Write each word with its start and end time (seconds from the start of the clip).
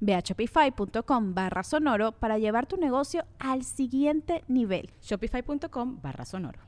Ve 0.00 0.14
a 0.14 0.20
shopify.com 0.20 1.34
barra 1.34 1.62
sonoro 1.62 2.12
para 2.12 2.38
llevar 2.38 2.66
tu 2.66 2.76
negocio 2.76 3.24
al 3.38 3.64
siguiente 3.64 4.44
nivel. 4.48 4.90
Shopify.com 5.02 6.00
barra 6.02 6.24
sonoro. 6.24 6.60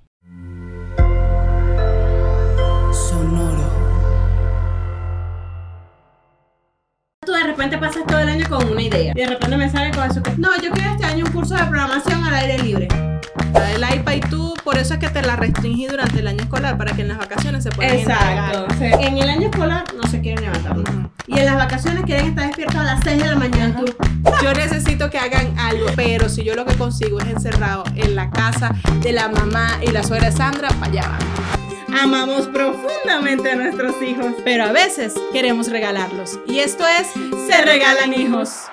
Sonoro. 2.93 3.91
Tú 7.25 7.33
de 7.33 7.45
repente 7.45 7.79
pasas 7.79 8.07
todo 8.07 8.19
el 8.19 8.29
año 8.29 8.47
con 8.49 8.67
una 8.71 8.83
idea 8.83 9.13
y 9.15 9.21
de 9.21 9.27
repente 9.27 9.57
me 9.57 9.69
sale 9.69 9.91
con 9.95 10.11
eso 10.11 10.23
que 10.23 10.33
no, 10.39 10.49
yo 10.61 10.71
quiero 10.73 10.91
este 10.91 11.05
año 11.05 11.25
un 11.27 11.33
curso 11.33 11.55
de 11.55 11.65
programación 11.65 12.25
al 12.25 12.35
aire 12.35 12.63
libre. 12.63 13.10
El 13.75 13.83
iPad 13.83 14.13
y 14.13 14.21
tú, 14.21 14.55
por 14.65 14.77
eso 14.77 14.95
es 14.95 15.01
que 15.01 15.09
te 15.09 15.23
la 15.23 15.37
restringí 15.37 15.87
durante 15.87 16.19
el 16.19 16.27
año 16.27 16.43
escolar, 16.43 16.77
para 16.77 16.93
que 16.93 17.03
en 17.03 17.09
las 17.09 17.19
vacaciones 17.19 17.65
se 17.65 17.71
puedan 17.71 17.97
Exacto. 17.97 18.67
En 18.81 19.19
el 19.19 19.29
año 19.29 19.49
escolar 19.49 19.85
no 19.95 20.09
se 20.09 20.21
quieren 20.21 20.45
levantar. 20.45 20.79
Ujú. 20.79 21.11
Y 21.27 21.39
en 21.39 21.47
las 21.47 21.57
vacaciones 21.57 22.05
quieren 22.05 22.27
estar 22.27 22.47
despiertos 22.47 22.77
a 22.77 22.83
las 22.83 23.01
6 23.05 23.23
de 23.23 23.29
la 23.29 23.37
mañana. 23.37 23.81
Tú, 23.85 23.95
Yo 24.43 24.53
necesito 24.53 25.11
que 25.11 25.19
hagan 25.19 25.59
algo, 25.59 25.87
pero 25.97 26.29
si 26.29 26.43
yo 26.43 26.55
lo 26.55 26.65
que 26.65 26.75
consigo 26.75 27.21
es 27.21 27.27
encerrado 27.27 27.85
en 27.95 28.17
la 28.17 28.31
casa 28.31 28.75
de 29.01 29.13
la 29.13 29.29
mamá 29.29 29.79
y 29.81 29.91
la 29.91 30.03
suegra 30.03 30.33
Sandra, 30.33 30.69
para 30.71 30.87
allá 30.87 31.03
va. 31.09 32.01
Amamos 32.03 32.47
profundamente 32.47 33.51
a 33.51 33.57
nuestros 33.57 34.01
hijos, 34.03 34.33
pero 34.45 34.65
a 34.65 34.73
veces 34.73 35.15
queremos 35.33 35.69
regalarlos. 35.71 36.39
Y 36.47 36.61
esto 36.61 36.85
es 36.87 37.09
Se 37.47 37.63
Regalan 37.63 38.15
Hijos. 38.15 38.70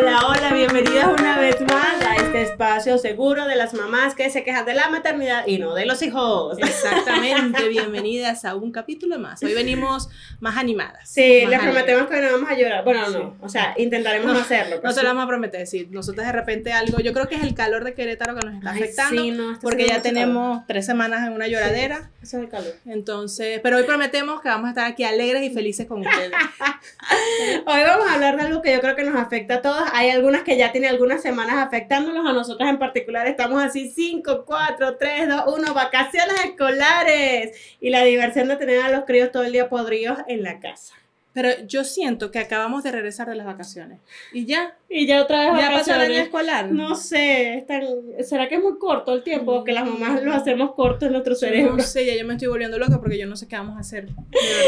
Hola, 0.00 0.20
hola, 0.28 0.54
bienvenidas 0.54 1.08
una 1.08 1.38
vez 1.38 1.60
más 1.60 2.00
a 2.06 2.16
este 2.16 2.40
espacio 2.42 2.96
seguro 2.96 3.44
de 3.44 3.54
las 3.54 3.74
mamás 3.74 4.14
que 4.14 4.30
se 4.30 4.42
quejan 4.42 4.64
de 4.64 4.72
la 4.72 4.88
maternidad 4.88 5.46
y 5.46 5.58
no 5.58 5.74
de 5.74 5.84
los 5.84 6.00
hijos. 6.00 6.56
Exactamente, 6.58 7.68
bienvenidas 7.68 8.46
a 8.46 8.54
un 8.54 8.72
capítulo 8.72 9.18
más. 9.18 9.42
Hoy 9.42 9.52
venimos 9.52 10.08
más 10.40 10.56
animadas. 10.56 11.06
Sí, 11.10 11.40
más 11.42 11.50
les 11.50 11.60
prometemos 11.60 12.08
que 12.08 12.20
no 12.22 12.32
vamos 12.32 12.48
a 12.50 12.54
llorar. 12.54 12.82
Bueno, 12.84 13.06
Sí. 13.06 13.12
no, 13.12 13.36
o 13.42 13.48
sea, 13.50 13.74
intentaremos 13.76 14.32
no 14.32 14.38
hacerlo. 14.38 14.76
No 14.82 14.88
te 14.88 14.94
sí. 14.94 15.02
lo 15.02 15.08
vamos 15.08 15.24
a 15.24 15.28
prometer, 15.28 15.66
sí. 15.66 15.86
Nosotros 15.90 16.24
de 16.24 16.32
repente 16.32 16.72
algo, 16.72 16.98
yo 17.00 17.12
creo 17.12 17.28
que 17.28 17.34
es 17.34 17.42
el 17.42 17.54
calor 17.54 17.84
de 17.84 17.92
Querétaro 17.92 18.34
que 18.34 18.46
nos 18.46 18.54
está 18.54 18.70
Ay, 18.70 18.82
afectando, 18.82 19.22
sí, 19.22 19.30
no, 19.32 19.58
porque 19.60 19.86
ya 19.86 20.00
tenemos 20.00 20.66
tres 20.66 20.86
semanas 20.86 21.26
en 21.26 21.34
una 21.34 21.46
lloradera. 21.46 22.10
Eso 22.22 22.38
es 22.38 22.44
el 22.44 22.48
calor. 22.48 22.72
Entonces, 22.86 23.60
pero 23.62 23.76
hoy 23.76 23.82
prometemos 23.82 24.40
que 24.40 24.48
vamos 24.48 24.66
a 24.66 24.70
estar 24.70 24.86
aquí 24.86 25.04
alegres 25.04 25.42
y 25.42 25.50
felices 25.50 25.86
con 25.86 26.00
ustedes. 26.00 26.32
Hoy 27.66 27.82
vamos 27.82 28.06
a 28.08 28.14
hablar 28.14 28.36
de 28.36 28.42
algo 28.42 28.62
que 28.62 28.72
yo 28.72 28.80
creo 28.80 28.94
que 28.96 29.02
nos 29.04 29.16
afecta 29.16 29.54
a 29.56 29.62
todos. 29.62 29.89
Hay 29.92 30.10
algunas 30.10 30.42
que 30.42 30.56
ya 30.56 30.72
tienen 30.72 30.90
algunas 30.90 31.22
semanas 31.22 31.56
afectándonos. 31.58 32.26
A 32.26 32.32
nosotras 32.32 32.70
en 32.70 32.78
particular 32.78 33.26
estamos 33.26 33.62
así 33.62 33.90
5, 33.90 34.44
4, 34.46 34.96
3, 34.96 35.28
2, 35.28 35.42
1, 35.58 35.74
vacaciones 35.74 36.44
escolares. 36.44 37.56
Y 37.80 37.90
la 37.90 38.04
diversión 38.04 38.48
de 38.48 38.56
tener 38.56 38.82
a 38.82 38.90
los 38.90 39.04
críos 39.04 39.32
todo 39.32 39.44
el 39.44 39.52
día 39.52 39.68
podridos 39.68 40.18
en 40.28 40.42
la 40.42 40.60
casa. 40.60 40.99
Pero 41.32 41.48
yo 41.68 41.84
siento 41.84 42.32
que 42.32 42.40
acabamos 42.40 42.82
de 42.82 42.90
regresar 42.90 43.28
de 43.28 43.36
las 43.36 43.46
vacaciones. 43.46 44.00
Y 44.32 44.46
ya, 44.46 44.74
Y 44.88 45.06
ya 45.06 45.22
otra 45.22 45.52
vez 45.52 45.62
ya 45.62 45.70
pasó 45.70 45.94
el 45.94 46.00
año 46.00 46.08
vacaciones. 46.08 46.22
escolar. 46.24 46.72
No 46.72 46.96
sé, 46.96 47.54
es 47.58 47.66
tan- 47.68 47.84
¿será 48.24 48.48
que 48.48 48.56
es 48.56 48.60
muy 48.62 48.78
corto 48.78 49.14
el 49.14 49.22
tiempo? 49.22 49.62
Que 49.62 49.70
las 49.70 49.86
mamás 49.86 50.20
lo 50.24 50.32
hacemos 50.32 50.74
corto 50.74 51.06
en 51.06 51.12
nuestro 51.12 51.36
cerebro. 51.36 51.76
No 51.76 51.82
sé, 51.84 52.04
ya 52.04 52.16
yo 52.16 52.26
me 52.26 52.34
estoy 52.34 52.48
volviendo 52.48 52.78
loca 52.80 53.00
porque 53.00 53.16
yo 53.16 53.28
no 53.28 53.36
sé 53.36 53.46
qué 53.46 53.54
vamos 53.54 53.76
a 53.76 53.80
hacer, 53.80 54.06
de 54.08 54.14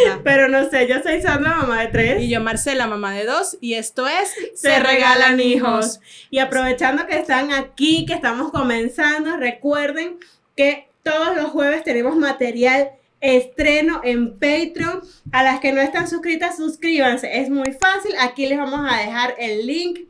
verdad. 0.05 0.21
Pero 0.25 0.47
no 0.49 0.71
sé, 0.71 0.87
yo 0.87 1.03
soy 1.03 1.21
Sandra, 1.21 1.57
mamá 1.57 1.81
de 1.81 1.89
tres. 1.89 2.23
Y 2.23 2.29
yo, 2.29 2.41
Marcela, 2.41 2.87
mamá 2.87 3.13
de 3.13 3.25
dos, 3.25 3.59
y 3.61 3.75
esto 3.75 4.07
es 4.07 4.33
se 4.55 4.79
regalan 4.79 5.41
hijos. 5.41 5.99
Y 6.31 6.39
aprovechando 6.39 7.07
que 7.09 7.19
están 7.19 7.53
aquí, 7.53 8.07
que 8.07 8.15
estamos 8.15 8.53
comenzando, 8.53 9.37
recuerden 9.37 10.19
que 10.57 10.87
todos 11.03 11.35
los 11.35 11.47
jueves 11.47 11.83
tenemos 11.83 12.15
material 12.15 12.91
estreno 13.23 14.03
en 14.05 14.39
Patreon. 14.39 15.01
A 15.33 15.43
las 15.43 15.61
que 15.61 15.73
no 15.73 15.81
están 15.81 16.09
suscritas, 16.09 16.57
suscríbanse. 16.57 17.41
Es 17.41 17.49
muy 17.49 17.73
fácil. 17.73 18.13
Aquí 18.21 18.47
les 18.47 18.59
vamos 18.59 18.81
a 18.87 18.99
dejar 18.99 19.35
el 19.39 19.67
link. 19.67 20.01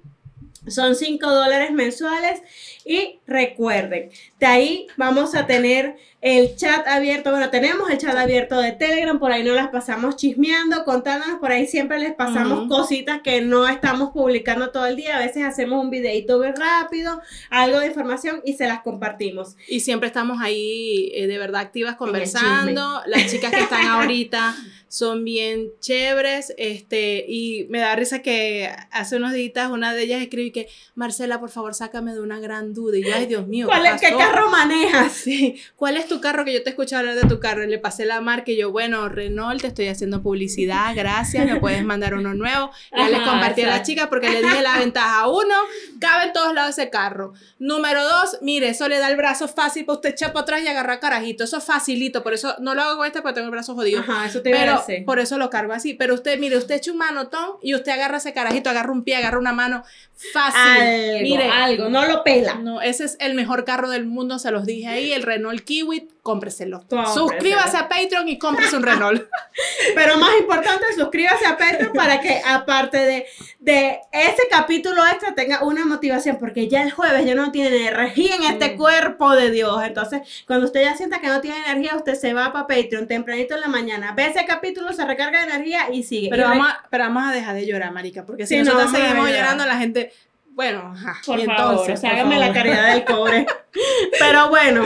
Son 0.69 0.95
5 0.95 1.29
dólares 1.29 1.73
mensuales. 1.73 2.43
Y 2.85 3.21
recuerden, 3.27 4.11
de 4.41 4.47
ahí 4.47 4.87
vamos 4.97 5.35
a 5.35 5.47
tener 5.47 5.97
el 6.21 6.57
chat 6.57 6.87
abierto. 6.87 7.31
Bueno, 7.31 7.51
tenemos 7.51 7.91
el 7.91 7.99
chat 7.99 8.17
abierto 8.17 8.61
de 8.61 8.73
Telegram. 8.73 9.19
Por 9.19 9.33
ahí 9.33 9.45
nos 9.45 9.57
las 9.57 9.69
pasamos 9.69 10.17
chismeando, 10.17 10.85
contándonos. 10.85 11.39
Por 11.39 11.53
ahí 11.53 11.67
siempre 11.67 11.99
les 11.99 12.15
pasamos 12.15 12.69
cositas 12.69 13.21
que 13.23 13.41
no 13.41 13.69
estamos 13.69 14.11
publicando 14.11 14.71
todo 14.71 14.87
el 14.87 14.97
día. 14.97 15.17
A 15.17 15.21
veces 15.21 15.45
hacemos 15.45 15.83
un 15.83 15.91
videito 15.91 16.41
bien 16.41 16.55
rápido, 16.57 17.21
algo 17.51 17.81
de 17.81 17.89
información 17.89 18.41
y 18.45 18.55
se 18.55 18.67
las 18.67 18.83
compartimos. 18.83 19.57
Y 19.69 19.81
siempre 19.81 20.09
estamos 20.09 20.41
ahí 20.41 21.13
eh, 21.15 21.27
de 21.27 21.39
verdad 21.39 21.61
activas 21.61 21.97
conversando. 21.97 23.03
Las 23.07 23.31
chicas 23.31 23.53
que 23.53 23.61
están 23.61 23.87
ahorita 23.87 24.55
son 24.93 25.25
bien 25.25 25.73
chéveres. 25.81 26.53
Este, 26.59 27.25
y 27.27 27.67
me 27.71 27.79
da 27.79 27.97
risa 27.97 28.21
que 28.21 28.71
hace 28.91 29.17
unos 29.17 29.33
días 29.33 29.71
una 29.71 29.95
de 29.95 30.03
ellas 30.03 30.21
escribe 30.21 30.53
que 30.53 30.69
Marcela, 30.95 31.41
por 31.41 31.49
favor, 31.49 31.73
sácame 31.73 32.13
de 32.13 32.21
una 32.21 32.41
gran 32.41 32.75
duda. 32.75 32.99
Y 32.99 33.05
yo, 33.05 33.15
ay 33.15 33.25
Dios 33.25 33.49
mío. 33.49 33.67
¿Cuál 33.67 33.87
es, 33.87 33.99
¿Qué 33.99 34.09
pasó?". 34.09 34.19
carro 34.19 34.51
manejas? 34.51 35.13
Sí, 35.23 35.57
¿cuál 35.77 35.97
es 35.97 36.09
tu 36.09 36.21
carro? 36.21 36.45
Que 36.45 36.53
yo 36.53 36.63
te 36.63 36.71
escuché 36.71 36.97
hablar 36.97 37.15
de 37.15 37.27
tu 37.27 37.39
carro. 37.39 37.65
Y 37.65 37.69
le 37.69 37.79
pasé 37.79 38.05
la 38.05 38.21
marca 38.21 38.51
y 38.51 38.57
yo, 38.57 38.71
bueno, 38.71 39.09
Renault, 39.09 39.63
te 39.63 39.69
estoy 39.69 39.87
haciendo 39.87 40.21
publicidad, 40.21 40.95
gracias, 40.95 41.47
me 41.47 41.61
puedes 41.61 41.85
mandar 41.85 42.15
uno 42.15 42.35
nuevo. 42.35 42.71
Ya 42.95 43.09
les 43.09 43.21
compartí 43.21 43.63
a 43.63 43.69
la 43.69 43.83
chica 43.83 44.11
porque 44.11 44.29
le 44.29 44.43
dije 44.43 44.61
la 44.63 44.79
ventaja. 44.79 45.29
Uno, 45.29 45.55
cabe 46.01 46.25
en 46.25 46.33
todos 46.33 46.53
lados 46.53 46.77
ese 46.77 46.91
carro. 46.91 47.33
Número 47.59 48.05
dos, 48.05 48.39
mire, 48.43 48.69
eso 48.69 48.89
le 48.89 48.99
da 48.99 49.09
el 49.09 49.17
brazo 49.17 49.49
fácil 49.49 49.87
para 49.87 49.97
usted 49.97 50.11
echar 50.11 50.33
para 50.33 50.43
atrás 50.43 50.63
y 50.63 50.67
agarrar 50.67 51.01
carajito. 51.01 51.45
Eso 51.45 51.57
es 51.57 51.65
facilito, 51.65 52.23
por 52.23 52.35
eso 52.35 52.57
no 52.59 52.75
lo 52.75 52.83
hago 52.83 52.97
con 52.99 53.07
este 53.07 53.23
porque 53.23 53.35
tengo 53.37 53.47
el 53.47 53.53
brazo 53.53 53.75
jodido. 53.75 54.01
Ajá, 54.01 54.27
eso 54.27 54.43
te 54.43 54.51
Pero. 54.51 54.82
Por 55.05 55.19
eso 55.19 55.39
lo 55.39 55.51
cargo 55.51 55.73
así. 55.73 55.95
Pero 55.95 56.15
usted, 56.15 56.39
mire, 56.39 56.57
usted 56.57 56.77
echa 56.77 56.93
un 56.93 56.99
manotón 56.99 57.57
y 57.63 57.75
usted 57.75 57.93
agarra 57.93 58.19
ese 58.19 58.33
carajito, 58.33 58.71
agarra 58.71 58.93
un 58.93 59.05
pie, 59.05 59.17
agarra 59.17 59.39
una 59.39 59.53
mano. 59.53 59.85
Fácil. 60.33 60.61
Algo, 60.61 61.21
mire, 61.23 61.49
algo, 61.49 61.89
no 61.89 62.07
lo 62.07 62.23
pela. 62.23 62.55
no, 62.55 62.81
ese 62.81 63.05
es 63.05 63.17
el 63.21 63.35
mejor 63.35 63.65
carro 63.65 63.91
del 63.91 64.07
mundo, 64.07 64.39
se 64.39 64.51
los 64.51 64.65
dije 64.67 64.89
ahí, 64.89 65.13
el 65.13 65.23
Renault 65.23 65.61
Kiwi, 65.63 66.09
cómpreselo. 66.23 66.85
Suscríbase 67.13 67.77
a 67.77 67.89
Patreon 67.89 68.29
y 68.29 68.39
cómprese 68.39 68.77
un 68.77 68.83
Renault. 68.85 69.23
Pero 69.95 70.19
más 70.19 70.31
importante, 70.39 70.85
suscríbase 70.97 71.45
a 71.47 71.57
Patreon 71.59 71.93
para 71.93 72.21
que 72.21 72.41
aparte 72.47 72.99
de, 72.99 73.27
de 73.59 73.99
ese 74.13 74.43
capítulo 74.51 75.03
extra 75.07 75.35
tenga 75.35 75.65
una 75.65 75.85
motivación, 75.85 76.37
porque 76.39 76.69
ya 76.69 76.83
el 76.83 76.93
jueves 76.93 77.25
ya 77.27 77.35
no 77.35 77.51
tiene 77.51 77.89
energía 77.89 78.37
en 78.37 78.45
este 78.45 78.75
Mm. 78.75 78.77
cuerpo 78.77 79.35
de 79.35 79.51
Dios. 79.51 79.83
Entonces, 79.85 80.21
cuando 80.47 80.67
usted 80.67 80.83
ya 80.83 80.97
sienta 80.97 81.21
que 81.21 81.27
no 81.27 81.41
tiene 81.41 81.57
energía, 81.67 81.97
usted 81.97 82.15
se 82.15 82.33
va 82.33 82.53
para 82.53 82.67
Patreon 82.69 83.09
tempranito 83.09 83.55
en 83.57 83.61
la 83.61 83.69
mañana, 83.69 84.13
ve 84.17 84.27
ese 84.27 84.45
capítulo, 84.47 84.93
se 84.93 85.05
recarga 85.05 85.41
de 85.45 85.53
energía 85.53 85.91
y 85.93 86.05
sigue. 86.05 86.29
Pero 86.31 86.45
Y 86.45 86.49
vamos, 86.49 86.69
a, 86.69 86.85
pero 86.89 87.05
vamos 87.05 87.25
a 87.29 87.33
dejar 87.33 87.55
de 87.57 87.67
llorar, 87.67 87.93
marica, 87.93 88.25
porque 88.25 88.47
si 88.47 88.55
Sí, 88.55 88.63
no, 88.63 88.73
nosotros 88.75 88.95
a 88.95 88.97
seguimos 89.09 89.29
llorando, 89.31 89.67
la 89.67 89.77
gente, 89.77 90.12
bueno, 90.55 90.93
ajá, 90.95 91.17
Por 91.25 91.41
y 91.41 91.45
favor, 91.45 91.61
entonces, 91.73 91.99
o 91.99 92.01
sea, 92.01 92.11
hágame 92.13 92.39
la 92.39 92.53
caridad 92.53 92.93
del 92.95 93.05
cobre. 93.05 93.47
Pero 94.19 94.49
bueno, 94.49 94.85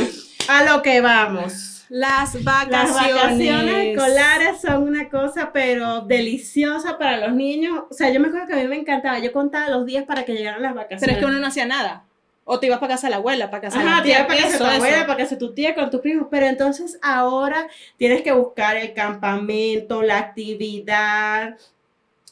a 0.49 0.65
lo 0.65 0.83
que 0.83 1.01
vamos. 1.01 1.85
Las 1.89 2.35
Las 2.35 2.45
vacaciones. 2.45 3.15
vacaciones 3.15 3.87
escolares 3.87 4.61
son 4.61 4.83
una 4.83 5.09
cosa, 5.09 5.53
pero 5.53 6.01
deliciosa 6.01 6.99
para 6.99 7.17
los 7.19 7.33
niños. 7.37 7.85
O 7.89 7.95
sea, 7.95 8.11
yo 8.11 8.19
me 8.19 8.27
acuerdo 8.27 8.49
que 8.49 8.55
a 8.55 8.57
mí 8.57 8.67
me 8.67 8.77
encantaba. 8.77 9.21
Yo 9.21 9.33
contaba 9.33 9.71
los 9.71 9.87
días 9.87 10.05
para 10.05 10.25
que 10.25 10.35
llegaran 10.35 10.63
las 10.63 10.75
vacaciones. 10.75 11.01
Pero 11.01 11.13
es 11.13 11.19
que 11.19 11.25
uno 11.25 11.39
no 11.39 11.47
hacía 11.47 11.65
nada. 11.67 12.03
O 12.43 12.59
te 12.59 12.67
ibas 12.67 12.79
para 12.81 12.95
casa 12.95 13.07
de 13.07 13.13
la 13.13 13.17
abuela, 13.19 13.51
para 13.51 13.61
casa 13.63 13.79
de 13.79 13.85
la 13.85 14.03
tía. 14.03 14.27
para 14.27 14.41
casa 14.41 14.53
de 14.53 14.59
tu 14.59 14.65
abuela, 14.65 15.07
para 15.07 15.17
casa 15.19 15.35
de 15.37 15.39
tu 15.39 15.55
tía, 15.55 15.75
con 15.77 15.91
tus 15.91 16.01
primos. 16.01 16.27
Pero 16.29 16.47
entonces 16.47 16.99
ahora 17.03 17.69
tienes 17.97 18.23
que 18.23 18.33
buscar 18.33 18.77
el 18.77 18.93
campamento, 18.93 20.03
la 20.03 20.19
actividad, 20.19 21.57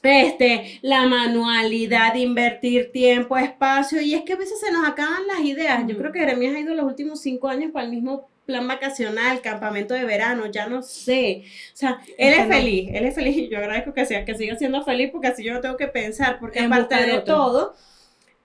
este, 0.04 0.78
la 0.82 1.06
manualidad, 1.06 2.14
invertir 2.14 2.92
tiempo, 2.92 3.36
espacio, 3.36 4.00
y 4.00 4.14
es 4.14 4.22
que 4.22 4.34
a 4.34 4.36
veces 4.36 4.60
se 4.60 4.72
nos 4.72 4.86
acaban 4.86 5.26
las 5.26 5.40
ideas. 5.40 5.84
Yo 5.86 5.96
creo 5.96 6.12
que 6.12 6.20
Jeremías 6.20 6.54
ha 6.54 6.60
ido 6.60 6.74
los 6.74 6.84
últimos 6.84 7.20
cinco 7.20 7.48
años 7.48 7.70
para 7.72 7.86
el 7.86 7.92
mismo 7.92 8.28
plan 8.46 8.68
vacacional, 8.68 9.40
campamento 9.40 9.94
de 9.94 10.04
verano, 10.04 10.46
ya 10.46 10.66
no 10.66 10.82
sé. 10.82 11.44
O 11.72 11.76
sea, 11.76 12.00
él 12.18 12.34
es 12.34 12.46
feliz, 12.46 12.90
él 12.92 13.04
es 13.06 13.14
feliz 13.14 13.36
y 13.36 13.48
yo 13.48 13.58
agradezco 13.58 13.94
que, 13.94 14.04
sea, 14.04 14.24
que 14.24 14.34
siga 14.34 14.56
siendo 14.56 14.82
feliz 14.82 15.10
porque 15.10 15.28
así 15.28 15.42
yo 15.42 15.54
no 15.54 15.60
tengo 15.60 15.76
que 15.76 15.88
pensar, 15.88 16.38
porque 16.38 16.60
aparte 16.60 16.94
de 16.94 17.20
todo, 17.20 17.74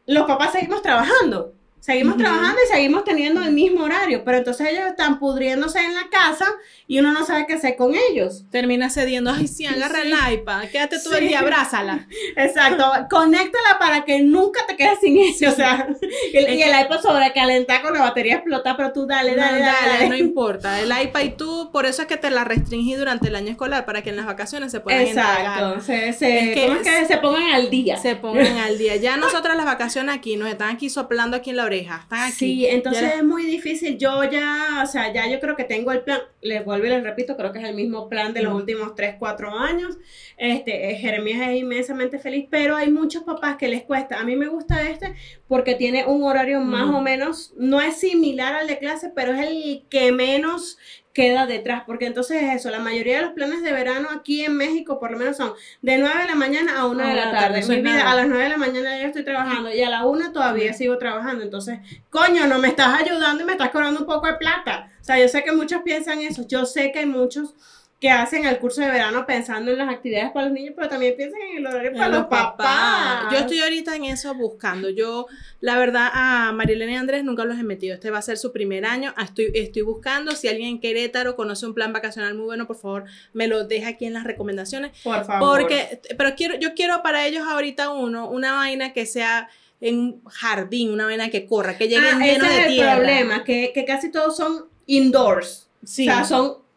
los 0.06 0.26
papás 0.26 0.54
seguimos 0.54 0.82
trabajando. 0.82 1.54
Seguimos 1.80 2.18
trabajando 2.18 2.60
y 2.64 2.68
seguimos 2.72 3.04
teniendo 3.04 3.42
el 3.42 3.52
mismo 3.52 3.84
horario, 3.84 4.24
pero 4.26 4.38
entonces 4.40 4.68
ellos 4.70 4.86
están 4.88 5.18
pudriéndose 5.18 5.80
en 5.80 5.96
la 5.96 6.10
casa 6.10 6.46
y 6.88 7.00
uno 7.00 7.14
no 7.14 7.26
sabe 7.26 7.46
qué 7.48 7.54
hacer 7.54 7.76
con 7.78 7.94
ellos. 7.96 8.44
Termina 8.52 8.90
cediendo, 8.90 9.32
ay, 9.32 9.48
sí, 9.48 9.66
agarra 9.66 10.02
el 10.02 10.14
iPad, 10.34 10.66
quédate 10.72 11.00
todo 11.00 11.16
el 11.16 11.28
día, 11.28 11.40
abrázala. 11.40 12.08
Exacto, 12.36 12.92
conéctala 13.10 13.80
para 13.80 14.04
que 14.04 14.22
nunca 14.22 14.66
te 14.68 14.76
quedes 14.76 15.00
sin 15.00 15.18
eso, 15.20 15.50
o 15.50 15.52
sea, 15.52 15.88
y 16.34 16.38
el 16.38 16.82
iPad 16.82 17.02
sobrecalenta 17.02 17.82
con 17.82 17.94
la 17.94 18.02
batería 18.02 18.36
explota, 18.36 18.76
pero 18.76 18.92
tú 18.92 19.06
dale, 19.06 19.36
dale, 19.36 19.60
dale, 19.60 20.10
No 20.10 20.16
importa, 20.16 20.80
el 20.82 20.92
iPad 20.92 21.22
y 21.22 21.30
tú, 21.32 21.70
por 21.72 21.86
eso 21.86 22.02
es 22.02 22.08
que 22.08 22.18
te 22.18 22.30
la 22.30 22.44
restringí 22.44 22.96
durante 22.96 23.30
el 23.30 23.36
año 23.36 23.52
escolar, 23.52 23.86
para 23.86 24.02
que 24.02 24.10
en 24.10 24.18
las 24.18 24.26
vacaciones 24.26 24.72
se 24.72 24.80
puedan 24.80 25.02
Exacto, 25.02 25.82
se, 25.82 26.14
se, 26.14 26.54
es 26.54 26.82
que, 26.82 27.06
se 27.06 27.18
pongan 27.18 27.52
al 27.52 27.70
día. 27.70 27.98
Se 27.98 28.16
pongan 28.16 28.58
al 28.58 28.78
día. 28.78 28.96
Ya 28.98 29.18
nosotras 29.18 29.56
las 29.56 29.66
vacaciones 29.66 30.16
aquí, 30.16 30.36
nos 30.36 30.50
están 30.50 30.76
aquí 30.76 30.90
soplando 30.90 31.38
aquí 31.38 31.52
en 31.52 31.58
la 31.58 31.69
oreja. 31.70 32.02
Están 32.04 32.28
aquí. 32.28 32.36
Sí, 32.36 32.66
entonces 32.68 33.16
es 33.16 33.24
muy 33.24 33.46
difícil. 33.46 33.98
Yo 33.98 34.24
ya, 34.26 34.82
o 34.84 34.86
sea, 34.86 35.14
ya 35.14 35.28
yo 35.28 35.40
creo 35.40 35.56
que 35.56 35.64
tengo 35.64 35.92
el 35.92 36.02
plan, 36.02 36.20
les 36.42 36.66
vuelvo 36.66 36.86
y 36.86 36.90
les 36.90 37.04
repito, 37.04 37.38
creo 37.38 37.52
que 37.52 37.60
es 37.60 37.66
el 37.66 37.76
mismo 37.76 38.10
plan 38.10 38.34
de 38.34 38.42
los 38.42 38.54
últimos 38.54 38.96
3, 38.96 39.16
4 39.18 39.58
años. 39.58 39.98
Este, 40.38 40.92
eh, 40.92 40.96
Jeremías 40.96 41.50
es 41.50 41.58
inmensamente 41.58 42.20
feliz, 42.20 42.48
pero 42.50 42.76
hay 42.76 42.92
muchos 42.92 43.24
papás 43.24 43.58
que 43.58 43.68
les 43.68 43.84
cuesta. 43.84 44.20
A 44.20 44.24
mí 44.24 44.36
me 44.36 44.48
gusta 44.48 44.90
este 44.90 45.16
porque 45.48 45.76
tiene 45.76 46.06
un 46.06 46.24
horario 46.24 46.60
más 46.62 46.94
o 46.94 47.02
menos, 47.02 47.54
no 47.58 47.82
es 47.82 47.98
similar 47.98 48.54
al 48.54 48.68
de 48.68 48.78
clase, 48.78 49.12
pero 49.16 49.34
es 49.34 49.48
el 49.48 49.84
que 49.90 50.12
menos 50.12 50.78
queda 51.20 51.46
detrás, 51.46 51.84
porque 51.86 52.06
entonces 52.06 52.42
es 52.42 52.56
eso, 52.56 52.70
la 52.70 52.80
mayoría 52.80 53.18
de 53.18 53.24
los 53.24 53.34
planes 53.34 53.62
de 53.62 53.74
verano 53.74 54.08
aquí 54.10 54.46
en 54.46 54.56
México 54.56 55.02
por 55.02 55.12
lo 55.12 55.18
menos 55.18 55.36
son 55.36 55.52
de 55.82 55.98
9 55.98 56.18
de 56.18 56.28
la 56.28 56.36
mañana 56.36 56.80
a 56.80 56.86
1 56.86 57.08
de 57.08 57.14
la 57.14 57.32
tarde. 57.32 57.62
Mi 57.68 57.82
vida, 57.82 58.10
a 58.10 58.16
las 58.16 58.30
9 58.30 58.42
de 58.42 58.50
la 58.50 58.58
mañana 58.58 58.98
yo 58.98 59.08
estoy 59.08 59.26
trabajando 59.26 59.70
y 59.70 59.82
a 59.82 59.90
la 59.90 60.06
1 60.06 60.32
todavía 60.32 60.72
sigo 60.72 60.98
trabajando, 60.98 61.44
entonces, 61.44 61.80
coño, 62.10 62.48
no 62.48 62.58
me 62.60 62.70
estás 62.70 63.02
ayudando 63.02 63.44
y 63.44 63.46
me 63.46 63.52
estás 63.52 63.70
cobrando 63.72 64.00
un 64.00 64.06
poco 64.06 64.28
de 64.28 64.36
plata. 64.36 64.94
O 65.02 65.04
sea, 65.04 65.20
yo 65.20 65.28
sé 65.28 65.44
que 65.44 65.52
muchos 65.52 65.82
piensan 65.82 66.22
eso, 66.22 66.48
yo 66.48 66.66
sé 66.66 66.94
que 66.94 67.00
hay 67.00 67.06
muchos 67.06 67.54
que 68.00 68.10
hacen 68.10 68.46
el 68.46 68.60
curso 68.60 68.80
de 68.80 68.88
verano 68.88 69.26
pensando 69.26 69.72
en 69.72 69.78
las 69.78 69.90
actividades 69.90 70.32
para 70.32 70.46
los 70.46 70.54
niños, 70.54 70.74
pero 70.74 70.88
también 70.88 71.16
piensan 71.18 71.42
en 71.42 71.58
el 71.58 71.68
horario 71.68 71.92
para 71.92 72.08
los, 72.08 72.28
papás. 72.28 73.26
Yo 73.30 73.40
estoy 73.40 73.60
ahorita 73.60 73.94
en 73.94 74.06
eso 74.06 74.34
buscando. 74.34 74.90
Yo, 74.90 75.28
la 75.60 75.78
verdad, 75.78 76.10
a 76.14 76.54
Marilena 76.54 76.94
y 76.94 76.96
Andrés 76.96 77.26
nunca 77.26 77.44
los 77.44 77.60
he 77.60 77.64
metido. 77.64 77.96
Este 77.96 78.10
va 78.10 78.20
a 78.20 78.22
ser 78.22 78.38
su 78.38 78.54
primer 78.54 78.86
año. 78.86 79.14
Ah, 79.18 79.26
estoy, 79.26 79.52
estoy 79.54 79.82
buscando. 79.82 80.32
Si 80.32 80.48
alguien 80.48 80.70
en 80.70 80.80
Querétaro 80.80 81.36
conoce 81.36 81.66
un 81.66 81.74
plan 81.74 81.92
vacacional 81.92 82.36
muy 82.36 82.46
bueno, 82.46 82.68
por 82.68 82.78
favor, 82.78 83.04
me 83.34 83.48
lo 83.48 83.66
deja 83.66 83.90
aquí 83.90 84.06
en 84.06 84.14
las 84.14 84.24
recomendaciones. 84.24 84.98
Por 85.04 85.26
favor. 85.26 85.60
Porque, 85.60 86.02
pero 86.18 86.36
quiero, 86.36 86.56
yo 86.58 86.74
quiero 86.76 87.04
para 87.04 87.28
ellos 87.28 87.46
ahorita 87.46 87.90
uno, 87.90 88.30
una 88.30 88.54
vaina 88.54 88.94
que 88.94 89.06
sea 89.06 89.50
en 89.82 90.00
un 90.00 90.24
jardín, 90.26 90.92
una 90.92 91.06
vaina 91.06 91.30
que 91.30 91.46
corra, 91.46 91.78
que 91.78 91.90
llegue 91.90 92.08
ah, 92.08 92.18
lleno 92.18 92.46
ese 92.46 92.62
es 92.62 92.68
el 92.68 92.80
problema, 92.80 93.44
que, 93.44 93.72
que 93.74 93.84
casi 93.84 94.10
todos 94.10 94.38
son 94.38 94.70
indoors. 94.86 95.70
Sí. 95.84 96.08
O 96.08 96.14
sea, 96.14 96.24
son 96.24 96.69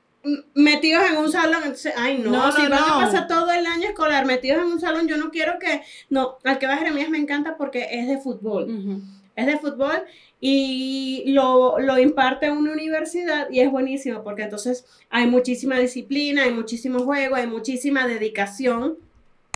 metidos 0.54 1.02
en 1.10 1.16
un 1.16 1.30
salón, 1.30 1.62
ay 1.96 2.19
no, 2.19 2.52
si 2.52 2.62
van 2.62 2.84
a 2.84 2.94
pasar 3.04 3.26
todo 3.26 3.50
el 3.50 3.66
año 3.66 3.88
escolar 3.88 4.24
metidos 4.24 4.58
en 4.58 4.66
un 4.66 4.80
salón, 4.80 5.08
yo 5.08 5.16
no 5.16 5.30
quiero 5.30 5.58
que, 5.58 5.82
no, 6.10 6.38
al 6.44 6.58
que 6.58 6.66
va 6.66 6.76
Jeremías 6.76 7.10
me 7.10 7.19
encanta 7.19 7.56
porque 7.56 7.88
es 7.90 8.06
de 8.06 8.19
fútbol, 8.19 9.02
es 9.34 9.46
de 9.46 9.58
fútbol 9.58 10.04
y 10.40 11.24
lo, 11.26 11.78
lo 11.78 11.98
imparte 11.98 12.46
en 12.46 12.56
una 12.56 12.72
universidad 12.72 13.50
y 13.50 13.60
es 13.60 13.70
buenísimo 13.70 14.22
porque 14.22 14.42
entonces 14.42 14.84
hay 15.10 15.26
muchísima 15.26 15.78
disciplina, 15.78 16.44
hay 16.44 16.52
muchísimo 16.52 17.00
juego, 17.00 17.34
hay 17.34 17.46
muchísima 17.46 18.06
dedicación 18.06 18.98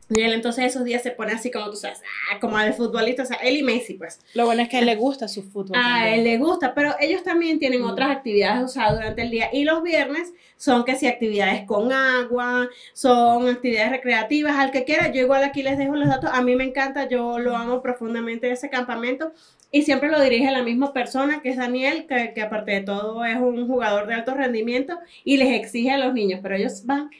y 0.09 0.21
él 0.21 0.33
entonces 0.33 0.67
esos 0.67 0.85
días 0.85 1.03
se 1.03 1.11
pone 1.11 1.33
así 1.33 1.51
como 1.51 1.69
tú 1.69 1.77
sabes, 1.77 2.01
ah, 2.31 2.39
como 2.39 2.57
de 2.59 2.73
futbolista, 2.73 3.25
o 3.25 3.27
sea, 3.27 3.39
él 3.39 3.57
y 3.57 3.63
Messi, 3.65 3.95
pues. 3.95 4.21
Lo 4.35 4.45
bueno 4.45 4.63
es 4.63 4.69
que 4.69 4.77
a 4.77 4.81
él 4.81 4.87
le 4.87 4.95
gusta 4.95 5.27
su 5.27 5.43
fútbol. 5.43 5.77
A 5.77 6.15
él 6.15 6.23
le 6.23 6.39
gusta, 6.39 6.75
pero 6.75 6.95
ellos 7.01 7.25
también 7.25 7.59
tienen 7.59 7.83
mm. 7.83 7.87
otras 7.87 8.11
actividades, 8.11 8.63
o 8.63 8.69
sea, 8.69 8.93
durante 8.93 9.23
el 9.23 9.31
día. 9.31 9.49
Y 9.53 9.65
los 9.65 9.83
viernes 9.83 10.33
son 10.57 10.85
que 10.85 10.95
si 10.95 11.09
actividades 11.09 11.65
con 11.65 11.93
agua, 11.93 12.69
son 12.93 13.49
actividades 13.49 13.91
recreativas, 13.91 14.55
al 14.57 14.71
que 14.71 14.85
quiera. 14.85 15.11
Yo 15.11 15.23
igual 15.23 15.43
aquí 15.43 15.65
les 15.65 15.77
dejo 15.77 15.97
los 15.97 16.09
datos. 16.09 16.31
A 16.33 16.41
mí 16.41 16.55
me 16.55 16.65
encanta, 16.65 17.09
yo 17.09 17.41
lo 17.41 17.57
amo 17.57 17.83
profundamente 17.83 18.51
ese 18.51 18.71
campamento. 18.71 19.33
Y 19.73 19.83
siempre 19.83 20.09
lo 20.09 20.21
dirige 20.21 20.49
la 20.53 20.63
misma 20.63 20.93
persona, 20.93 21.43
que 21.43 21.51
es 21.51 21.57
Daniel, 21.57 22.07
que, 22.07 22.33
que 22.33 22.43
aparte 22.43 22.71
de 22.71 22.81
todo 22.83 23.25
es 23.25 23.37
un 23.37 23.67
jugador 23.67 24.07
de 24.07 24.15
alto 24.15 24.35
rendimiento 24.35 24.97
y 25.25 25.37
les 25.37 25.53
exige 25.53 25.91
a 25.91 25.99
los 25.99 26.15
niños, 26.15 26.39
pero 26.41 26.55
ellos 26.55 26.87
van 26.87 27.11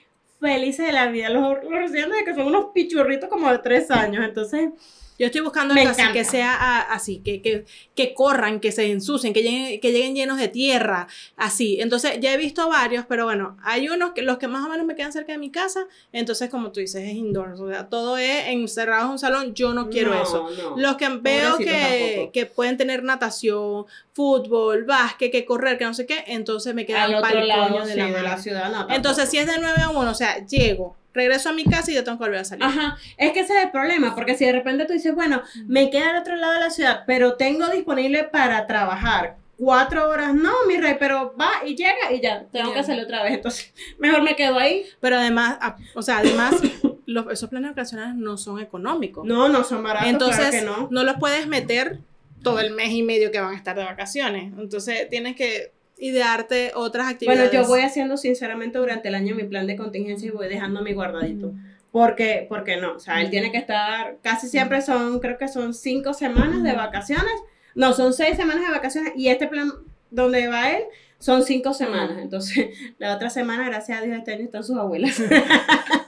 felices 0.41 0.87
de 0.87 0.93
la 0.93 1.07
vida. 1.09 1.31
Los, 1.31 1.65
los 1.65 1.93
de 1.93 2.25
que 2.25 2.35
son 2.35 2.47
unos 2.47 2.67
pichurritos 2.75 3.29
como 3.29 3.51
de 3.51 3.59
tres 3.59 3.91
años. 3.91 4.25
Entonces, 4.25 4.71
yo 5.19 5.27
estoy 5.27 5.41
buscando 5.41 5.75
algo 5.75 5.91
así 5.91 6.03
que 6.13 6.25
sea 6.25 6.81
así, 6.81 7.19
que, 7.19 7.41
que, 7.43 7.65
que, 7.95 8.15
corran, 8.15 8.61
que 8.61 8.73
se 8.73 8.91
ensucien, 8.91 9.33
que 9.33 9.43
lleguen, 9.43 9.81
que 9.81 9.93
lleguen 9.93 10.15
llenos 10.15 10.39
de 10.39 10.49
tierra, 10.49 11.09
así. 11.37 11.79
Entonces, 11.81 12.19
ya 12.21 12.35
he 12.35 12.37
visto 12.37 12.69
varios, 12.69 13.07
pero 13.07 13.25
bueno, 13.25 13.57
hay 13.63 13.89
unos 13.89 14.13
que 14.13 14.23
los 14.23 14.39
que 14.39 14.49
más 14.49 14.65
o 14.65 14.69
menos 14.69 14.87
me 14.87 14.95
quedan 14.95 15.13
cerca 15.13 15.33
de 15.33 15.39
mi 15.39 15.51
casa, 15.51 15.87
entonces 16.13 16.51
como 16.51 16.73
tú 16.73 16.81
dices, 16.81 17.03
es 17.03 17.15
indoors, 17.15 17.61
o 17.61 17.69
sea, 17.69 17.89
todo 17.89 18.19
es 18.19 18.49
encerrado 18.49 19.07
en 19.07 19.11
un 19.13 19.19
salón, 19.19 19.55
yo 19.55 19.73
no 19.73 19.89
quiero 19.89 20.15
eso. 20.15 20.49
Los 20.77 20.97
que 20.97 21.09
veo 21.09 21.59
que, 21.59 22.31
que, 22.33 22.47
pueden 22.47 22.77
tener 22.77 23.03
natación, 23.03 23.87
fútbol, 24.13 24.85
básquet, 24.85 25.31
que 25.31 25.45
correr, 25.45 25.79
que 25.79 25.85
no 25.85 25.95
sé 25.95 26.07
qué, 26.07 26.25
entonces 26.27 26.75
me 26.75 26.87
quedan 26.87 27.21
para 27.21 27.41
el 27.41 27.49
de, 27.87 27.97
la, 27.97 28.07
de 28.11 28.23
la 28.23 28.39
ciudad. 28.39 28.87
entonces, 28.91 29.29
si 29.29 29.39
es 29.39 29.47
de 29.47 29.59
9 29.59 29.83
a 29.83 29.89
1, 29.91 30.11
o 30.11 30.15
sea, 30.15 30.45
llego, 30.47 30.97
regreso 31.17 31.49
a 31.49 31.53
mi 31.53 31.65
casa 31.65 31.91
y 31.91 31.95
yo 31.95 32.05
tengo 32.05 32.19
que 32.19 32.25
volver 32.25 32.41
a 32.41 32.45
salir. 32.45 32.65
Ajá, 32.65 32.97
es 33.17 33.33
que 33.33 33.41
ese 33.41 33.57
es 33.57 33.65
el 33.65 33.71
problema, 33.71 34.15
porque 34.15 34.37
si 34.37 34.45
de 34.45 34.53
repente 34.53 34.85
tú 34.85 34.93
dices, 34.93 35.15
bueno, 35.15 35.43
me 35.67 35.91
queda 35.91 36.11
al 36.11 36.17
otro 36.19 36.37
lado 36.37 36.55
de 36.55 36.61
la 36.61 36.71
ciudad, 36.71 37.05
pero 37.07 37.35
tengo 37.35 37.67
disponible 37.69 38.25
para 38.25 38.67
trabajar 38.67 39.37
cuatro 39.57 40.09
horas, 40.09 40.35
no, 40.35 40.53
mi 40.69 40.77
rey, 40.77 40.97
pero 40.99 41.35
va 41.39 41.51
y 41.67 41.75
llega 41.75 42.13
y 42.13 42.21
ya, 42.21 42.45
tengo 42.53 42.73
que 42.73 42.81
hacerlo 42.81 43.05
otra 43.05 43.23
vez, 43.23 43.35
entonces 43.35 43.73
mejor 43.99 44.23
me 44.23 44.37
quedo 44.37 44.59
ahí. 44.59 44.85
Pero 45.01 45.17
además, 45.17 45.59
o 45.95 46.03
sea, 46.03 46.19
además, 46.19 46.55
los, 47.07 47.33
esos 47.33 47.49
planes 47.49 47.71
vacacionales 47.71 48.15
no 48.15 48.37
son 48.37 48.61
económicos. 48.61 49.27
No, 49.27 49.49
no 49.49 49.65
son 49.65 49.83
baratos. 49.83 50.09
Entonces, 50.09 50.63
no. 50.63 50.89
no 50.91 51.05
los 51.05 51.17
puedes 51.17 51.47
meter 51.47 51.99
todo 52.43 52.61
el 52.61 52.73
mes 52.73 52.91
y 52.93 53.03
medio 53.03 53.33
que 53.33 53.41
van 53.41 53.55
a 53.55 53.57
estar 53.57 53.77
de 53.77 53.85
vacaciones. 53.85 54.53
Entonces, 54.57 55.09
tienes 55.09 55.35
que 55.35 55.73
idearte 55.99 56.73
otras 56.75 57.09
actividades. 57.09 57.51
Bueno, 57.51 57.65
yo 57.65 57.69
voy 57.69 57.81
haciendo 57.81 58.17
sinceramente 58.17 58.79
durante 58.79 59.09
el 59.09 59.15
año 59.15 59.35
mi 59.35 59.45
plan 59.45 59.67
de 59.67 59.77
contingencia 59.77 60.29
y 60.29 60.31
voy 60.31 60.49
dejando 60.49 60.83
mi 60.83 60.93
guardadito. 60.93 61.53
Porque, 61.91 62.47
porque 62.49 62.77
no, 62.77 62.97
o 62.97 63.01
sea, 63.01 63.23
él 63.23 63.31
tiene 63.31 63.51
que 63.51 63.59
estar, 63.59 64.19
casi 64.23 64.49
siempre 64.49 64.83
son, 64.83 65.19
creo 65.21 65.39
que 65.39 65.49
son 65.49 65.73
cinco 65.73 66.13
semanas 66.13 66.63
de 66.63 66.75
vacaciones, 66.75 67.33
no, 67.75 67.95
son 67.95 68.13
seis 68.13 68.37
semanas 68.37 68.67
de 68.67 68.71
vacaciones 68.71 69.13
y 69.17 69.29
este 69.29 69.47
plan 69.47 69.73
donde 70.11 70.47
va 70.49 70.73
él 70.73 70.85
son 71.19 71.43
cinco 71.43 71.73
semanas, 71.73 72.19
entonces 72.21 72.69
la 72.99 73.15
otra 73.15 73.31
semana, 73.31 73.67
gracias 73.67 73.99
a 73.99 74.03
Dios, 74.05 74.17
este 74.19 74.33
año 74.35 74.45
están 74.45 74.65
sus 74.65 74.77
abuelas. 74.77 75.23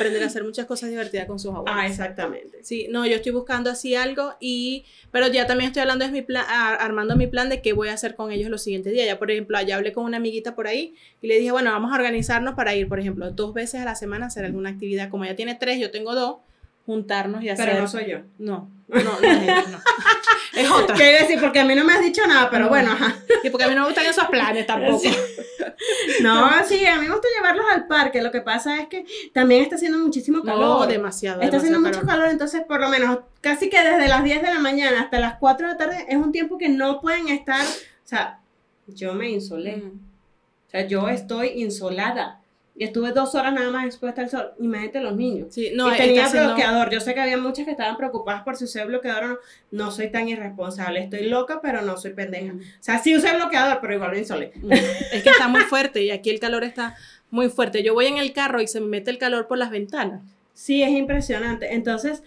aprender 0.00 0.22
a 0.22 0.26
hacer 0.26 0.44
muchas 0.44 0.66
cosas 0.66 0.90
divertidas 0.90 1.26
con 1.26 1.38
sus 1.38 1.54
abuelos. 1.54 1.74
Ah, 1.76 1.86
exactamente. 1.86 2.64
Sí, 2.64 2.88
no, 2.90 3.06
yo 3.06 3.16
estoy 3.16 3.32
buscando 3.32 3.70
así 3.70 3.94
algo 3.94 4.34
y, 4.40 4.84
pero 5.10 5.28
ya 5.28 5.46
también 5.46 5.68
estoy 5.68 5.82
hablando 5.82 6.04
de 6.04 6.10
mi 6.10 6.22
plan, 6.22 6.44
armando 6.48 7.16
mi 7.16 7.26
plan 7.26 7.48
de 7.48 7.60
qué 7.62 7.72
voy 7.72 7.88
a 7.88 7.94
hacer 7.94 8.14
con 8.14 8.32
ellos 8.32 8.50
los 8.50 8.62
siguientes 8.62 8.92
días. 8.92 9.06
Ya, 9.06 9.18
por 9.18 9.30
ejemplo, 9.30 9.56
allá 9.56 9.76
hablé 9.76 9.92
con 9.92 10.04
una 10.04 10.16
amiguita 10.16 10.54
por 10.54 10.66
ahí 10.66 10.94
y 11.20 11.26
le 11.26 11.38
dije, 11.38 11.52
bueno, 11.52 11.70
vamos 11.70 11.92
a 11.92 11.96
organizarnos 11.96 12.54
para 12.54 12.74
ir, 12.74 12.88
por 12.88 12.98
ejemplo, 12.98 13.30
dos 13.30 13.54
veces 13.54 13.80
a 13.80 13.84
la 13.84 13.94
semana 13.94 14.26
a 14.26 14.28
hacer 14.28 14.44
alguna 14.44 14.70
actividad. 14.70 15.10
Como 15.10 15.24
ella 15.24 15.36
tiene 15.36 15.54
tres, 15.54 15.78
yo 15.78 15.90
tengo 15.90 16.14
dos, 16.14 16.38
juntarnos 16.90 17.40
y 17.44 17.48
hacer. 17.48 17.68
Pero 17.68 17.82
no 17.82 17.86
soy 17.86 18.10
yo. 18.10 18.18
No, 18.38 18.68
no, 18.88 19.00
no 19.00 19.18
es 19.20 19.68
no. 19.68 19.78
es 20.60 20.70
otra. 20.70 20.96
¿Qué 20.96 21.04
decir? 21.20 21.38
Porque 21.40 21.60
a 21.60 21.64
mí 21.64 21.76
no 21.76 21.84
me 21.84 21.92
has 21.92 22.00
dicho 22.00 22.26
nada, 22.26 22.50
pero 22.50 22.68
bueno, 22.68 22.90
ajá. 22.90 23.16
Y 23.44 23.50
porque 23.50 23.64
a 23.64 23.68
mí 23.68 23.76
no 23.76 23.82
me 23.82 23.86
gustan 23.86 24.06
esos 24.06 24.26
planes 24.26 24.66
tampoco. 24.66 25.02
No, 26.20 26.50
sí, 26.66 26.84
a 26.84 26.96
mí 26.96 27.06
me 27.06 27.12
gusta 27.12 27.28
llevarlos 27.34 27.64
al 27.72 27.86
parque. 27.86 28.20
Lo 28.20 28.30
que 28.30 28.42
pasa 28.42 28.78
es 28.80 28.88
que 28.88 29.06
también 29.32 29.62
está 29.62 29.76
haciendo 29.76 29.96
muchísimo 29.98 30.42
calor. 30.42 30.80
No, 30.80 30.86
demasiado. 30.86 31.40
Está 31.40 31.56
haciendo 31.56 31.80
mucho 31.80 32.02
calor, 32.02 32.28
entonces 32.28 32.62
por 32.68 32.80
lo 32.80 32.90
menos 32.90 33.20
casi 33.40 33.70
que 33.70 33.82
desde 33.82 34.06
las 34.06 34.22
10 34.22 34.42
de 34.42 34.48
la 34.48 34.58
mañana 34.58 35.00
hasta 35.00 35.18
las 35.18 35.36
4 35.38 35.66
de 35.66 35.72
la 35.72 35.78
tarde 35.78 36.06
es 36.06 36.16
un 36.16 36.32
tiempo 36.32 36.58
que 36.58 36.68
no 36.68 37.00
pueden 37.00 37.28
estar. 37.28 37.64
O 37.64 38.08
sea, 38.08 38.40
yo 38.88 39.14
me 39.14 39.30
insolé. 39.30 39.76
O 39.76 40.70
sea, 40.70 40.86
yo 40.86 41.08
estoy 41.08 41.48
insolada. 41.56 42.39
Y 42.76 42.84
estuve 42.84 43.12
dos 43.12 43.34
horas 43.34 43.52
nada 43.52 43.70
más 43.70 43.84
expuesta 43.84 44.22
al 44.22 44.30
sol. 44.30 44.52
Imagínate 44.58 45.00
los 45.00 45.14
niños. 45.14 45.48
Sí, 45.50 45.70
no, 45.74 45.92
y 45.92 45.96
tenía 45.98 46.28
bloqueador. 46.28 46.90
Yo 46.90 47.00
sé 47.00 47.12
que 47.12 47.20
había 47.20 47.36
muchas 47.36 47.66
que 47.66 47.72
estaban 47.72 47.96
preocupadas 47.96 48.42
por 48.42 48.56
si 48.56 48.64
usé 48.64 48.84
bloqueador 48.84 49.24
o 49.24 49.28
no. 49.28 49.38
No 49.70 49.90
soy 49.90 50.10
tan 50.10 50.28
irresponsable. 50.28 51.02
Estoy 51.02 51.28
loca, 51.28 51.60
pero 51.60 51.82
no 51.82 51.98
soy 51.98 52.14
pendeja. 52.14 52.54
O 52.54 52.82
sea, 52.82 52.98
sí 52.98 53.14
usé 53.14 53.34
bloqueador, 53.34 53.78
pero 53.80 53.94
igual 53.94 54.12
lo 54.12 54.18
insolé. 54.18 54.52
Es 55.12 55.22
que 55.22 55.30
está 55.30 55.48
muy 55.48 55.62
fuerte 55.62 56.02
y 56.02 56.10
aquí 56.10 56.30
el 56.30 56.40
calor 56.40 56.64
está 56.64 56.96
muy 57.30 57.50
fuerte. 57.50 57.82
Yo 57.82 57.92
voy 57.92 58.06
en 58.06 58.16
el 58.16 58.32
carro 58.32 58.62
y 58.62 58.66
se 58.66 58.80
me 58.80 58.86
mete 58.86 59.10
el 59.10 59.18
calor 59.18 59.46
por 59.46 59.58
las 59.58 59.70
ventanas. 59.70 60.22
Sí, 60.54 60.82
es 60.82 60.90
impresionante. 60.90 61.74
Entonces, 61.74 62.22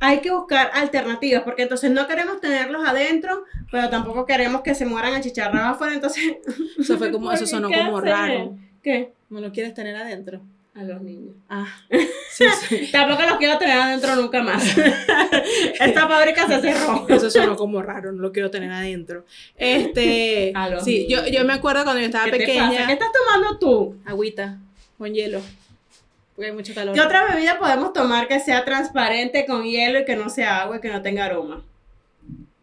hay 0.00 0.20
que 0.20 0.30
buscar 0.30 0.70
alternativas, 0.74 1.42
porque 1.42 1.62
entonces 1.62 1.90
no 1.90 2.06
queremos 2.06 2.40
tenerlos 2.40 2.86
adentro, 2.86 3.44
pero 3.70 3.88
tampoco 3.90 4.26
queremos 4.26 4.62
que 4.62 4.74
se 4.74 4.86
mueran 4.86 5.14
achicharrados 5.14 5.76
afuera, 5.76 5.94
entonces... 5.94 6.36
Eso 6.78 6.98
fue 6.98 7.10
como, 7.10 7.32
eso 7.32 7.46
sonó 7.46 7.68
¿Qué 7.68 7.78
como 7.78 8.00
raro. 8.00 8.56
¿Qué? 8.82 9.12
¿No 9.30 9.40
lo 9.40 9.52
quieres 9.52 9.74
tener 9.74 9.94
adentro? 9.96 10.40
A 10.74 10.84
los 10.84 11.02
niños. 11.02 11.34
Ah, 11.48 11.66
sí, 12.30 12.44
sí. 12.68 12.88
Tampoco 12.92 13.22
los 13.22 13.38
quiero 13.38 13.58
tener 13.58 13.76
adentro 13.76 14.14
nunca 14.16 14.42
más. 14.42 14.62
Esta 15.80 16.06
fábrica 16.08 16.46
se 16.46 16.60
cerró. 16.60 17.06
Eso 17.08 17.30
sonó 17.30 17.56
como 17.56 17.82
raro, 17.82 18.12
no 18.12 18.22
lo 18.22 18.32
quiero 18.32 18.50
tener 18.50 18.70
adentro. 18.70 19.24
Este, 19.56 20.52
A 20.54 20.68
los 20.68 20.84
sí, 20.84 21.06
yo, 21.08 21.26
yo 21.26 21.44
me 21.44 21.54
acuerdo 21.54 21.82
cuando 21.84 22.00
yo 22.00 22.06
estaba 22.06 22.26
¿Qué 22.26 22.30
te 22.32 22.38
pequeña. 22.38 22.68
pasa? 22.70 22.86
¿Qué 22.86 22.92
estás 22.92 23.08
tomando 23.12 23.58
tú? 23.58 23.96
Agüita 24.04 24.58
con 24.98 25.12
hielo. 25.12 25.40
Porque 26.36 26.50
hay 26.50 26.56
mucho 26.56 26.72
calor. 26.72 26.94
¿Qué 26.94 27.00
otra 27.00 27.24
bebida 27.34 27.58
podemos 27.58 27.92
tomar 27.92 28.28
que 28.28 28.38
sea 28.38 28.64
transparente 28.64 29.46
con 29.46 29.64
hielo 29.64 29.98
y 29.98 30.04
que 30.04 30.14
no 30.14 30.30
sea 30.30 30.62
agua 30.62 30.76
y 30.76 30.80
que 30.80 30.90
no 30.90 31.02
tenga 31.02 31.24
aroma? 31.24 31.64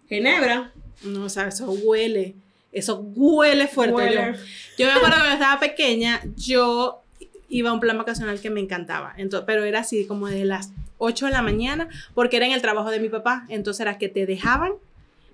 Ginebra. 0.07 0.71
No, 1.03 1.25
o 1.25 1.29
sea, 1.29 1.47
eso 1.49 1.69
huele. 1.69 2.35
Eso 2.75 2.99
huele 3.15 3.67
fuerte. 3.67 3.95
Huele. 3.95 4.33
Yo, 4.77 4.85
yo 4.85 4.85
me 4.87 4.91
acuerdo 4.91 5.15
cuando 5.17 5.33
estaba 5.33 5.59
pequeña, 5.59 6.21
yo 6.35 7.01
iba 7.49 7.69
a 7.69 7.73
un 7.73 7.79
plan 7.79 7.97
vacacional 7.97 8.39
que 8.39 8.49
me 8.49 8.59
encantaba. 8.59 9.13
Entonces, 9.17 9.45
pero 9.47 9.63
era 9.63 9.79
así 9.79 10.05
como 10.05 10.27
de 10.27 10.45
las 10.45 10.71
8 10.97 11.27
de 11.27 11.31
la 11.31 11.41
mañana, 11.41 11.87
porque 12.13 12.37
era 12.37 12.45
en 12.45 12.51
el 12.51 12.61
trabajo 12.61 12.91
de 12.91 12.99
mi 12.99 13.09
papá. 13.09 13.45
Entonces 13.49 13.81
era 13.81 13.97
que 13.97 14.09
te 14.09 14.25
dejaban 14.25 14.73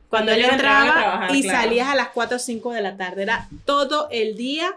cuando 0.09 0.33
él 0.33 0.41
entraba 0.41 0.93
trabajar, 0.93 1.35
y 1.35 1.41
claro. 1.41 1.61
salías 1.61 1.87
a 1.87 1.95
las 1.95 2.09
4 2.09 2.35
o 2.35 2.39
5 2.39 2.73
de 2.73 2.81
la 2.81 2.97
tarde. 2.97 3.23
Era 3.23 3.47
todo 3.65 4.07
el 4.11 4.35
día 4.35 4.75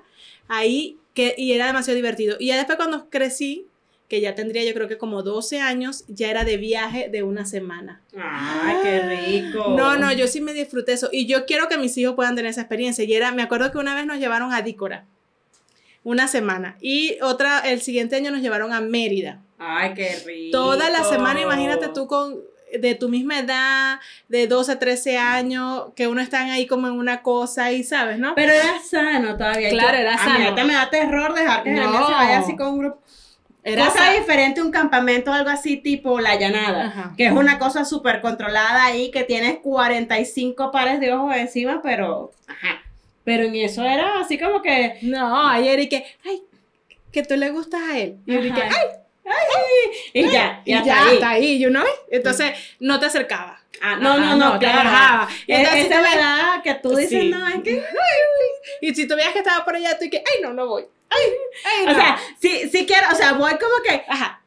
ahí 0.48 0.96
que, 1.12 1.34
y 1.36 1.52
era 1.52 1.66
demasiado 1.66 1.96
divertido. 1.96 2.36
Y 2.38 2.46
ya 2.46 2.56
después 2.56 2.76
cuando 2.76 3.10
crecí, 3.10 3.66
que 4.08 4.20
ya 4.20 4.34
tendría 4.34 4.62
yo 4.64 4.74
creo 4.74 4.86
que 4.86 4.98
como 4.98 5.22
12 5.22 5.60
años, 5.60 6.04
ya 6.08 6.28
era 6.30 6.44
de 6.44 6.56
viaje 6.56 7.08
de 7.10 7.22
una 7.22 7.46
semana. 7.46 8.00
Ay, 8.16 8.76
qué 8.82 9.00
rico. 9.00 9.74
No, 9.76 9.96
no, 9.96 10.12
yo 10.12 10.28
sí 10.28 10.40
me 10.40 10.52
disfruté 10.52 10.92
eso. 10.92 11.08
Y 11.10 11.26
yo 11.26 11.46
quiero 11.46 11.68
que 11.68 11.78
mis 11.78 11.96
hijos 11.96 12.14
puedan 12.14 12.36
tener 12.36 12.50
esa 12.50 12.60
experiencia. 12.60 13.02
Y 13.04 13.14
era, 13.14 13.32
me 13.32 13.42
acuerdo 13.42 13.72
que 13.72 13.78
una 13.78 13.94
vez 13.94 14.04
nos 14.06 14.18
llevaron 14.18 14.52
a 14.52 14.60
Dícora, 14.62 15.04
una 16.02 16.28
semana. 16.28 16.76
Y 16.80 17.16
otra, 17.22 17.60
el 17.60 17.80
siguiente 17.80 18.16
año 18.16 18.30
nos 18.30 18.40
llevaron 18.42 18.72
a 18.72 18.80
Mérida. 18.80 19.40
Ay, 19.58 19.94
qué 19.94 20.16
rico. 20.26 20.50
Toda 20.58 20.90
la 20.90 21.02
semana, 21.04 21.40
imagínate 21.40 21.88
tú 21.88 22.06
con 22.06 22.36
de 22.78 22.96
tu 22.96 23.08
misma 23.08 23.38
edad, 23.38 24.00
de 24.28 24.48
12, 24.48 24.74
13 24.76 25.16
años, 25.16 25.84
que 25.94 26.08
uno 26.08 26.20
están 26.20 26.50
ahí 26.50 26.66
como 26.66 26.88
en 26.88 26.94
una 26.94 27.22
cosa 27.22 27.70
y 27.70 27.84
sabes, 27.84 28.18
¿no? 28.18 28.34
Pero 28.34 28.52
era 28.52 28.80
sano 28.82 29.36
todavía. 29.36 29.70
Claro, 29.70 29.92
Yo- 29.94 30.00
era 30.00 30.14
A 30.14 30.38
mí 30.38 30.44
sano. 30.44 30.66
me 30.66 30.72
da 30.72 30.90
terror 30.90 31.34
dejar 31.34 31.62
que 31.62 31.70
No. 31.70 32.06
Se 32.06 32.12
vaya 32.12 32.38
así 32.40 32.56
con 32.56 32.66
un 32.68 32.78
grupo. 32.80 33.00
Era 33.64 33.86
cosa 33.86 33.98
sa- 34.06 34.12
diferente 34.12 34.60
un 34.62 34.70
campamento 34.70 35.30
o 35.30 35.34
algo 35.34 35.48
así 35.50 35.78
tipo 35.78 36.20
La 36.20 36.36
Llanada, 36.36 36.86
Ajá. 36.86 37.14
que 37.16 37.26
es 37.26 37.32
una 37.32 37.58
cosa 37.58 37.84
súper 37.84 38.20
controlada 38.20 38.84
ahí, 38.84 39.10
que 39.10 39.24
tienes 39.24 39.58
45 39.62 40.70
pares 40.70 41.00
de 41.00 41.12
ojos 41.12 41.34
encima, 41.34 41.80
pero... 41.82 42.30
Ajá. 42.46 42.82
Pero 43.24 43.44
en 43.44 43.54
eso 43.54 43.82
era 43.82 44.20
así 44.20 44.38
como 44.38 44.60
que... 44.60 44.98
No, 45.02 45.48
ayer 45.48 45.80
y 45.80 45.88
que, 45.88 46.04
ay, 46.26 46.42
que 47.10 47.22
tú 47.22 47.36
le 47.36 47.50
gustas 47.50 47.80
a 47.90 47.98
él. 47.98 48.18
Y 48.26 48.34
yo 48.34 48.42
dije, 48.42 48.62
ay, 48.62 48.98
Y 50.12 50.30
ya, 50.30 50.62
y 50.64 50.70
y 50.70 50.72
ya, 50.74 50.78
hasta 50.80 51.04
ahí. 51.08 51.14
está 51.14 51.30
ahí, 51.30 51.58
you 51.58 51.70
know? 51.70 51.84
Entonces, 52.10 52.52
no 52.80 53.00
te 53.00 53.06
acercaba. 53.06 53.60
Ah, 53.82 53.96
no, 53.96 54.18
no, 54.18 54.36
no, 54.36 54.58
te 54.58 54.66
claro. 54.66 55.26
Y 55.46 55.52
Es- 55.52 55.58
entonces 55.60 55.86
Esa 55.86 56.00
verdad 56.00 56.62
que 56.62 56.74
tú 56.74 56.94
dices, 56.96 57.20
Sí. 57.22 57.28
no, 57.30 57.46
es 57.48 57.62
que... 57.62 57.84
Y 58.80 58.94
si 58.94 59.06
tú 59.08 59.16
veías 59.16 59.32
que 59.32 59.40
estaba 59.40 59.64
por 59.64 59.74
allá, 59.76 59.98
tú 59.98 60.04
y 60.04 60.10
que, 60.10 60.18
ay, 60.18 60.40
no, 60.42 60.52
no 60.52 60.66
voy. 60.68 60.84
Ay, 61.10 61.32
ay, 61.64 61.84
O 61.86 61.88
no. 61.90 61.94
sea, 61.94 62.18
sí, 62.40 62.68
sí 62.70 62.86
quiero, 62.86 63.08
o 63.12 63.14
sea, 63.14 63.32
voy 63.32 63.52
como 63.52 63.82
que... 63.84 64.04
ajá. 64.08 64.40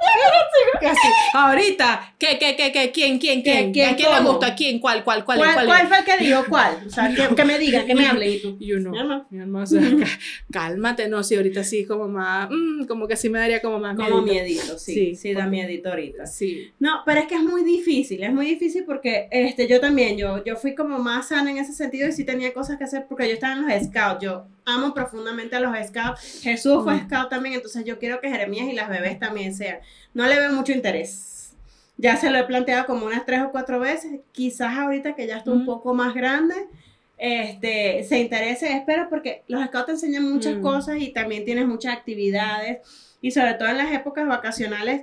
Así. 0.80 1.08
Ahorita, 1.34 2.14
¿qué, 2.18 2.38
qué, 2.38 2.56
qué, 2.56 2.72
qué? 2.72 2.90
¿Quién, 2.90 3.18
quién, 3.18 3.42
¿Qué, 3.42 3.52
quién? 3.52 3.72
quién, 3.72 3.88
¿A 3.90 3.96
quién 3.96 4.10
le 4.12 4.20
gusta? 4.30 4.54
¿Quién? 4.54 4.78
¿Cuál, 4.78 5.04
cuál, 5.04 5.24
cuál, 5.24 5.38
¿Cuál, 5.38 5.54
cuál? 5.54 5.66
cuál 5.66 5.88
fue 5.88 5.98
el 5.98 6.04
que 6.04 6.24
dijo 6.24 6.44
cuál? 6.48 6.78
O 6.86 6.90
sea, 6.90 7.14
que, 7.14 7.34
que 7.34 7.44
me 7.44 7.58
diga, 7.58 7.84
que 7.84 7.94
me 7.94 8.06
hable 8.06 8.28
y 8.30 8.40
tú. 8.40 8.56
Y 8.58 8.72
uno, 8.72 8.90
Mi 9.30 9.40
alma. 9.40 9.62
o 9.62 9.66
sea, 9.66 9.82
cálmate, 10.50 11.08
no, 11.08 11.22
sí, 11.22 11.36
ahorita 11.36 11.62
sí, 11.64 11.84
como 11.84 12.08
más, 12.08 12.48
mm, 12.50 12.84
como 12.86 13.06
que 13.06 13.16
sí 13.16 13.28
me 13.28 13.38
daría 13.38 13.60
como 13.60 13.78
más 13.78 13.94
Como 13.96 14.22
miedito. 14.22 14.44
miedito, 14.62 14.78
sí. 14.78 14.94
Sí, 14.94 15.16
Sí, 15.16 15.34
da 15.34 15.46
miedito 15.46 15.90
ahorita. 15.90 16.26
Sí. 16.26 16.72
No, 16.78 17.02
pero 17.04 17.20
es 17.20 17.26
que 17.26 17.34
es 17.34 17.42
muy 17.42 17.62
difícil, 17.62 18.22
es 18.22 18.32
muy 18.32 18.46
difícil 18.46 18.84
porque 18.84 19.28
este, 19.30 19.68
yo 19.68 19.80
también, 19.80 20.16
yo, 20.16 20.42
yo 20.44 20.56
fui 20.56 20.74
como 20.74 20.98
más 20.98 21.28
sana 21.28 21.50
en 21.50 21.58
ese 21.58 21.72
sentido 21.74 22.08
y 22.08 22.12
sí 22.12 22.24
tenía 22.24 22.54
cosas 22.54 22.78
que 22.78 22.84
hacer 22.84 23.06
porque 23.08 23.28
yo 23.28 23.34
estaba 23.34 23.52
en 23.54 23.66
los 23.68 23.84
scouts, 23.84 24.22
yo 24.22 24.46
amo 24.74 24.94
profundamente 24.94 25.56
a 25.56 25.60
los 25.60 25.74
scouts, 25.88 26.40
Jesús 26.42 26.82
fue 26.84 26.98
scout 27.00 27.28
también, 27.28 27.54
entonces 27.56 27.84
yo 27.84 27.98
quiero 27.98 28.20
que 28.20 28.30
Jeremías 28.30 28.68
y 28.68 28.72
las 28.72 28.88
bebés 28.88 29.18
también 29.18 29.54
sean. 29.54 29.78
No 30.14 30.26
le 30.26 30.38
veo 30.38 30.52
mucho 30.52 30.72
interés. 30.72 31.54
Ya 31.96 32.16
se 32.16 32.30
lo 32.30 32.38
he 32.38 32.44
planteado 32.44 32.86
como 32.86 33.04
unas 33.06 33.26
tres 33.26 33.40
o 33.42 33.50
cuatro 33.50 33.78
veces, 33.80 34.20
quizás 34.32 34.76
ahorita 34.78 35.14
que 35.14 35.26
ya 35.26 35.36
está 35.36 35.50
un 35.50 35.66
poco 35.66 35.92
más 35.94 36.14
grande, 36.14 36.54
este, 37.18 38.04
se 38.04 38.18
interese, 38.18 38.72
espero, 38.74 39.08
porque 39.10 39.42
los 39.48 39.62
scouts 39.66 39.86
te 39.86 39.92
enseñan 39.92 40.30
muchas 40.30 40.56
Mm. 40.56 40.62
cosas 40.62 40.96
y 40.98 41.08
también 41.12 41.44
tienes 41.44 41.66
muchas 41.66 41.94
actividades 41.94 42.78
y 43.20 43.30
sobre 43.32 43.52
todo 43.54 43.68
en 43.68 43.76
las 43.76 43.92
épocas 43.92 44.26
vacacionales 44.26 45.02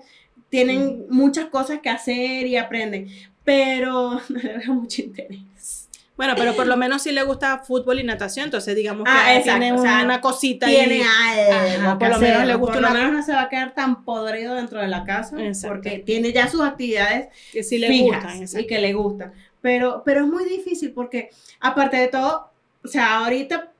tienen 0.50 1.06
muchas 1.10 1.46
cosas 1.46 1.80
que 1.82 1.90
hacer 1.90 2.48
y 2.48 2.58
aprenden, 2.58 3.08
pero 3.44 4.20
no 4.30 4.40
le 4.42 4.58
veo 4.58 4.74
mucho 4.74 5.04
interés. 5.04 5.87
Bueno, 6.18 6.34
pero 6.36 6.56
por 6.56 6.66
lo 6.66 6.76
menos 6.78 7.04
sí 7.04 7.12
le 7.12 7.22
gusta 7.24 7.60
fútbol 7.60 8.00
y 8.00 8.04
natación, 8.04 8.46
entonces 8.46 8.76
digamos 8.76 9.06
que 9.06 9.12
Ah, 9.14 9.40
tiene 9.44 9.72
o 9.72 9.78
sea, 9.78 10.02
una 10.04 10.20
cosita 10.20 10.66
Tiene 10.66 11.04
ahí. 11.04 11.40
algo 11.76 11.90
Ajá, 11.90 12.00
por 12.00 12.10
lo 12.10 12.18
menos 12.20 12.36
hacer, 12.38 12.48
le 12.48 12.56
gusta 12.56 12.74
por 12.74 12.82
lo 12.82 12.90
menos 12.90 13.12
no 13.14 13.22
se 13.24 13.34
va 13.34 13.42
a 13.44 13.50
quedar 13.50 13.74
tan 13.76 14.04
podrido 14.04 14.56
dentro 14.56 14.82
de 14.82 14.88
la 14.88 15.04
casa 15.04 15.40
Exacto. 15.40 15.76
porque 15.76 16.00
tiene 16.00 16.34
ya 16.34 16.48
sus 16.50 16.62
actividades 16.62 17.28
que 17.54 17.62
sí 17.64 17.78
le 17.78 17.88
fijas 17.88 18.40
gustan. 18.40 18.62
y 18.62 18.66
que 18.68 18.80
le 18.80 18.94
gustan. 18.94 19.32
Pero, 19.62 20.02
pero 20.04 20.22
es 20.22 20.28
muy 20.28 20.46
difícil 20.46 20.92
porque, 20.92 21.30
aparte 21.60 21.98
de 21.98 22.08
todo, 22.08 22.50
o 22.84 22.88
sea, 22.88 23.18
ahorita 23.20 23.72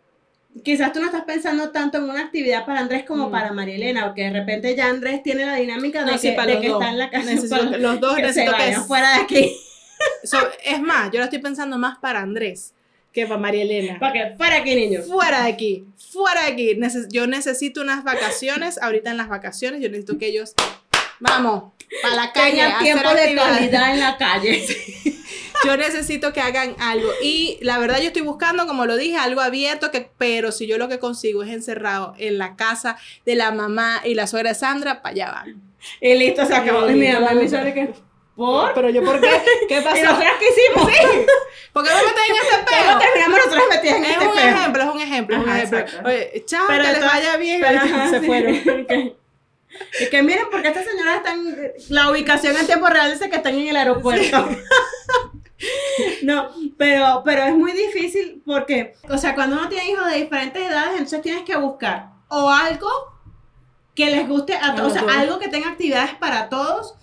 quizás 0.64 0.92
tú 0.94 1.00
no 1.00 1.06
estás 1.08 1.24
pensando 1.24 1.70
tanto 1.72 1.98
en 1.98 2.04
una 2.06 2.22
actividad 2.22 2.66
para 2.66 2.80
Andrés 2.82 3.04
como 3.06 3.30
Mm. 3.30 3.32
para 3.32 3.52
María 3.54 3.76
Elena, 3.76 4.06
porque 4.06 4.24
de 4.24 4.32
repente 4.32 4.76
ya 4.76 4.88
Andrés 4.90 5.22
tiene 5.24 5.46
la 5.46 5.56
dinámica 5.56 6.04
de 6.04 6.12
No, 6.12 6.18
sí, 6.18 6.36
que, 6.36 6.42
de 6.46 6.56
dos. 6.68 6.82
está 6.82 6.90
en 6.90 6.98
la 7.00 7.10
casa. 7.10 7.26
Necesito 7.26 7.58
para- 7.66 7.78
los 7.78 8.00
dos 8.00 8.16
que 8.16 8.22
se 8.22 8.28
necesito 8.46 8.58
que 8.58 8.70
es- 8.70 8.78
fuera 8.80 9.16
de 9.16 9.22
aquí, 9.24 9.58
So, 10.24 10.38
es 10.64 10.82
más, 10.82 11.12
yo 11.12 11.20
lo 11.20 11.24
estoy 11.26 11.40
pensando 11.40 11.78
más 11.78 11.98
para 12.00 12.20
Andrés 12.20 12.74
que 13.14 13.26
para 13.26 13.40
María 13.40 13.64
Elena. 13.64 13.98
para 14.00 14.14
que 14.14 14.36
fuera 14.38 14.56
de 14.56 14.62
aquí, 14.62 14.76
niños. 14.76 15.08
Fuera 15.08 15.44
de 15.44 15.50
aquí, 15.50 15.86
fuera 16.12 16.44
de 16.44 16.52
aquí. 16.52 16.76
Neces- 16.76 17.08
yo 17.10 17.26
necesito 17.26 17.82
unas 17.82 18.04
vacaciones. 18.04 18.80
Ahorita 18.80 19.10
en 19.10 19.18
las 19.18 19.28
vacaciones, 19.28 19.82
yo 19.82 19.90
necesito 19.90 20.20
que 20.20 20.28
ellos, 20.28 20.54
vamos, 21.20 21.74
para 22.04 22.16
la 22.16 22.32
calle. 22.32 22.52
Tengan 22.52 22.84
tiempo 22.84 23.10
de 23.10 23.36
calidad 23.36 23.94
en 23.94 24.00
la 24.02 24.18
calle. 24.18 24.64
Yo 25.66 25.76
necesito 25.76 26.34
que 26.34 26.40
hagan 26.40 26.76
algo. 26.80 27.10
Y 27.24 27.58
la 27.62 27.80
verdad, 27.80 27.98
yo 27.98 28.08
estoy 28.08 28.22
buscando, 28.22 28.68
como 28.68 28.86
lo 28.86 28.96
dije, 28.96 29.18
algo 29.18 29.42
abierto, 29.42 29.90
que, 29.90 30.08
pero 30.20 30.52
si 30.52 30.68
yo 30.68 30.78
lo 30.78 30.88
que 30.88 31.00
consigo 31.00 31.42
es 31.42 31.50
encerrado 31.50 32.14
en 32.20 32.38
la 32.38 32.56
casa 32.56 32.96
de 33.26 33.34
la 33.34 33.52
mamá 33.52 34.02
y 34.06 34.14
la 34.14 34.28
suegra 34.28 34.50
de 34.50 34.56
Sandra, 34.56 35.02
para 35.02 35.14
allá 35.14 35.32
van. 35.32 35.62
Y 36.00 36.14
listo, 36.14 36.46
se 36.46 36.54
acabó. 36.54 36.88
Y 36.88 36.94
mi 36.94 37.08
mamá 37.08 37.34
me 37.34 37.50
que, 37.74 37.94
¿por? 38.38 38.74
Pero 38.74 38.90
yo, 38.90 39.04
¿por 39.04 39.20
qué? 39.20 39.30
¿Qué 39.68 39.78
¿Y 39.80 39.82
pasó? 39.82 40.04
nosotras 40.04 40.34
qué 40.40 40.46
hicimos? 40.48 40.90
¿Por 41.74 41.84
qué 41.84 41.90
me 41.90 41.96
meten 42.04 42.24
en 42.30 42.36
este 42.36 42.56
¿Cómo 42.56 42.66
peo? 42.66 43.00
terminamos 43.00 43.38
nosotras 43.40 43.64
metidas 43.70 43.98
en 43.98 44.04
Es 44.06 44.12
este 44.12 44.28
un 44.28 44.36
peo? 44.36 44.48
ejemplo, 44.48 44.84
es 44.84 44.90
un 44.90 45.02
ejemplo, 45.02 45.36
es 45.38 45.44
un 45.44 45.50
ejemplo. 45.50 45.78
exacto. 45.80 46.08
Oye, 46.08 46.44
chao, 46.46 46.66
Pero 46.70 46.84
que 46.86 46.92
les 46.92 47.02
vaya 47.06 47.38
bien. 47.38 47.62
Pero, 47.62 47.74
y 47.74 47.78
ajá, 47.92 48.10
se 48.10 48.20
sí. 48.22 48.26
fueron. 48.26 48.56
Y 50.02 50.10
que 50.10 50.24
miren, 50.24 50.46
porque 50.50 50.70
esta 50.70 50.82
señora 50.84 51.18
está 51.18 51.34
en 51.34 51.72
la 51.90 52.10
ubicación 52.10 52.56
en 52.58 52.66
tiempo 52.66 52.88
real 52.88 53.12
dice 53.12 53.30
que 53.30 53.36
están 53.36 53.54
en 53.54 53.68
el 53.68 53.76
aeropuerto. 53.76 54.48
No, 56.24 56.52
pero, 56.78 57.24
pero 57.26 57.44
es 57.44 57.56
muy 57.56 57.72
difícil 57.72 58.44
porque, 58.46 58.94
o 59.10 59.18
sea, 59.18 59.34
cuando 59.34 59.58
uno 59.58 59.68
tiene 59.70 59.90
hijos 59.90 60.06
de 60.08 60.18
diferentes 60.18 60.62
edades, 60.62 60.92
entonces 60.94 61.22
tienes 61.24 61.44
que 61.44 61.56
buscar 61.58 62.10
o 62.30 62.50
algo 62.52 62.90
que 63.96 64.12
les 64.12 64.28
guste 64.28 64.54
a 64.56 64.76
todos, 64.76 64.92
o 64.92 64.96
sea, 64.96 65.20
algo 65.20 65.40
que 65.40 65.48
tenga 65.48 65.70
actividades 65.70 66.14
para 66.16 66.50
todos 66.50 66.96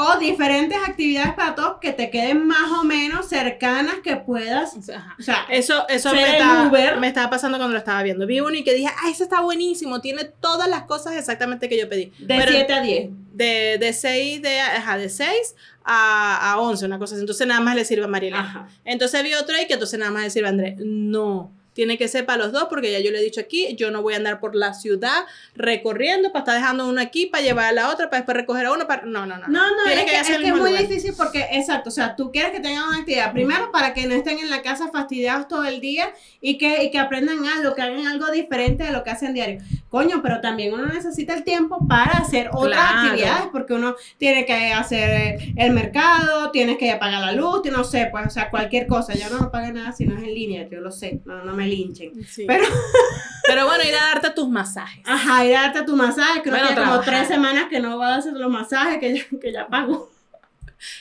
o 0.00 0.16
diferentes 0.18 0.78
actividades 0.86 1.34
para 1.34 1.56
todos 1.56 1.78
que 1.80 1.92
te 1.92 2.08
queden 2.08 2.46
más 2.46 2.70
o 2.80 2.84
menos 2.84 3.26
cercanas 3.28 3.96
que 4.04 4.14
puedas, 4.16 4.76
Ajá. 4.88 5.16
o 5.18 5.22
sea, 5.22 5.44
Eso, 5.50 5.88
eso 5.88 6.12
me, 6.12 6.22
estaba, 6.32 6.68
Uber. 6.68 6.98
me 7.00 7.08
estaba 7.08 7.28
pasando 7.30 7.58
cuando 7.58 7.72
lo 7.72 7.78
estaba 7.78 8.02
viendo. 8.04 8.24
Vi 8.24 8.38
uno 8.40 8.54
y 8.54 8.62
que 8.62 8.74
dije, 8.74 8.88
ah, 8.88 9.10
ese 9.10 9.24
está 9.24 9.40
buenísimo, 9.40 10.00
tiene 10.00 10.24
todas 10.24 10.68
las 10.68 10.82
cosas 10.84 11.16
exactamente 11.16 11.68
que 11.68 11.76
yo 11.76 11.88
pedí. 11.88 12.12
de 12.18 12.26
Pero 12.26 12.52
7 12.52 12.72
a 12.72 12.80
10. 12.80 13.10
de, 13.32 13.78
de 13.80 13.92
6 13.92 14.40
de, 14.42 14.60
ajá, 14.60 14.96
de 14.98 15.08
6 15.08 15.56
a, 15.82 16.52
a 16.52 16.60
11, 16.60 16.86
una 16.86 16.98
cosa 17.00 17.14
así. 17.14 17.22
Entonces 17.22 17.46
nada 17.46 17.60
más 17.60 17.74
le 17.74 17.84
sirve 17.84 18.04
a. 18.04 18.40
Ajá. 18.40 18.68
Entonces 18.84 19.22
vi 19.24 19.34
otro 19.34 19.56
ahí 19.56 19.66
que 19.66 19.72
entonces 19.74 19.98
nada 19.98 20.12
más 20.12 20.22
le 20.22 20.30
sirve 20.30 20.46
a 20.46 20.50
Andrés. 20.50 20.74
No, 20.78 21.50
tiene 21.78 21.96
que 21.96 22.08
ser 22.08 22.26
para 22.26 22.42
los 22.42 22.50
dos, 22.50 22.64
porque 22.68 22.90
ya 22.90 22.98
yo 22.98 23.12
le 23.12 23.20
he 23.20 23.22
dicho 23.22 23.40
aquí, 23.40 23.76
yo 23.76 23.92
no 23.92 24.02
voy 24.02 24.14
a 24.14 24.16
andar 24.16 24.40
por 24.40 24.56
la 24.56 24.74
ciudad 24.74 25.26
recorriendo 25.54 26.32
para 26.32 26.40
estar 26.40 26.54
dejando 26.56 26.88
uno 26.88 27.00
aquí, 27.00 27.26
para 27.26 27.44
llevar 27.44 27.66
a 27.66 27.72
la 27.72 27.90
otra, 27.90 28.10
para 28.10 28.22
después 28.22 28.36
recoger 28.36 28.66
a 28.66 28.72
uno, 28.72 28.88
para... 28.88 29.02
No, 29.02 29.26
no, 29.26 29.38
no. 29.38 29.46
No, 29.46 29.70
no, 29.70 29.84
Tiene 29.84 30.02
es 30.02 30.10
que, 30.10 30.16
ser 30.16 30.20
es 30.22 30.30
el 30.30 30.42
que 30.42 30.48
es 30.48 30.54
muy 30.56 30.70
lugar. 30.70 30.88
difícil 30.88 31.14
porque, 31.16 31.46
exacto, 31.52 31.90
o 31.90 31.92
sea, 31.92 32.16
tú 32.16 32.32
quieres 32.32 32.50
que 32.50 32.58
tengan 32.58 32.88
una 32.88 32.98
actividad, 32.98 33.32
primero 33.32 33.70
para 33.70 33.94
que 33.94 34.08
no 34.08 34.14
estén 34.16 34.40
en 34.40 34.50
la 34.50 34.60
casa 34.62 34.90
fastidiados 34.90 35.46
todo 35.46 35.62
el 35.66 35.80
día 35.80 36.12
y 36.40 36.58
que, 36.58 36.82
y 36.82 36.90
que 36.90 36.98
aprendan 36.98 37.46
algo, 37.46 37.76
que 37.76 37.82
hagan 37.82 38.08
algo 38.08 38.28
diferente 38.32 38.82
de 38.82 38.90
lo 38.90 39.04
que 39.04 39.10
hacen 39.10 39.32
diario. 39.32 39.60
Coño, 39.90 40.20
pero 40.22 40.40
también 40.42 40.74
uno 40.74 40.84
necesita 40.86 41.32
el 41.34 41.44
tiempo 41.44 41.78
para 41.88 42.12
hacer 42.18 42.50
otras 42.52 42.78
Claro. 42.78 43.08
actividades, 43.08 43.46
porque 43.50 43.72
uno 43.72 43.94
tiene 44.18 44.44
que 44.44 44.72
hacer 44.72 45.10
eh, 45.10 45.54
el 45.56 45.72
mercado, 45.72 46.50
tienes 46.50 46.76
que 46.76 46.94
pagar 46.96 47.20
la 47.22 47.32
luz, 47.32 47.62
no 47.72 47.84
sé, 47.84 48.08
pues, 48.10 48.26
o 48.26 48.30
sea, 48.30 48.50
cualquier 48.50 48.86
cosa. 48.86 49.14
Yo 49.14 49.30
no 49.30 49.50
pago 49.50 49.72
nada 49.72 49.92
si 49.92 50.04
no 50.06 50.16
es 50.16 50.22
en 50.24 50.34
línea, 50.34 50.68
yo 50.68 50.80
lo 50.80 50.90
sé, 50.92 51.20
no, 51.24 51.42
no 51.42 51.54
me 51.54 51.66
linchen. 51.66 52.12
Sí. 52.26 52.44
Pero- 52.46 52.64
Pero 53.46 53.64
bueno, 53.64 53.82
ir 53.82 53.94
a 53.94 54.08
darte 54.14 54.28
tus 54.30 54.46
masajes. 54.46 55.02
Ajá, 55.06 55.42
ir 55.46 55.56
a 55.56 55.62
darte 55.62 55.82
tu 55.84 55.96
masaje, 55.96 56.42
que 56.42 56.50
uno 56.50 56.58
Bueno, 56.58 56.74
tiene 56.74 56.90
como 56.90 57.00
tres 57.00 57.28
semanas 57.28 57.64
que 57.70 57.80
no 57.80 57.96
va 57.96 58.14
a 58.14 58.16
hacer 58.18 58.34
los 58.34 58.50
masajes, 58.50 58.98
que 58.98 59.16
ya, 59.16 59.38
que 59.40 59.52
ya 59.52 59.66
pago. 59.68 60.10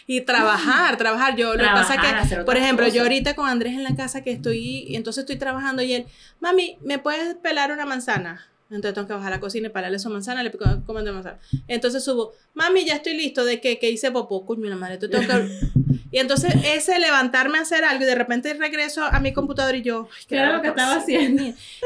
Y 0.07 0.21
trabajar, 0.21 0.95
trabajar. 0.97 1.35
Yo 1.35 1.53
lo 1.55 1.59
que 1.63 1.69
pasa 1.69 1.95
es 1.95 2.29
que, 2.29 2.37
por 2.43 2.55
ejemplo, 2.55 2.87
yo 2.87 3.03
ahorita 3.03 3.35
con 3.35 3.49
Andrés 3.49 3.73
en 3.73 3.83
la 3.83 3.95
casa 3.97 4.23
que 4.23 4.31
estoy, 4.31 4.95
entonces 4.95 5.23
estoy 5.23 5.35
trabajando 5.35 5.83
y 5.83 5.93
él, 5.93 6.05
mami, 6.39 6.77
¿me 6.81 6.99
puedes 6.99 7.35
pelar 7.35 7.71
una 7.73 7.85
manzana? 7.85 8.47
Entonces 8.69 8.93
tengo 8.93 9.07
que 9.07 9.13
bajar 9.13 9.31
a 9.31 9.35
la 9.37 9.39
cocina 9.39 9.67
y 9.67 9.71
pelarle 9.71 9.99
su 9.99 10.09
manzana, 10.09 10.43
le 10.43 10.49
pico 10.49 10.65
comiendo 10.85 11.13
manzana. 11.13 11.39
Entonces 11.67 12.03
subo, 12.03 12.33
mami, 12.53 12.85
ya 12.85 12.95
estoy 12.95 13.13
listo 13.13 13.45
de 13.45 13.61
que, 13.61 13.79
que 13.79 13.89
hice 13.89 14.11
popó, 14.11 14.45
coño 14.45 14.69
la 14.69 14.75
madre, 14.75 14.95
esto 14.95 15.09
tengo 15.09 15.27
que... 15.27 15.49
Y 16.09 16.19
entonces 16.19 16.53
ese 16.65 16.99
levantarme 16.99 17.57
a 17.57 17.61
hacer 17.61 17.83
algo 17.83 18.03
y 18.03 18.07
de 18.07 18.15
repente 18.15 18.53
regreso 18.53 19.03
a 19.03 19.19
mi 19.19 19.33
computadora 19.33 19.75
y 19.75 19.81
yo, 19.81 20.07
¿Qué 20.27 20.37
era 20.37 20.53
lo 20.55 20.61
que 20.61 20.69
estaba 20.69 20.95
haciendo? 20.95 21.43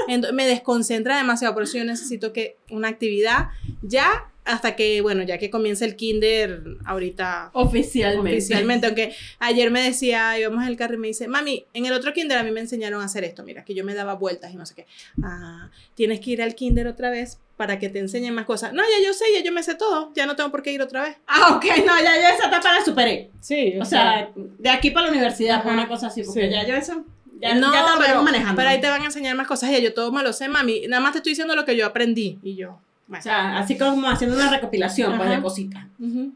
Entonces, 0.07 0.35
me 0.35 0.45
desconcentra 0.45 1.17
demasiado, 1.17 1.55
por 1.55 1.63
eso 1.63 1.79
yo 1.79 1.85
necesito 1.85 2.31
que 2.31 2.57
una 2.69 2.87
actividad 2.87 3.49
ya 3.81 4.30
hasta 4.43 4.75
que, 4.75 5.01
bueno, 5.01 5.21
ya 5.23 5.37
que 5.37 5.49
comience 5.49 5.85
el 5.85 5.95
kinder 5.95 6.63
ahorita 6.85 7.51
Oficialmente. 7.53 8.31
oficialmente, 8.37 8.87
aunque 8.87 9.13
ayer 9.39 9.69
me 9.69 9.81
decía, 9.81 10.37
íbamos 10.39 10.65
el 10.67 10.75
carro 10.77 10.95
y 10.95 10.97
me 10.97 11.07
dice, 11.07 11.27
mami, 11.27 11.65
en 11.73 11.85
el 11.85 11.93
otro 11.93 12.11
kinder 12.13 12.37
a 12.39 12.43
mí 12.43 12.51
me 12.51 12.59
enseñaron 12.59 13.01
a 13.01 13.05
hacer 13.05 13.23
esto, 13.23 13.43
mira, 13.43 13.63
que 13.63 13.73
yo 13.75 13.83
me 13.85 13.93
daba 13.93 14.15
vueltas 14.15 14.51
y 14.51 14.55
no 14.57 14.65
sé 14.65 14.73
qué. 14.75 14.87
Ah, 15.23 15.69
tienes 15.95 16.19
que 16.19 16.31
ir 16.31 16.41
al 16.41 16.55
kinder 16.55 16.87
otra 16.87 17.09
vez 17.11 17.37
para 17.55 17.77
que 17.77 17.89
te 17.89 17.99
enseñen 17.99 18.33
más 18.33 18.45
cosas. 18.45 18.73
No, 18.73 18.81
ya 18.81 19.05
yo 19.05 19.13
sé, 19.13 19.25
ya 19.33 19.43
yo 19.43 19.51
me 19.51 19.61
sé 19.61 19.75
todo, 19.75 20.11
ya 20.15 20.25
no 20.25 20.35
tengo 20.35 20.49
por 20.49 20.63
qué 20.63 20.71
ir 20.73 20.81
otra 20.81 21.03
vez. 21.03 21.17
Ah, 21.27 21.55
ok, 21.55 21.65
no, 21.85 21.97
ya 22.01 22.15
yo 22.15 22.35
esa 22.35 22.47
etapa 22.47 22.73
la 22.73 22.83
superé. 22.83 23.29
Sí, 23.39 23.75
O 23.79 23.85
sea, 23.85 24.31
de 24.35 24.69
aquí 24.69 24.89
para 24.89 25.05
la 25.07 25.11
universidad, 25.11 25.61
fue 25.61 25.71
una 25.71 25.87
cosa 25.87 26.07
así, 26.07 26.23
porque 26.23 26.45
Sí. 26.47 26.49
ya 26.51 26.65
yo 26.65 26.73
eso, 26.75 27.05
ya, 27.39 27.53
no, 27.53 27.71
ya 27.71 27.85
te 27.85 27.91
lo 27.91 27.99
pero, 27.99 28.23
manejando. 28.23 28.55
pero 28.55 28.69
ahí 28.69 28.81
te 28.81 28.89
van 28.89 29.03
a 29.03 29.05
enseñar 29.05 29.35
más 29.35 29.45
cosas, 29.47 29.69
ya 29.69 29.77
yo 29.77 29.93
todo 29.93 30.11
me 30.11 30.23
lo 30.23 30.33
sé, 30.33 30.47
mami, 30.47 30.87
nada 30.87 31.01
más 31.03 31.11
te 31.11 31.19
estoy 31.19 31.33
diciendo 31.33 31.55
lo 31.55 31.63
que 31.65 31.75
yo 31.77 31.85
aprendí 31.85 32.39
y 32.41 32.55
yo. 32.55 32.79
O 33.11 33.21
sea, 33.21 33.57
así 33.57 33.77
como 33.77 34.09
haciendo 34.09 34.35
una 34.37 34.49
recopilación 34.49 35.17
pues, 35.17 35.29
de 35.29 35.41
cositas. 35.41 35.83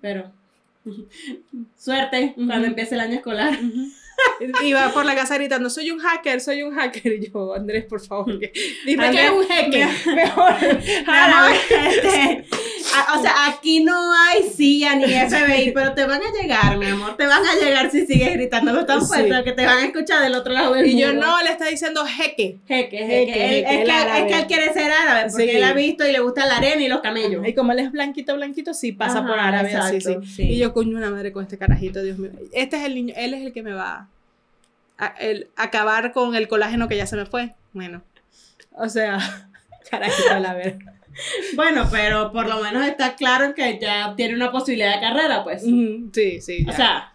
Pero, 0.01 0.31
suerte 1.77 2.33
cuando 2.35 2.67
empiece 2.67 2.95
el 2.95 3.01
año 3.01 3.15
escolar. 3.15 3.57
Iba 4.63 4.89
por 4.93 5.05
la 5.05 5.13
casa 5.13 5.35
gritando, 5.35 5.69
soy 5.69 5.91
un 5.91 5.99
hacker, 5.99 6.39
soy 6.39 6.63
un 6.63 6.73
hacker. 6.73 7.13
Y 7.21 7.29
yo, 7.31 7.53
Andrés, 7.53 7.83
por 7.85 7.99
favor, 7.99 8.39
que- 8.39 8.53
dime 8.85 9.11
que 9.11 9.25
es 9.25 9.31
un 9.31 9.45
hacker. 9.45 9.87
me- 10.05 10.15
Mejor. 10.15 10.53
Este, 11.69 12.45
a- 12.93 13.17
o 13.17 13.21
sea, 13.21 13.47
aquí 13.47 13.83
no 13.83 14.13
hay 14.13 14.43
CIA 14.43 14.95
ni 14.95 15.05
FBI, 15.05 15.71
pero 15.71 15.93
te 15.93 16.05
van 16.05 16.21
a 16.21 16.31
llegar, 16.41 16.77
mi 16.77 16.85
amor. 16.85 17.15
Te 17.17 17.25
van 17.25 17.41
a 17.45 17.55
llegar 17.55 17.89
si 17.89 18.05
sigues 18.05 18.33
gritándolo 18.33 18.85
tan 18.85 19.01
Sí. 19.01 19.07
fuerte 19.07 19.43
que 19.43 19.51
te 19.53 19.65
van 19.65 19.77
a 19.79 19.85
escuchar 19.85 20.21
del 20.21 20.35
otro 20.35 20.53
lado 20.53 20.73
del 20.73 20.85
Y 20.87 20.99
yo 20.99 21.13
no, 21.13 21.41
le 21.41 21.49
está 21.49 21.65
diciendo 21.65 22.05
jeque. 22.05 22.57
Jeque, 22.67 22.97
jeque. 22.97 23.07
Jeque, 23.07 23.59
Él- 23.59 23.65
jeque, 23.65 23.81
es, 23.81 23.87
que, 23.89 24.19
es 24.19 24.25
que 24.27 24.39
él 24.39 24.45
quiere 24.47 24.73
ser 24.73 24.91
árabe 24.91 25.29
porque 25.31 25.49
Sí. 25.49 25.55
él 25.57 25.63
ha 25.63 25.73
visto 25.73 26.07
y 26.07 26.11
le 26.11 26.19
gusta 26.19 26.45
la 26.45 26.57
arena 26.57 26.81
y 26.83 26.87
los 26.87 27.01
camellos. 27.01 27.47
Y 27.47 27.53
como 27.53 27.71
él 27.71 27.79
es 27.79 27.91
blanquito, 27.91 28.35
blanquito, 28.35 28.73
sí 28.73 28.91
pasa 28.91 29.19
Ajá, 29.19 29.27
por 29.27 29.39
árabe, 29.39 29.71
exacto, 29.71 30.21
sí. 30.23 30.27
sí. 30.35 30.43
Y 30.43 30.57
yo, 30.57 30.73
coño, 30.73 30.97
una 30.97 31.09
madre 31.09 31.31
con 31.31 31.43
este 31.43 31.57
carajito, 31.57 32.01
Dios 32.03 32.17
mío. 32.17 32.31
Este 32.53 32.77
es 32.77 32.83
el 32.83 32.95
niño, 32.95 33.13
él 33.17 33.33
es 33.33 33.41
el 33.45 33.53
que 33.53 33.63
me 33.63 33.73
va 33.73 34.07
a 34.97 35.07
el, 35.19 35.49
acabar 35.55 36.13
con 36.13 36.35
el 36.35 36.47
colágeno 36.47 36.87
que 36.87 36.95
ya 36.97 37.05
se 37.07 37.15
me 37.17 37.25
fue. 37.25 37.53
Bueno, 37.73 38.01
o 38.71 38.87
sea, 38.89 39.17
carajito 39.89 40.31
a 40.33 40.39
la 40.39 40.53
verga. 40.53 40.93
Bueno, 41.55 41.87
pero 41.91 42.31
por 42.31 42.47
lo 42.47 42.61
menos 42.61 42.85
está 42.85 43.15
claro 43.15 43.55
que 43.55 43.79
ya 43.79 44.13
tiene 44.15 44.35
una 44.35 44.51
posibilidad 44.51 44.95
de 44.95 45.01
carrera, 45.01 45.43
pues. 45.43 45.63
Sí, 45.63 46.41
sí. 46.41 46.65
O 46.67 46.73
sea, 46.73 47.13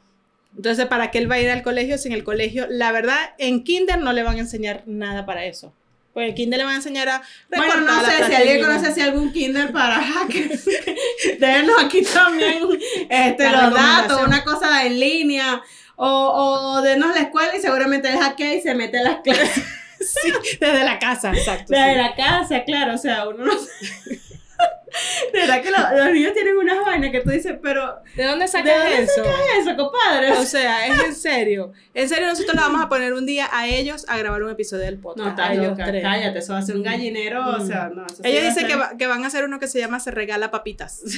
Entonces, 0.56 0.86
¿para 0.86 1.10
qué 1.10 1.18
él 1.18 1.30
va 1.30 1.36
a 1.36 1.40
ir 1.40 1.50
al 1.50 1.62
colegio 1.62 1.98
si 1.98 2.08
en 2.08 2.14
el 2.14 2.24
colegio, 2.24 2.66
la 2.68 2.92
verdad, 2.92 3.34
en 3.38 3.62
kinder 3.62 3.98
no 4.00 4.12
le 4.12 4.22
van 4.22 4.36
a 4.36 4.40
enseñar 4.40 4.82
nada 4.86 5.26
para 5.26 5.44
eso? 5.44 5.72
Pues 6.12 6.30
en 6.30 6.34
kinder 6.34 6.58
le 6.58 6.64
van 6.64 6.74
a 6.74 6.76
enseñar 6.76 7.08
a 7.08 7.22
bueno, 7.56 7.82
no 7.82 8.04
sé 8.04 8.24
si 8.26 8.34
alguien 8.34 8.60
conoce 8.60 8.92
si 8.92 9.00
algún 9.00 9.32
kinder 9.32 9.70
para 9.70 10.02
hackers. 10.02 10.64
Denos 11.38 11.76
aquí 11.84 12.02
también 12.02 12.64
este, 13.08 13.44
La 13.44 13.68
los 13.68 13.74
datos, 13.74 14.26
una 14.26 14.42
cosa 14.42 14.84
en 14.86 14.98
línea. 14.98 15.62
O, 16.02 16.76
o 16.78 16.80
denos 16.80 17.14
la 17.14 17.20
escuela 17.20 17.54
y 17.54 17.60
seguramente 17.60 18.08
él 18.08 18.18
hackea 18.18 18.54
y 18.54 18.62
se 18.62 18.74
mete 18.74 18.96
en 18.96 19.04
las 19.04 19.20
clases 19.22 19.62
Sí, 20.00 20.32
desde 20.58 20.82
la 20.84 20.98
casa, 20.98 21.30
exacto. 21.32 21.72
desde 21.74 21.92
sí. 21.92 21.98
la 21.98 22.14
casa, 22.14 22.64
claro. 22.64 22.94
O 22.94 22.98
sea, 22.98 23.28
uno 23.28 23.44
no 23.44 23.52
De 25.32 25.38
verdad 25.38 25.62
que 25.62 25.70
lo- 25.70 26.04
los 26.04 26.12
niños 26.12 26.32
tienen 26.34 26.56
unas 26.56 26.84
vainas 26.84 27.12
que 27.12 27.20
tú 27.20 27.30
dices, 27.30 27.56
pero 27.62 28.00
¿De 28.16 28.24
dónde 28.24 28.46
¿de 28.46 28.48
sacas 28.48 28.74
dónde 28.74 29.02
eso? 29.02 29.12
sacas 29.24 29.40
eso, 29.60 29.76
compadre? 29.76 30.32
O 30.32 30.42
sea, 30.44 30.86
es 30.88 31.00
en 31.04 31.14
serio. 31.14 31.72
En 31.94 32.08
serio, 32.08 32.26
nosotros 32.26 32.56
le 32.56 32.60
vamos 32.60 32.82
a 32.82 32.88
poner 32.88 33.12
un 33.14 33.24
día 33.24 33.48
a 33.52 33.68
ellos 33.68 34.04
a 34.08 34.18
grabar 34.18 34.42
un 34.42 34.50
episodio 34.50 34.84
del 34.84 34.98
podcast. 34.98 35.38
no, 35.38 35.44
a 35.44 35.52
ellos 35.52 35.68
loca, 35.68 35.84
tres. 35.86 36.02
cállate, 36.02 36.38
eso 36.40 36.52
va 36.54 36.58
a 36.58 36.62
ser 36.62 36.76
un 36.76 36.82
gallinero, 36.82 37.46
o 37.48 37.58
Mm. 37.60 37.66
sea, 37.66 37.88
no. 37.94 38.04
eso 38.04 38.20
Ellos 38.24 38.42
dicen 38.42 38.66
que, 38.66 38.74
va- 38.76 38.96
que 38.98 39.06
van 39.06 39.22
a 39.22 39.28
hacer 39.28 39.44
uno 39.44 39.60
que 39.60 39.68
se 39.68 39.78
llama 39.78 40.00
Se 40.00 40.10
regala 40.10 40.50
papitas. 40.50 41.02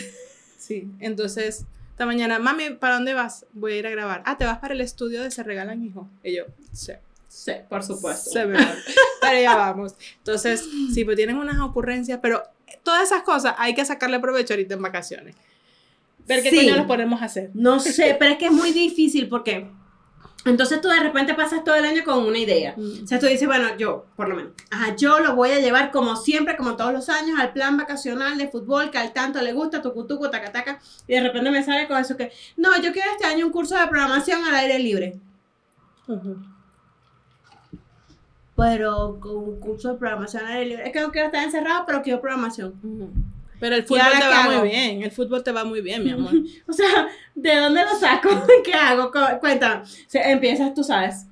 Sí, 0.59 0.87
entonces, 1.01 1.64
esta 1.90 2.07
mañana, 2.07 2.38
mami, 2.38 2.71
¿para 2.71 2.95
dónde 2.95 3.14
vas? 3.14 3.47
Voy 3.53 3.73
a 3.73 3.77
ir 3.79 3.87
a 3.88 3.90
grabar. 3.90 4.23
Ah, 4.27 4.38
¿te 4.38 4.45
vas 4.45 4.59
para 4.59 4.75
el 4.75 4.81
estudio 4.81 5.21
de 5.21 5.33
Se 5.33 5.42
Regalan 5.42 5.83
Hijo? 5.85 6.09
Y 6.23 6.37
yo, 6.37 6.45
sí. 6.73 6.92
Sí, 7.33 7.53
por 7.68 7.83
supuesto. 7.83 8.31
Se 8.31 8.45
me 8.45 8.59
va. 8.59 8.75
Pero 9.23 9.40
ya 9.40 9.57
vamos. 9.57 9.95
Entonces, 10.18 10.68
sí, 10.92 11.03
pues 11.05 11.16
tienen 11.16 11.38
unas 11.38 11.59
ocurrencias, 11.61 12.18
pero 12.21 12.42
todas 12.83 13.05
esas 13.05 13.23
cosas 13.23 13.55
hay 13.57 13.75
que 13.75 13.85
sacarle 13.87 14.21
provecho 14.21 14.53
ahorita 14.53 14.75
en 14.75 14.83
vacaciones. 14.83 15.35
Ver 16.29 16.42
qué 16.42 16.51
Sí. 16.51 16.57
coño 16.57 16.77
los 16.77 16.87
podemos 16.87 17.23
hacer. 17.23 17.51
No 17.55 17.81
sé, 17.81 18.16
pero 18.18 18.33
es 18.33 18.38
que 18.38 18.47
es 18.47 18.53
muy 18.53 18.71
difícil 18.73 19.29
porque 19.29 19.66
entonces 20.45 20.81
tú 20.83 20.88
de 20.88 21.01
repente 21.01 21.35
pasas 21.35 21.64
todo 21.64 21.75
el 21.75 21.85
año 21.87 22.05
con 22.05 22.23
una 22.23 22.37
idea. 22.38 22.75
Mm. 22.77 23.05
O 23.05 23.07
sea, 23.07 23.18
tú 23.18 23.27
dices, 23.27 23.49
bueno, 23.49 23.77
yo, 23.79 24.05
por 24.14 24.29
lo 24.29 24.37
menos, 24.37 24.53
ajá, 24.71 24.95
yo 24.95 25.18
lo 25.21 25.35
voy 25.35 25.53
a 25.53 25.59
llevar 25.59 25.90
como 25.90 26.16
siempre, 26.16 26.57
como 26.57 26.77
todos 26.77 26.92
los 26.92 27.09
años, 27.09 27.40
al 27.40 27.53
plan 27.55 27.77
vacacional 27.79 28.37
de 28.37 28.49
fútbol 28.49 28.90
que 28.90 28.99
al 28.99 29.12
tanto 29.14 29.40
le 29.40 29.53
gusta, 29.53 29.81
tucutucu, 29.83 30.31
tacataca, 30.31 30.81
y 31.09 31.14
de 31.14 31.23
repente 31.23 31.51
me 31.51 31.64
sale 31.64 31.88
con 31.88 31.97
eso 31.99 32.16
que, 32.16 32.31
no, 32.57 32.77
yo 32.83 32.92
quiero 32.92 33.11
este 33.11 33.25
año 33.25 33.47
un 33.47 33.53
curso 33.53 33.75
de 33.77 33.87
programación 33.88 34.45
al 34.45 34.55
aire 34.55 34.79
libre. 34.79 35.18
Ujú. 36.07 36.37
Pero 38.57 39.19
con 39.21 39.37
un 39.37 39.61
curso 39.61 39.93
de 39.93 39.99
programación 39.99 40.45
al 40.45 40.53
aire 40.53 40.67
libre. 40.67 40.87
Es 40.87 40.93
que 40.93 41.01
no 41.01 41.11
quiero 41.11 41.27
estar 41.27 41.43
encerrado, 41.43 41.85
pero 41.87 42.03
quiero 42.03 42.21
programación. 42.21 42.75
Pero 43.59 43.77
el 43.77 43.85
fútbol 43.85 44.03
te 44.21 44.27
va 44.29 44.45
hago? 44.45 44.59
muy 44.61 44.69
bien. 44.69 45.03
El 45.03 45.11
fútbol 45.11 45.43
te 45.43 45.53
va 45.53 45.65
muy 45.65 45.81
bien, 45.81 46.05
mi 46.05 46.11
amor. 46.11 46.33
O 46.69 46.73
sea, 46.73 47.09
¿de 47.35 47.57
dónde 47.57 47.83
lo 47.85 47.95
saco? 47.99 48.29
¿Qué 48.65 48.75
hago? 48.75 49.11
Cu- 49.11 49.38
Cuéntame. 49.41 49.83
Empiezas, 50.12 50.75
tú 50.75 50.83
sabes, 50.85 51.27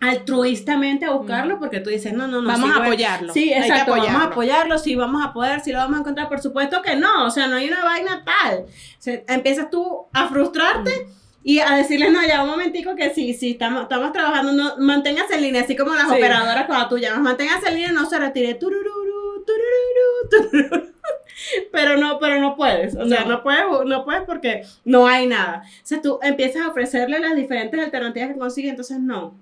altruistamente 0.00 1.06
a 1.06 1.12
buscarlo 1.12 1.58
porque 1.58 1.80
tú 1.80 1.88
dices, 1.90 2.12
no, 2.12 2.26
no, 2.28 2.42
no. 2.42 2.48
Vamos 2.48 2.70
sí, 2.70 2.76
a 2.78 2.82
apoyarlo. 2.84 3.32
Sí, 3.32 3.52
Hay 3.52 3.62
que 3.62 3.68
exacto, 3.68 3.92
vamos 3.92 4.22
a 4.22 4.24
apoyarlo. 4.26 4.78
sí, 4.78 4.94
vamos 4.94 5.24
a 5.24 5.32
poder, 5.32 5.60
sí 5.60 5.72
lo 5.72 5.78
vamos 5.78 5.96
a 5.96 6.00
encontrar, 6.00 6.28
por 6.28 6.40
supuesto 6.40 6.82
que 6.82 6.96
no, 6.96 7.26
o 7.26 7.30
sea, 7.30 7.46
no 7.46 7.56
hay 7.56 7.68
una 7.68 7.82
vaina 7.82 8.22
tal. 8.24 8.64
O 8.66 8.66
sea, 9.02 9.22
empiezas 9.28 9.70
tú 9.70 10.04
a 10.12 10.28
frustrarte 10.28 11.08
y 11.48 11.60
a 11.60 11.76
decirles, 11.76 12.10
no, 12.12 12.26
ya 12.26 12.42
un 12.42 12.50
momentico 12.50 12.96
que 12.96 13.14
sí, 13.14 13.32
sí, 13.32 13.52
estamos, 13.52 13.82
estamos 13.82 14.10
trabajando, 14.12 14.50
no, 14.50 14.78
manténgase 14.78 15.36
en 15.36 15.42
línea, 15.42 15.62
así 15.62 15.76
como 15.76 15.94
las 15.94 16.08
Sí. 16.08 16.16
operadoras 16.16 16.66
cuando 16.66 16.88
tú 16.88 16.98
llamas, 16.98 17.20
manténgase 17.20 17.68
en 17.68 17.74
línea, 17.76 17.92
no 17.92 18.04
se 18.10 18.18
retire, 18.18 18.54
turururu, 18.54 19.44
turururu, 19.46 20.50
turururu. 20.50 20.92
Pero 21.70 21.96
no, 21.98 22.18
pero 22.18 22.40
no 22.40 22.56
puedes, 22.56 22.96
o 22.96 23.06
sea, 23.06 23.20
No. 23.24 23.28
no 23.30 23.42
puedes, 23.44 23.62
no 23.86 24.04
puedes 24.04 24.22
porque 24.22 24.62
no 24.84 25.06
hay 25.06 25.26
nada. 25.28 25.62
O 25.64 25.80
sea, 25.86 26.02
tú 26.02 26.18
empiezas 26.22 26.62
a 26.62 26.68
ofrecerle 26.70 27.20
las 27.20 27.36
diferentes 27.36 27.78
alternativas 27.78 28.30
que 28.32 28.38
consigues, 28.38 28.70
entonces 28.70 28.98
no. 28.98 29.34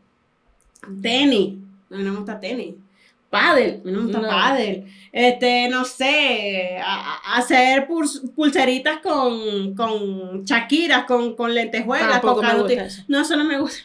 Tenis, 1.01 1.55
a 1.91 1.97
mí 1.97 2.03
no 2.03 2.13
me 2.13 2.17
gusta 2.19 2.39
tenis. 2.39 2.75
Pádel, 3.41 3.81
a 3.83 3.85
mí 3.87 3.93
no 3.93 3.99
me 3.99 4.05
gusta 4.05 4.21
No. 4.21 4.29
pádel. 4.29 4.85
Este, 5.13 5.69
no 5.69 5.85
sé, 5.85 6.79
a- 6.85 7.19
a- 7.35 7.37
hacer 7.39 7.87
pul- 7.87 8.33
pulseritas 8.35 8.99
con, 8.99 9.75
con 9.75 10.45
chaquiras, 10.45 11.05
con, 11.05 11.35
con 11.37 11.55
lentejuelas, 11.55 12.21
con 12.21 12.45
eso. 12.81 13.03
No, 13.09 13.21
eso 13.21 13.37
no 13.37 13.45
me 13.45 13.59
gusta. 13.61 13.85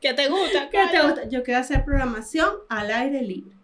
¿Qué 0.00 0.12
te 0.12 0.28
gusta? 0.28 0.68
¿Qué 0.70 0.78
te 0.90 1.02
gusta? 1.02 1.28
Yo 1.28 1.42
quiero 1.42 1.60
hacer 1.60 1.84
programación 1.84 2.48
al 2.68 2.90
aire 2.90 3.22
libre. 3.22 3.55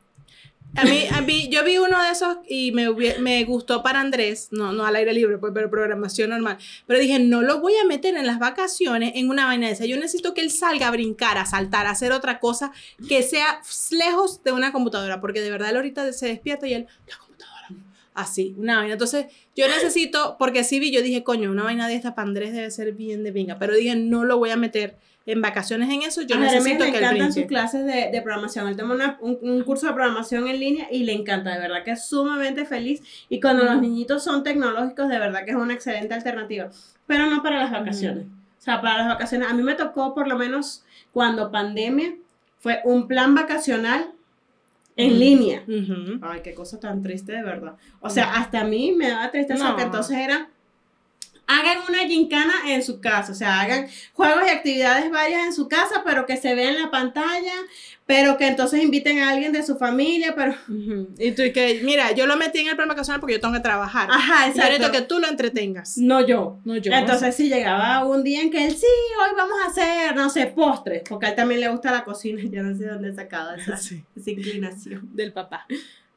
A 0.74 0.84
mí, 0.84 1.04
a 1.12 1.20
mí, 1.20 1.48
yo 1.50 1.62
vi 1.64 1.76
uno 1.76 2.02
de 2.02 2.10
esos 2.10 2.38
y 2.48 2.72
me, 2.72 2.88
me 3.20 3.44
gustó 3.44 3.82
para 3.82 4.00
Andrés, 4.00 4.48
no, 4.52 4.72
no 4.72 4.86
al 4.86 4.96
aire 4.96 5.12
libre, 5.12 5.36
pues, 5.36 5.52
pero 5.54 5.70
programación 5.70 6.30
normal. 6.30 6.56
Pero 6.86 6.98
dije, 6.98 7.18
no 7.18 7.42
lo 7.42 7.60
voy 7.60 7.74
a 7.76 7.84
meter 7.84 8.16
en 8.16 8.26
las 8.26 8.38
vacaciones 8.38 9.12
en 9.14 9.28
una 9.28 9.44
vaina 9.44 9.66
de 9.66 9.74
esa. 9.74 9.84
Yo 9.84 9.96
necesito 9.96 10.32
que 10.32 10.40
él 10.40 10.50
salga 10.50 10.88
a 10.88 10.90
brincar, 10.90 11.36
a 11.36 11.44
saltar, 11.44 11.86
a 11.86 11.90
hacer 11.90 12.12
otra 12.12 12.40
cosa 12.40 12.72
que 13.06 13.22
sea 13.22 13.60
lejos 13.90 14.42
de 14.44 14.52
una 14.52 14.72
computadora, 14.72 15.20
porque 15.20 15.42
de 15.42 15.50
verdad 15.50 15.70
él 15.70 15.76
ahorita 15.76 16.10
se 16.14 16.26
despierta 16.28 16.66
y 16.66 16.72
él, 16.72 16.86
la 17.06 17.18
computadora, 17.18 17.68
así, 18.14 18.54
una 18.56 18.78
vaina. 18.78 18.94
Entonces, 18.94 19.26
yo 19.54 19.68
necesito, 19.68 20.36
porque 20.38 20.64
sí 20.64 20.80
vi, 20.80 20.90
yo 20.90 21.02
dije, 21.02 21.22
coño, 21.22 21.50
una 21.50 21.64
vaina 21.64 21.86
de 21.86 21.96
esta 21.96 22.14
para 22.14 22.28
Andrés 22.28 22.54
debe 22.54 22.70
ser 22.70 22.92
bien 22.92 23.24
de 23.24 23.32
pinga, 23.32 23.58
pero 23.58 23.74
dije, 23.74 23.94
no 23.94 24.24
lo 24.24 24.38
voy 24.38 24.48
a 24.48 24.56
meter 24.56 24.96
en 25.26 25.40
vacaciones 25.40 25.88
en 25.90 26.02
eso, 26.02 26.22
yo 26.22 26.36
a 26.36 26.38
necesito 26.40 26.84
le 26.84 26.90
que 26.92 26.98
encantan 26.98 27.32
sus 27.32 27.44
clases 27.46 27.84
de, 27.84 28.10
de 28.10 28.22
programación. 28.22 28.66
Él 28.68 28.76
toma 28.76 28.94
una- 28.94 29.18
un, 29.20 29.38
un 29.42 29.62
curso 29.62 29.86
de 29.86 29.92
programación 29.92 30.48
en 30.48 30.58
línea 30.58 30.88
y 30.90 31.04
le 31.04 31.12
encanta, 31.12 31.50
de 31.54 31.60
verdad 31.60 31.84
que 31.84 31.92
es 31.92 32.06
sumamente 32.06 32.64
feliz. 32.64 33.02
Y 33.28 33.40
cuando 33.40 33.64
los 33.64 33.80
niñitos 33.80 34.24
son 34.24 34.42
tecnológicos, 34.42 35.08
de 35.08 35.18
verdad 35.18 35.44
que 35.44 35.52
es 35.52 35.56
una 35.56 35.74
excelente 35.74 36.14
alternativa. 36.14 36.70
Pero 37.06 37.26
no 37.26 37.42
para 37.42 37.58
las 37.62 37.70
vacaciones. 37.70 38.24
O 38.26 38.64
sea, 38.64 38.80
para 38.80 38.98
las 38.98 39.08
vacaciones, 39.08 39.48
a 39.48 39.54
mí 39.54 39.62
me 39.62 39.74
tocó 39.74 40.14
por 40.14 40.28
lo 40.28 40.36
menos 40.36 40.84
cuando 41.12 41.50
pandemia, 41.50 42.14
fue 42.60 42.80
un 42.84 43.08
plan 43.08 43.34
vacacional 43.34 44.06
en 44.96 45.18
línea. 45.18 45.62
Ay, 46.20 46.40
qué 46.44 46.54
cosa 46.54 46.78
tan 46.78 47.02
triste, 47.02 47.32
de 47.32 47.42
verdad. 47.42 47.74
O 48.00 48.10
sea, 48.10 48.34
hasta 48.34 48.60
a 48.60 48.64
mí 48.64 48.92
me 48.92 49.08
daba 49.08 49.30
tristeza 49.30 49.70
No. 49.70 49.76
que 49.76 49.82
entonces 49.82 50.16
era, 50.18 50.48
hagan 51.58 51.78
una 51.88 52.06
gincana 52.06 52.52
en 52.68 52.82
su 52.82 53.00
casa, 53.00 53.32
o 53.32 53.34
sea, 53.34 53.60
hagan 53.60 53.88
juegos 54.12 54.42
y 54.46 54.50
actividades 54.50 55.10
varias 55.10 55.46
en 55.46 55.52
su 55.52 55.68
casa, 55.68 56.02
pero 56.04 56.26
que 56.26 56.36
se 56.36 56.54
vea 56.54 56.70
en 56.70 56.80
la 56.82 56.90
pantalla, 56.90 57.52
pero 58.06 58.36
que 58.36 58.46
entonces 58.46 58.82
inviten 58.82 59.20
a 59.20 59.30
alguien 59.30 59.52
de 59.52 59.62
su 59.62 59.76
familia, 59.76 60.34
pero... 60.36 60.54
Y 61.18 61.32
tú 61.32 61.42
y 61.42 61.52
que, 61.52 61.80
mira, 61.84 62.12
yo 62.12 62.26
lo 62.26 62.36
metí 62.36 62.60
en 62.60 62.68
el 62.68 62.76
plan 62.76 62.88
vacacional 62.88 63.20
porque 63.20 63.34
yo 63.34 63.40
tengo 63.40 63.54
que 63.54 63.60
trabajar. 63.60 64.08
Ajá, 64.10 64.46
y 64.46 64.50
ahorita 64.50 64.76
exacto. 64.76 64.92
que 64.92 65.02
tú 65.02 65.18
lo 65.18 65.28
entretengas. 65.28 65.98
No 65.98 66.26
yo. 66.26 66.58
No 66.64 66.76
yo. 66.76 66.92
Entonces 66.92 67.34
si 67.34 67.48
llegaba 67.48 68.04
un 68.04 68.22
día 68.22 68.40
en 68.42 68.50
que 68.50 68.66
él, 68.66 68.74
sí, 68.74 68.86
hoy 69.22 69.30
vamos 69.36 69.56
a 69.64 69.70
hacer, 69.70 70.16
no 70.16 70.30
sé, 70.30 70.46
postres, 70.46 71.02
porque 71.08 71.26
a 71.26 71.28
él 71.30 71.36
también 71.36 71.60
le 71.60 71.68
gusta 71.68 71.92
la 71.92 72.04
cocina, 72.04 72.42
yo 72.50 72.62
no 72.62 72.76
sé 72.76 72.86
dónde 72.86 73.10
esa, 73.10 73.76
Sí. 73.76 74.04
esa 74.16 74.30
inclinación. 74.30 75.08
del 75.12 75.32
papá. 75.32 75.66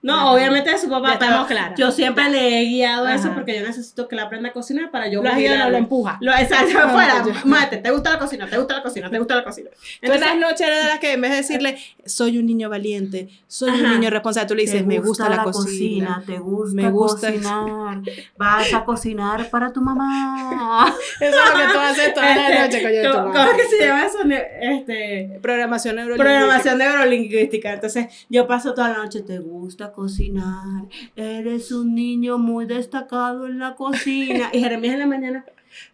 No, 0.05 0.33
obviamente 0.33 0.69
de 0.69 0.77
su 0.77 0.87
papá, 0.87 1.13
Ya 1.13 1.19
pero 1.19 1.31
estamos 1.31 1.47
claras. 1.47 1.79
yo 1.79 1.91
siempre 1.91 2.29
le 2.29 2.61
he 2.61 2.65
guiado 2.65 3.07
eso 3.07 3.31
porque 3.33 3.59
yo 3.59 3.65
necesito 3.65 4.07
que 4.07 4.15
él 4.15 4.21
aprenda 4.21 4.49
a 4.49 4.53
cocinar 4.53 4.91
para 4.91 5.07
yo 5.07 5.23
Lo 5.23 5.29
has 5.29 5.35
no, 5.37 5.69
lo 5.71 5.77
empuja. 5.77 6.17
Lo, 6.21 6.31
exacto, 6.31 6.79
fuera, 6.89 7.23
yo- 7.25 7.33
mate, 7.45 7.77
¿te 7.77 7.89
gusta 7.89 8.11
la 8.11 8.19
cocina? 8.19 8.47
¿Te 8.47 8.57
gusta 8.57 8.75
la 8.75 8.83
cocina? 8.83 9.09
¿Te 9.09 9.17
gusta 9.17 9.35
la 9.35 9.43
cocina? 9.43 9.69
Entonces, 10.01 10.27
las 10.27 10.37
noches 10.37 10.61
eres 10.61 10.83
de 10.83 10.89
las 10.89 10.99
que 10.99 11.13
en 11.13 11.21
vez 11.21 11.31
de 11.31 11.37
decirle, 11.37 11.77
soy 12.05 12.37
un 12.37 12.45
niño 12.45 12.69
valiente, 12.69 13.29
soy 13.47 13.71
un 13.71 13.93
niño 13.93 14.09
responsable, 14.11 14.47
tú 14.47 14.53
le 14.55 14.61
dices, 14.61 14.85
me 14.85 14.99
gusta, 14.99 15.27
la, 15.27 15.43
cocina. 15.43 16.23
te 16.25 16.37
gusta, 16.37 16.75
Me 16.75 16.89
gusta- 16.91 17.31
cocinar, 17.31 18.01
vas 18.37 18.73
a 18.73 18.83
cocinar 18.85 19.49
para 19.49 19.73
tu 19.73 19.81
mamá. 19.81 20.93
Eso 21.19 21.35
es 21.35 21.51
lo 21.51 21.59
que 21.67 21.73
tú 21.73 21.79
haces 21.79 22.13
toda 22.13 22.35
la 22.35 22.47
este, 22.47 22.61
noche, 22.61 22.83
coño 22.83 22.95
de 23.01 23.07
tu 23.07 23.11
¿cómo, 23.13 23.33
cómo 23.33 23.51
que 23.57 23.63
se 23.69 23.85
llama 23.85 24.05
eso? 24.05 24.17
Este, 24.61 25.39
Programación 25.41 25.95
neurolingüística. 25.95 26.23
programación 26.37 26.77
neurolingüística. 26.77 27.73
Entonces, 27.73 28.25
yo 28.29 28.45
paso 28.47 28.73
toda 28.75 28.89
la 28.89 28.97
noche, 28.97 29.21
Te 29.21 29.39
gusta 29.39 29.91
cocinar, 29.95 30.85
eres 31.15 31.71
un 31.71 31.95
niño 31.95 32.37
muy 32.37 32.65
destacado 32.65 33.47
en 33.47 33.57
la 33.59 33.75
cocina. 33.75 34.49
y 34.53 34.59
Jeremías 34.59 34.93
en 34.93 34.99
la 34.99 35.05
mañana, 35.07 35.45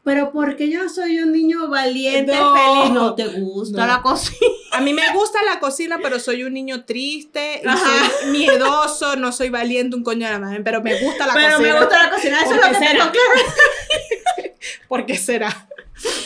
pero 0.04 0.32
¿por 0.32 0.56
qué 0.58 0.70
yo 0.70 0.90
soy 0.90 1.20
un 1.20 1.32
niño 1.32 1.68
valiente, 1.70 2.34
No. 2.36 2.54
feliz? 2.56 2.92
No 2.94 3.16
te 3.16 3.28
gusta 3.28 3.82
No. 3.82 3.88
la 3.88 4.02
cocina. 4.02 4.40
A 4.74 4.82
mí 4.82 4.94
me 4.94 5.12
gusta 5.14 5.40
la 5.44 5.60
cocina, 5.60 6.00
pero 6.02 6.20
soy 6.20 6.44
un 6.44 6.54
niño 6.54 6.86
triste 6.86 7.62
soy 7.64 8.32
miedoso, 8.32 9.16
no 9.16 9.32
soy 9.32 9.50
valiente, 9.50 9.96
un 9.96 10.04
coño 10.04 10.26
de 10.28 10.34
la 10.34 10.40
madre, 10.40 10.62
pero 10.64 10.82
me 10.82 11.00
gusta 11.02 11.28
la 11.28 11.34
Pero 11.34 11.58
cocina. 11.58 11.74
me 11.74 11.80
gusta 11.80 12.04
la 12.04 12.10
cocina, 12.12 12.38
eso 12.42 12.46
¿Por 12.48 12.56
es 12.58 12.62
lo 12.62 12.68
que 12.70 12.76
será? 12.86 12.92
tengo 12.92 13.12
claro. 13.12 14.54
¿Por 14.88 15.06
qué 15.06 15.18
será? 15.18 15.68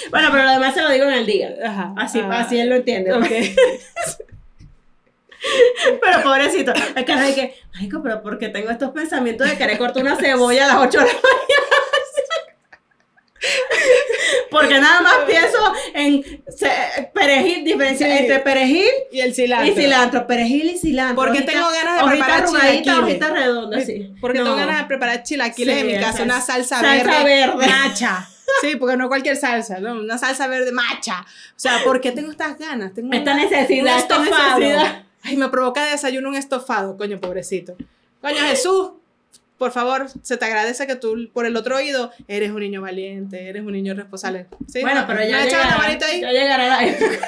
Bueno, 0.10 0.30
pero 0.32 0.44
lo 0.44 0.52
demás 0.52 0.74
se 0.74 0.82
lo 0.82 0.90
digo 0.92 1.06
en 1.06 1.14
el 1.14 1.26
día. 1.26 1.54
Ajá. 1.66 1.94
Así, 1.98 2.20
Ah. 2.20 2.40
así 2.42 2.58
él 2.60 2.70
lo 2.70 2.76
entiende. 2.76 3.14
Ok. 3.14 3.26
Pero 6.02 6.24
pobrecito, 6.24 6.74
el 6.96 7.06
cara 7.06 7.22
de 7.24 7.36
que, 7.36 7.56
marico, 7.74 8.02
pero 8.02 8.22
¿por 8.22 8.38
qué 8.40 8.50
tengo 8.50 8.70
estos 8.70 8.92
pensamientos 8.92 9.48
de 9.50 9.58
querer 9.58 9.78
cortar 9.78 10.02
una 10.04 10.16
cebolla 10.16 10.66
a 10.66 10.68
las 10.68 10.78
8 10.78 11.00
de 11.00 11.06
la 11.06 11.12
mañana? 11.14 11.22
Porque 14.50 14.80
nada 14.80 15.02
más 15.02 15.16
pienso 15.28 15.58
en 15.94 16.24
perejil, 17.14 17.64
diferencia 17.64 18.08
Sí. 18.08 18.14
entre 18.20 18.40
perejil 18.40 18.88
Y 19.12 19.20
el 19.20 19.36
cilantro. 19.36 19.68
y 19.72 19.76
cilantro, 19.76 20.26
perejil 20.28 20.70
y 20.72 20.78
cilantro. 20.78 21.16
Porque 21.16 21.40
Hojita- 21.40 21.52
tengo 21.52 21.70
ganas 21.70 22.02
de 22.04 22.10
preparar 22.12 22.46
chilaquiles. 22.46 22.98
hojita 22.98 23.30
redonda, 23.30 23.82
sí. 23.82 24.16
Porque 24.22 24.40
No. 24.40 24.46
tengo 24.46 24.58
ganas 24.58 24.78
de 24.80 24.84
preparar 24.86 25.24
chilaquiles 25.24 25.76
Sí, 25.76 25.82
en 25.82 25.88
mi 25.88 26.00
casa, 26.00 26.24
una 26.24 26.38
es- 26.40 26.46
salsa, 26.46 26.80
salsa 26.80 27.24
verde, 27.24 27.24
verde. 27.24 27.68
macha. 27.68 28.30
Sí, 28.62 28.76
porque 28.78 28.96
no 28.96 29.08
cualquier 29.10 29.36
salsa, 29.36 29.80
¿no? 29.80 29.94
Una 29.94 30.18
salsa 30.20 30.48
verde 30.48 30.72
macha. 30.72 31.22
O 31.22 31.54
sea, 31.60 31.80
¿por 31.84 32.00
qué 32.00 32.12
tengo 32.12 32.30
estas 32.32 32.58
ganas? 32.58 32.94
Tengo 32.94 33.12
Esta 33.12 33.34
una- 33.34 33.44
necesidad, 33.44 33.98
esta 33.98 34.20
necesidad. 34.20 35.04
Ay, 35.26 35.38
me 35.38 35.50
provoca 35.50 35.84
de 35.86 35.92
desayuno 35.92 36.30
un 36.30 36.36
estofado, 36.36 36.96
coño, 36.98 37.20
pobrecito. 37.20 37.76
Coño, 38.22 38.38
Jesús, 38.48 38.92
por 39.58 39.72
favor, 39.72 40.08
se 40.22 40.38
te 40.38 40.46
agradece 40.46 40.86
que 40.86 40.96
tú, 40.96 41.30
por 41.34 41.46
el 41.46 41.56
otro 41.56 41.78
oído, 41.78 42.12
eres 42.28 42.52
un 42.52 42.60
niño 42.60 42.82
valiente, 42.82 43.48
eres 43.50 43.64
un 43.64 43.72
niño 43.72 43.94
responsable. 43.94 44.48
¿Sí? 44.68 44.82
Bueno, 44.82 45.02
¿No? 45.02 45.08
pero 45.08 45.20
¿No 45.22 45.26
ya 45.28 45.46
echas 45.46 45.60
la 45.60 45.64
llegará, 45.66 45.78
manito 45.78 46.06
ahí? 46.06 46.22
ya 46.22 46.32
llegará 46.32 46.68
la 46.68 46.86
época. 46.86 47.28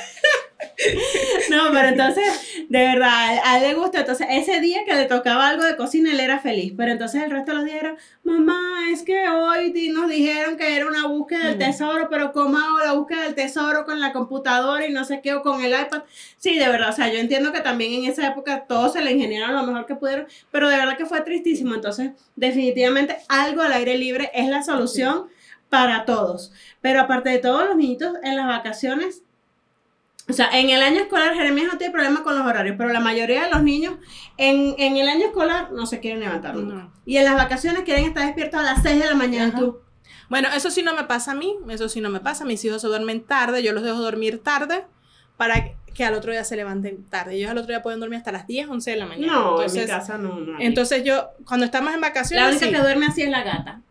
No, 1.49 1.71
pero 1.71 1.87
entonces, 1.89 2.23
de 2.69 2.79
verdad, 2.79 3.39
a 3.43 3.57
él 3.57 3.63
le 3.69 3.73
gusta. 3.73 3.99
Entonces, 4.01 4.27
ese 4.29 4.59
día 4.59 4.85
que 4.85 4.93
le 4.93 5.05
tocaba 5.05 5.47
algo 5.47 5.63
de 5.63 5.75
cocina, 5.75 6.11
él 6.11 6.19
era 6.19 6.39
feliz. 6.39 6.73
Pero 6.77 6.91
entonces 6.91 7.23
el 7.23 7.31
resto 7.31 7.51
de 7.51 7.57
los 7.57 7.65
días 7.65 7.77
era, 7.81 7.95
mamá, 8.23 8.59
es 8.91 9.03
que 9.03 9.27
hoy 9.29 9.73
nos 9.91 10.09
dijeron 10.09 10.57
que 10.57 10.75
era 10.75 10.85
una 10.85 11.07
búsqueda 11.07 11.45
del 11.47 11.55
Mm. 11.55 11.59
tesoro, 11.59 12.07
pero 12.09 12.31
¿cómo 12.31 12.57
hago 12.57 12.79
la 12.79 12.93
búsqueda 12.93 13.23
del 13.23 13.35
tesoro 13.35 13.85
con 13.85 13.99
la 13.99 14.13
computadora 14.13 14.85
y 14.85 14.91
no 14.93 15.03
sé 15.05 15.21
qué, 15.21 15.33
o 15.33 15.41
con 15.41 15.63
el 15.63 15.71
iPad? 15.71 16.03
Sí, 16.37 16.57
de 16.57 16.67
verdad, 16.67 16.89
o 16.89 16.93
sea, 16.93 17.11
yo 17.11 17.19
entiendo 17.19 17.51
que 17.51 17.61
también 17.61 17.93
en 17.93 18.09
esa 18.11 18.27
época 18.27 18.65
todos 18.67 18.93
se 18.93 19.01
le 19.01 19.11
ingeniaron 19.13 19.55
lo 19.55 19.63
mejor 19.63 19.85
que 19.85 19.95
pudieron, 19.95 20.27
pero 20.51 20.69
de 20.69 20.77
verdad 20.77 20.97
que 20.97 21.05
fue 21.05 21.21
tristísimo. 21.21 21.75
Entonces, 21.75 22.11
definitivamente, 22.35 23.17
algo 23.29 23.61
al 23.61 23.73
aire 23.73 23.97
libre 23.97 24.31
es 24.33 24.47
la 24.47 24.63
solución 24.63 25.27
para 25.69 26.05
todos. 26.05 26.51
Pero 26.81 27.01
aparte 27.01 27.29
de 27.29 27.39
todos 27.39 27.65
los 27.65 27.75
niñitos 27.75 28.13
en 28.23 28.35
las 28.37 28.47
vacaciones, 28.47 29.23
o 30.29 30.33
sea, 30.33 30.49
en 30.51 30.69
el 30.69 30.81
año 30.81 31.01
escolar 31.01 31.33
Jeremías 31.33 31.67
no 31.71 31.77
tiene 31.77 31.93
problema 31.93 32.23
con 32.23 32.37
los 32.37 32.45
horarios, 32.45 32.75
pero 32.77 32.89
la 32.89 32.99
mayoría 32.99 33.45
de 33.45 33.51
los 33.51 33.63
niños 33.63 33.95
en, 34.37 34.75
en 34.77 34.97
el 34.97 35.07
año 35.07 35.27
escolar 35.27 35.71
no 35.71 35.85
se 35.85 35.99
quieren 35.99 36.19
levantar 36.19 36.55
nunca. 36.55 36.75
No. 36.75 36.93
Y 37.05 37.17
en 37.17 37.23
las 37.23 37.35
vacaciones 37.35 37.83
quieren 37.83 38.05
estar 38.05 38.25
despiertos 38.25 38.59
a 38.59 38.63
las 38.63 38.83
6 38.83 38.99
de 38.99 39.05
la 39.05 39.15
mañana. 39.15 39.47
Ajá. 39.49 39.59
Tú. 39.59 39.79
Bueno, 40.29 40.49
eso 40.53 40.69
sí 40.69 40.83
no 40.83 40.93
me 40.93 41.05
pasa 41.05 41.31
a 41.31 41.35
mí, 41.35 41.55
eso 41.69 41.87
sí 41.87 42.01
no 42.01 42.09
me 42.09 42.19
pasa. 42.19 42.43
Mis 42.43 42.63
hijos 42.65 42.81
se 42.81 42.87
duermen 42.87 43.23
tarde, 43.23 43.63
yo 43.63 43.71
los 43.71 43.83
dejo 43.83 43.99
dormir 43.99 44.43
tarde 44.43 44.85
para 45.37 45.73
que 45.93 46.03
al 46.03 46.13
otro 46.13 46.31
día 46.31 46.43
se 46.43 46.55
levanten 46.55 47.05
tarde. 47.05 47.35
Ellos 47.35 47.49
al 47.49 47.57
otro 47.57 47.69
día 47.69 47.81
pueden 47.81 47.99
dormir 47.99 48.17
hasta 48.17 48.31
las 48.31 48.45
10, 48.45 48.69
11 48.69 48.91
de 48.91 48.97
la 48.97 49.05
mañana. 49.05 49.33
No, 49.33 49.47
en 49.47 49.53
entonces, 49.53 49.81
mi 49.83 49.87
casa 49.87 50.17
no. 50.17 50.39
no. 50.39 50.59
entonces 50.59 51.03
yo, 51.03 51.29
cuando 51.45 51.65
estamos 51.65 51.93
en 51.93 52.01
vacaciones, 52.01 52.43
la 52.43 52.49
única 52.51 52.65
sí. 52.65 52.71
que 52.71 52.79
duerme 52.79 53.05
así 53.05 53.21
es 53.21 53.29
la 53.29 53.43
gata. 53.43 53.81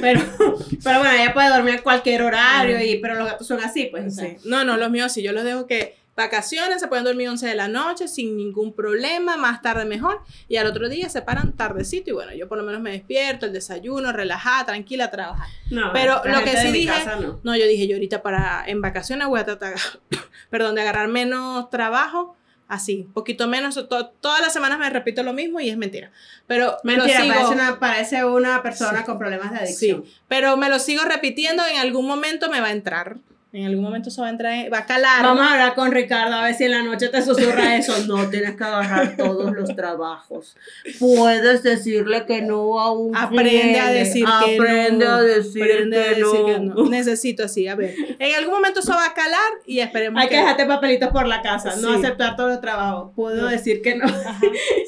Pero, 0.00 0.20
pero 0.84 0.98
bueno, 1.00 1.14
ella 1.14 1.32
puede 1.34 1.48
dormir 1.48 1.74
a 1.74 1.82
cualquier 1.82 2.22
horario, 2.22 2.80
y, 2.82 2.98
pero 2.98 3.14
los 3.16 3.26
gatos 3.26 3.46
son 3.46 3.60
así, 3.62 3.86
pues. 3.86 4.16
Sí. 4.16 4.36
No, 4.44 4.64
no, 4.64 4.76
los 4.76 4.90
míos 4.90 5.12
sí, 5.12 5.22
yo 5.22 5.32
los 5.32 5.44
dejo 5.44 5.66
que 5.66 5.96
vacaciones, 6.16 6.80
se 6.80 6.88
pueden 6.88 7.04
dormir 7.04 7.28
11 7.28 7.46
de 7.46 7.54
la 7.54 7.68
noche 7.68 8.08
sin 8.08 8.36
ningún 8.36 8.72
problema, 8.74 9.36
más 9.36 9.62
tarde 9.62 9.84
mejor, 9.84 10.20
y 10.48 10.56
al 10.56 10.66
otro 10.66 10.88
día 10.88 11.08
se 11.08 11.22
paran 11.22 11.52
tardecito 11.52 12.10
y 12.10 12.12
bueno, 12.12 12.34
yo 12.34 12.48
por 12.48 12.58
lo 12.58 12.64
menos 12.64 12.80
me 12.80 12.90
despierto, 12.90 13.46
el 13.46 13.52
desayuno, 13.52 14.10
relajada, 14.10 14.66
tranquila, 14.66 15.04
a 15.04 15.10
trabajar. 15.12 15.46
No, 15.70 15.92
Pero 15.92 16.20
lo 16.24 16.42
que 16.42 16.56
sí 16.56 16.72
dije- 16.72 16.88
casa 16.88 17.16
no. 17.20 17.38
No, 17.44 17.56
yo 17.56 17.66
dije, 17.66 17.86
yo 17.86 17.94
ahorita 17.94 18.20
para, 18.22 18.64
en 18.66 18.80
vacaciones 18.80 19.28
voy 19.28 19.38
a 19.38 19.44
tratar, 19.44 19.74
perdón, 20.50 20.74
de 20.74 20.80
agarrar 20.80 21.06
menos 21.06 21.70
trabajo, 21.70 22.34
así, 22.68 23.08
poquito 23.14 23.48
menos, 23.48 23.74
to- 23.88 24.08
todas 24.20 24.40
las 24.40 24.52
semanas 24.52 24.78
me 24.78 24.88
repito 24.90 25.22
lo 25.22 25.32
mismo 25.32 25.58
y 25.60 25.70
es 25.70 25.76
mentira, 25.76 26.10
pero 26.46 26.76
me 26.84 26.92
lo 26.96 27.04
Mentira, 27.04 27.22
sigo- 27.22 27.34
parece 27.34 27.52
una, 27.54 27.78
parece 27.80 28.24
una 28.24 28.62
persona 28.62 29.04
con 29.04 29.18
problemas 29.18 29.50
de 29.52 29.58
adicción. 29.58 30.04
Sí, 30.04 30.14
pero 30.28 30.56
me 30.56 30.68
lo 30.68 30.78
sigo 30.78 31.02
repitiendo, 31.04 31.64
en 31.66 31.78
algún 31.78 32.06
momento 32.06 32.48
me 32.50 32.60
va 32.60 32.68
a 32.68 32.72
entrar, 32.72 33.16
en 33.50 33.64
algún 33.64 33.82
momento 33.82 34.10
eso 34.10 34.20
va 34.20 34.28
a 34.28 34.30
entrar, 34.30 34.70
va 34.72 34.78
a 34.80 34.84
calar. 34.86 35.22
Vamos 35.22 35.42
a 35.46 35.52
hablar 35.52 35.74
con 35.74 35.90
Ricardo 35.90 36.34
a 36.34 36.42
ver 36.42 36.54
si 36.54 36.64
en 36.64 36.70
la 36.72 36.82
noche 36.82 37.08
te 37.08 37.22
susurra 37.22 37.76
eso. 37.76 37.94
No 38.06 38.28
tienes 38.28 38.56
que 38.56 38.64
agarrar 38.64 39.16
todos 39.16 39.52
los 39.54 39.74
trabajos. 39.74 40.54
Puedes 40.98 41.62
decirle 41.62 42.26
que 42.26 42.42
no 42.42 42.78
a 42.78 42.92
un 42.92 43.16
Aprende 43.16 43.80
a 43.80 43.84
cliente. 43.86 43.92
decir 43.94 44.24
que 44.44 44.54
Aprende 44.56 45.04
no. 45.06 45.12
a 45.12 45.22
decir, 45.22 45.62
Aprende 45.62 45.98
a 45.98 46.02
que, 46.02 46.08
decir 46.10 46.40
no. 46.40 46.46
que 46.46 46.58
no. 46.60 46.88
Necesito 46.90 47.44
así, 47.44 47.66
a 47.68 47.74
ver. 47.74 47.94
En 48.18 48.34
algún 48.36 48.54
momento 48.54 48.80
eso 48.80 48.92
va 48.92 49.06
a 49.06 49.14
calar 49.14 49.50
y 49.66 49.80
esperemos 49.80 50.20
Hay 50.22 50.28
que 50.28 50.36
dejarte 50.36 50.66
papelitos 50.66 51.08
por 51.08 51.26
la 51.26 51.40
casa, 51.40 51.74
no 51.76 51.94
Sí. 51.94 52.04
aceptar 52.04 52.36
todos 52.36 52.50
los 52.50 52.60
trabajos. 52.60 53.12
Puedo 53.16 53.42
No. 53.42 53.48
decir 53.48 53.80
que 53.80 53.94
no. 53.96 54.04
Ajá, 54.04 54.38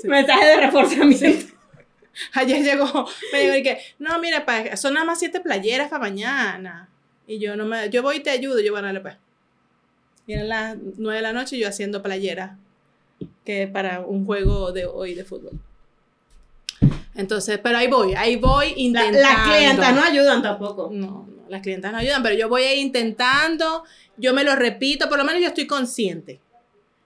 sí. 0.02 0.06
Mensaje 0.08 0.44
de 0.46 0.56
reforzamiento. 0.56 1.54
Ayer 2.34 2.62
llegó, 2.62 3.08
me 3.32 3.58
y 3.58 3.62
que, 3.62 3.78
no, 3.98 4.18
mira, 4.18 4.44
pa, 4.44 4.76
son 4.76 4.92
nada 4.94 5.06
más 5.06 5.18
siete 5.18 5.40
playeras 5.40 5.88
para 5.88 6.00
mañana. 6.00 6.88
Y 7.30 7.38
yo 7.38 7.54
no 7.54 7.64
me, 7.64 7.88
yo 7.90 8.02
voy 8.02 8.16
y 8.16 8.20
te 8.20 8.30
ayudo, 8.30 8.58
yo 8.60 8.72
bueno, 8.72 8.88
pues. 9.02 9.16
Y 10.26 10.32
eran 10.32 10.48
las 10.48 10.76
nueve 10.96 11.18
de 11.18 11.22
la 11.22 11.32
noche 11.32 11.56
y 11.56 11.60
yo 11.60 11.68
haciendo 11.68 12.02
playeras. 12.02 12.58
que 13.44 13.68
para 13.68 14.00
un 14.00 14.24
juego 14.26 14.72
de 14.72 14.86
hoy 14.86 15.14
de 15.14 15.24
fútbol. 15.24 15.52
Entonces, 17.14 17.58
pero 17.62 17.78
ahí 17.78 17.86
voy, 17.88 18.14
ahí 18.14 18.36
voy 18.36 18.70
La- 18.70 18.78
intentando. 18.78 19.20
las 19.20 19.48
clientas 19.48 19.94
no 19.94 20.02
ayudan 20.02 20.42
tampoco. 20.42 20.88
No, 20.92 21.26
no, 21.28 21.48
las 21.48 21.60
clientas 21.62 21.92
no 21.92 21.98
ayudan, 21.98 22.22
pero 22.22 22.34
yo 22.34 22.48
voy 22.48 22.62
a 22.62 22.72
ir 22.74 22.80
intentando, 22.80 23.84
yo 24.16 24.32
me 24.34 24.42
lo 24.44 24.56
repito, 24.56 25.08
por 25.08 25.18
lo 25.18 25.24
menos 25.24 25.40
yo 25.42 25.48
estoy 25.48 25.66
consciente. 25.66 26.40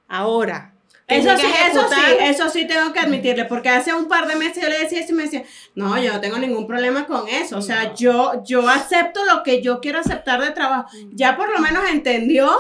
Ahora. 0.09 0.74
Eso 1.07 1.37
sí, 1.37 1.47
eso 1.71 1.81
sí, 1.89 2.01
eso 2.21 2.49
sí 2.51 2.67
tengo 2.67 2.93
que 2.95 3.01
admitirle, 3.01 3.45
porque 3.45 3.69
hace 3.69 3.93
un 3.93 4.09
par 4.09 4.27
de 4.27 4.37
meses 4.37 4.63
yo 4.63 4.69
le 4.71 4.79
decía 4.79 5.01
eso 5.01 5.13
y 5.13 5.17
me 5.17 5.25
decía, 5.25 5.43
no, 5.75 5.99
yo 6.03 6.13
no 6.15 6.21
tengo 6.21 6.39
ningún 6.39 6.67
problema 6.67 7.07
con 7.07 7.29
eso, 7.29 7.59
o 7.59 7.63
sea, 7.63 7.85
No. 7.85 7.95
yo, 7.95 8.43
yo 8.45 8.67
acepto 8.69 9.21
lo 9.27 9.43
que 9.43 9.61
yo 9.61 9.81
quiero 9.81 9.99
aceptar 9.99 10.41
de 10.41 10.51
trabajo. 10.53 10.89
Ya 11.13 11.37
por 11.37 11.51
lo 11.53 11.59
menos 11.59 11.83
entendió 11.91 12.51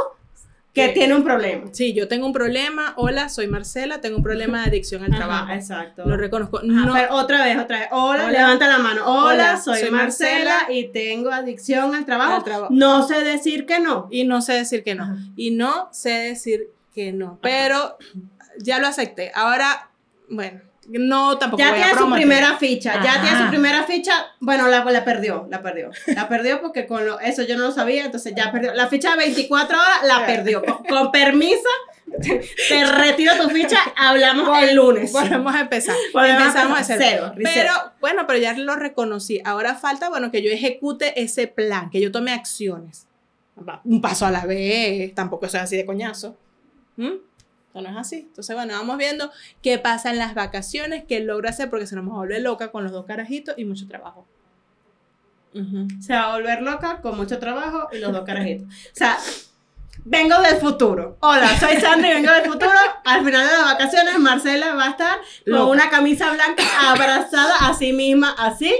que 0.75 0.89
Sí. 0.89 0.95
tiene 0.95 1.15
un 1.15 1.23
problema. 1.25 1.71
Sí, 1.73 1.95
yo 1.95 2.07
tengo 2.09 2.27
un 2.27 2.33
problema. 2.35 2.93
Hola, 2.97 3.29
soy 3.29 3.47
Marcela, 3.47 4.01
tengo 4.01 4.17
un 4.19 4.23
problema 4.25 4.61
de 4.63 4.67
adicción 4.71 5.05
al 5.05 5.13
Ajá, 5.13 5.19
trabajo. 5.19 5.53
exacto. 5.53 6.03
Lo 6.05 6.17
reconozco. 6.17 6.59
Ajá, 6.59 6.67
No, 6.67 6.93
pero 6.93 7.15
otra 7.15 7.45
vez, 7.45 7.57
otra 7.59 7.79
vez. 7.79 7.89
Hola, 7.93 8.25
Hola. 8.25 8.33
levanta 8.33 8.67
la 8.69 8.79
mano. 8.79 9.03
Hola, 9.07 9.33
Hola, 9.53 9.57
soy, 9.61 9.81
soy 9.81 9.91
Marcela, 9.91 10.57
Marcela. 10.63 10.73
y 10.79 10.89
tengo 10.89 11.31
adicción 11.31 11.95
al 11.95 12.05
trabajo. 12.05 12.35
Al 12.35 12.45
trabajo. 12.45 12.69
No 12.75 13.07
sé 13.07 13.23
decir 13.23 13.65
que 13.67 13.79
no. 13.79 14.09
y 14.11 14.25
no 14.25 14.43
sé 14.43 14.53
decir 14.55 14.83
que 14.83 14.95
no. 14.97 15.05
Ajá. 15.05 15.17
Y 15.37 15.53
no 15.53 15.89
sé 15.93 16.11
decir 16.11 16.69
que 16.93 17.13
no. 17.13 17.39
Pero 17.41 17.97
ya 18.59 18.79
lo 18.79 18.87
acepté. 18.87 19.31
Ahora, 19.35 19.91
bueno, 20.29 20.61
no 20.89 21.39
tampoco 21.39 21.63
Ya 21.63 21.71
voy 21.71 21.79
a 21.79 21.83
tiene 21.83 21.91
su 21.93 21.97
promover. 21.99 22.21
primera 22.23 22.57
ficha, 22.59 23.03
ya 23.03 23.13
Ajá. 23.15 23.23
tiene 23.23 23.45
su 23.45 23.49
primera 23.51 23.85
ficha. 23.85 24.13
Bueno, 24.41 24.69
la, 24.69 24.85
la 24.85 25.05
perdió, 25.05 25.47
la 25.51 25.63
perdió. 25.63 25.91
La 26.09 26.29
perdió 26.29 26.61
porque 26.61 26.87
con 26.87 27.07
lo- 27.07 27.21
eso 27.21 27.43
yo 27.43 27.57
no 27.57 27.65
lo 27.65 27.73
sabía, 27.73 28.05
entonces 28.05 28.35
ya 28.37 28.53
perdió. 28.53 28.75
La 28.75 28.89
ficha 28.89 29.13
de 29.13 29.17
24 29.17 29.77
horas 29.79 29.99
la 30.05 30.27
perdió. 30.27 30.63
Con, 30.63 30.85
con 30.85 31.11
permiso, 31.13 31.69
te 32.69 32.85
retiro 32.85 33.33
tu 33.41 33.49
ficha, 33.49 33.79
hablamos 33.97 34.63
el 34.63 34.77
lunes. 34.77 35.11
Volvemos 35.13 35.55
a 35.55 35.61
empezar. 35.61 35.97
Volvemos 36.13 36.43
a 36.43 36.47
Empezamos 36.47 36.79
a 36.79 36.81
hacer. 36.83 36.99
Cero, 37.01 37.33
reset. 37.35 37.55
Pero 37.55 37.73
bueno, 38.01 38.27
pero 38.27 38.39
ya 38.39 38.53
lo 38.53 38.77
reconocí. 38.77 39.41
Ahora 39.45 39.75
falta, 39.77 40.11
bueno, 40.11 40.31
que 40.31 40.43
yo 40.43 40.51
ejecute 40.51 41.23
ese 41.23 41.47
plan, 41.47 41.89
que 41.91 42.01
yo 42.01 42.13
tome 42.13 42.33
acciones. 42.33 43.07
Un 43.85 44.01
paso 44.03 44.27
a 44.27 44.31
la 44.31 44.45
vez, 44.47 45.15
tampoco 45.15 45.49
soy 45.49 45.61
así 45.61 45.77
de 45.77 45.87
coñazo. 45.87 46.37
¿Mm? 46.97 47.13
Esto 47.75 47.83
no 47.83 47.91
es 47.91 47.97
así. 48.07 48.27
Entonces, 48.29 48.55
bueno, 48.55 48.73
vamos 48.75 48.99
viendo 48.99 49.33
qué 49.61 49.81
pasa 49.81 50.11
en 50.11 50.19
las 50.19 50.35
vacaciones, 50.35 51.03
qué 51.09 51.19
logro 51.19 51.49
hacer, 51.49 51.71
porque 51.71 51.89
se 51.89 51.97
nos 51.97 52.05
vuelve 52.05 52.39
loca 52.39 52.71
con 52.71 52.85
los 52.85 52.93
dos 52.93 53.05
carajitos 53.05 53.57
y 53.59 53.65
mucho 53.65 53.89
trabajo. 53.89 54.29
Se 56.01 56.13
va 56.13 56.33
a 56.33 56.37
volver 56.37 56.63
loca 56.63 57.01
con 57.01 57.17
mucho 57.17 57.41
trabajo 57.41 57.89
y 57.93 57.99
los 57.99 58.13
dos 58.13 58.25
carajitos. 58.25 58.69
O 58.69 58.91
sea, 58.93 59.19
vengo 60.05 60.41
del 60.41 60.57
futuro. 60.57 61.17
Hola, 61.19 61.59
soy 61.59 61.77
Sandra 61.81 62.11
y 62.11 62.15
vengo 62.15 62.33
del 62.33 62.45
futuro. 62.45 62.71
Al 63.05 63.25
final 63.25 63.45
de 63.45 63.53
las 63.53 63.65
vacaciones, 63.65 64.19
Marcela 64.21 64.75
va 64.75 64.87
a 64.87 64.91
estar 64.91 65.19
con 65.19 65.55
Loca. 65.55 65.65
una 65.65 65.91
camisa 65.91 66.33
blanca 66.33 66.63
abrazada 66.81 67.57
a 67.69 67.75
sí 67.75 67.93
misma, 67.93 68.37
así. 68.39 68.73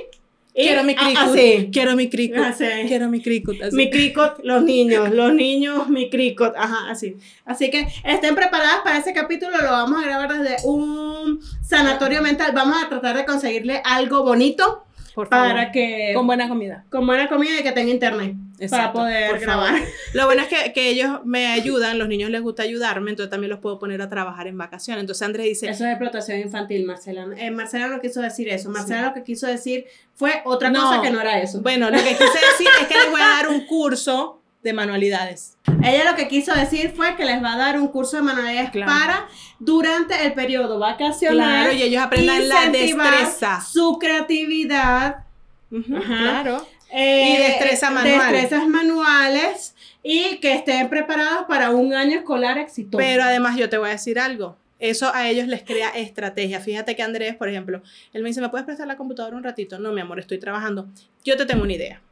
Y 0.57 0.67
Quiero 0.67 0.85
mi 0.85 0.95
cricut. 0.95 1.19
Así. 1.19 1.69
Quiero 1.73 1.97
mi 1.97 2.09
cricut. 2.09 2.39
Así. 2.39 2.65
Quiero 2.87 3.09
mi 3.09 3.21
cricut. 3.21 3.61
así. 3.61 3.77
Mi 3.77 3.91
cricot, 3.91 4.39
los 4.45 4.63
niños, 4.63 5.11
los 5.11 5.35
niños, 5.35 5.89
mi 5.89 6.09
cricot, 6.11 6.55
ajá, 6.57 6.91
así. 6.91 7.17
Así 7.45 7.71
que 7.71 7.89
estén 8.05 8.37
preparadas 8.37 8.79
para 8.85 8.99
ese 8.99 9.13
capítulo, 9.13 9.59
lo 9.59 9.73
vamos 9.73 10.01
a 10.01 10.07
grabar 10.07 10.39
desde 10.39 10.65
un 10.65 11.41
sanatorio 11.61 12.23
mental. 12.23 12.53
Vamos 12.55 12.77
a 12.81 12.89
tratar 12.89 13.17
de 13.17 13.25
conseguirle 13.25 13.83
algo 13.85 14.23
bonito 14.23 14.84
Por 15.15 15.29
favor. 15.29 15.49
para 15.49 15.71
que 15.73 16.11
Con 16.15 16.27
buena 16.27 16.49
comida. 16.49 16.85
con 16.91 17.07
buena 17.07 17.29
comida 17.29 17.61
y 17.61 17.63
que 17.63 17.73
tenga 17.73 17.91
internet 17.91 18.35
para 18.71 18.93
poder 18.93 19.39
grabar. 19.39 19.75
Lo 20.13 20.27
bueno 20.27 20.43
es 20.43 20.49
que, 20.49 20.73
que 20.73 20.89
ellos 20.91 21.21
me 21.25 21.47
ayudan, 21.49 21.99
los 21.99 22.09
niños 22.09 22.31
les 22.31 22.41
gusta 22.43 22.63
ayudarme, 22.63 23.11
entonces 23.11 23.31
también 23.31 23.51
los 23.51 23.61
puedo 23.61 23.79
poner 23.79 24.01
a 24.03 24.09
trabajar 24.09 24.47
en 24.47 24.57
vacaciones. 24.59 25.01
Entonces 25.03 25.23
Andrés 25.27 25.47
dice, 25.47 25.69
Eso 25.69 25.85
es 25.85 25.91
explotación 25.91 26.41
infantil, 26.41 26.85
Marcela. 26.85 27.27
Eh, 27.37 27.51
Marcela 27.51 27.89
no 27.89 28.01
quiso 28.01 28.21
decir 28.21 28.49
eso. 28.49 28.71
Marcela 28.71 29.01
Sí. 29.01 29.05
lo 29.07 29.15
que 29.15 29.23
quiso 29.25 29.47
decir 29.47 29.87
fue 30.15 30.43
otra 30.45 30.71
No. 30.71 30.81
cosa 30.81 31.01
que 31.03 31.11
no 31.11 31.21
era 31.21 31.41
eso. 31.41 31.61
bueno, 31.63 31.91
lo 31.91 31.99
que 31.99 32.11
quise 32.11 32.25
decir 32.53 32.69
es 32.81 32.87
que 32.89 32.95
les 32.95 33.11
voy 33.11 33.21
a 33.21 33.29
dar 33.29 33.49
un 33.49 33.67
curso 33.67 34.41
de 34.65 34.73
manualidades. 34.73 35.57
Ella 35.85 36.11
lo 36.11 36.17
que 36.17 36.27
quiso 36.27 36.53
decir 36.55 36.93
fue 36.97 37.15
que 37.17 37.25
les 37.25 37.43
va 37.43 37.53
a 37.53 37.57
dar 37.59 37.79
un 37.79 37.89
curso 37.89 38.17
de 38.17 38.23
manualidades 38.23 38.71
Claro. 38.71 38.91
para 38.91 39.29
durante 39.61 40.25
el 40.25 40.33
periodo 40.33 40.79
vacacional. 40.81 41.37
Claro, 41.67 41.73
y 41.73 41.83
ellos 41.83 42.03
aprendan 42.03 42.49
la 42.49 42.71
destreza. 42.71 43.61
Su 43.61 43.99
creatividad. 44.01 45.25
Ujú, 45.71 45.97
Ajá. 45.97 46.07
Claro. 46.43 46.67
eh, 46.91 47.35
Y 47.35 47.37
destreza 47.43 47.91
manual. 47.91 48.33
Destrezas 48.33 48.67
manuales. 48.67 49.75
Y 50.03 50.37
que 50.39 50.53
estén 50.55 50.89
preparados 50.89 51.45
para 51.49 51.71
un 51.71 51.95
año 51.95 52.19
escolar 52.19 52.59
exitoso. 52.59 52.99
Pero 52.99 53.23
además 53.23 53.57
yo 53.57 53.69
te 53.69 53.79
voy 53.79 53.89
a 53.89 53.93
decir 53.93 54.19
algo. 54.19 54.57
Eso 54.79 55.11
a 55.15 55.29
ellos 55.29 55.47
les 55.47 55.63
crea 55.63 55.89
estrategia. 55.91 56.61
Fíjate 56.61 56.95
que 56.95 57.03
Andrés, 57.03 57.37
por 57.37 57.49
ejemplo, 57.49 57.83
él 58.13 58.23
me 58.23 58.29
dice, 58.29 58.41
¿me 58.43 58.51
puedes 58.51 58.67
prestar 58.67 58.87
la 58.87 58.97
computadora 58.99 59.35
un 59.37 59.43
ratito? 59.45 59.79
No, 59.79 59.93
mi 59.93 60.03
amor, 60.03 60.19
estoy 60.21 60.39
trabajando. 60.39 60.89
Yo 61.25 61.37
te 61.39 61.47
tengo 61.47 61.63
una 61.63 61.73
idea. 61.73 62.03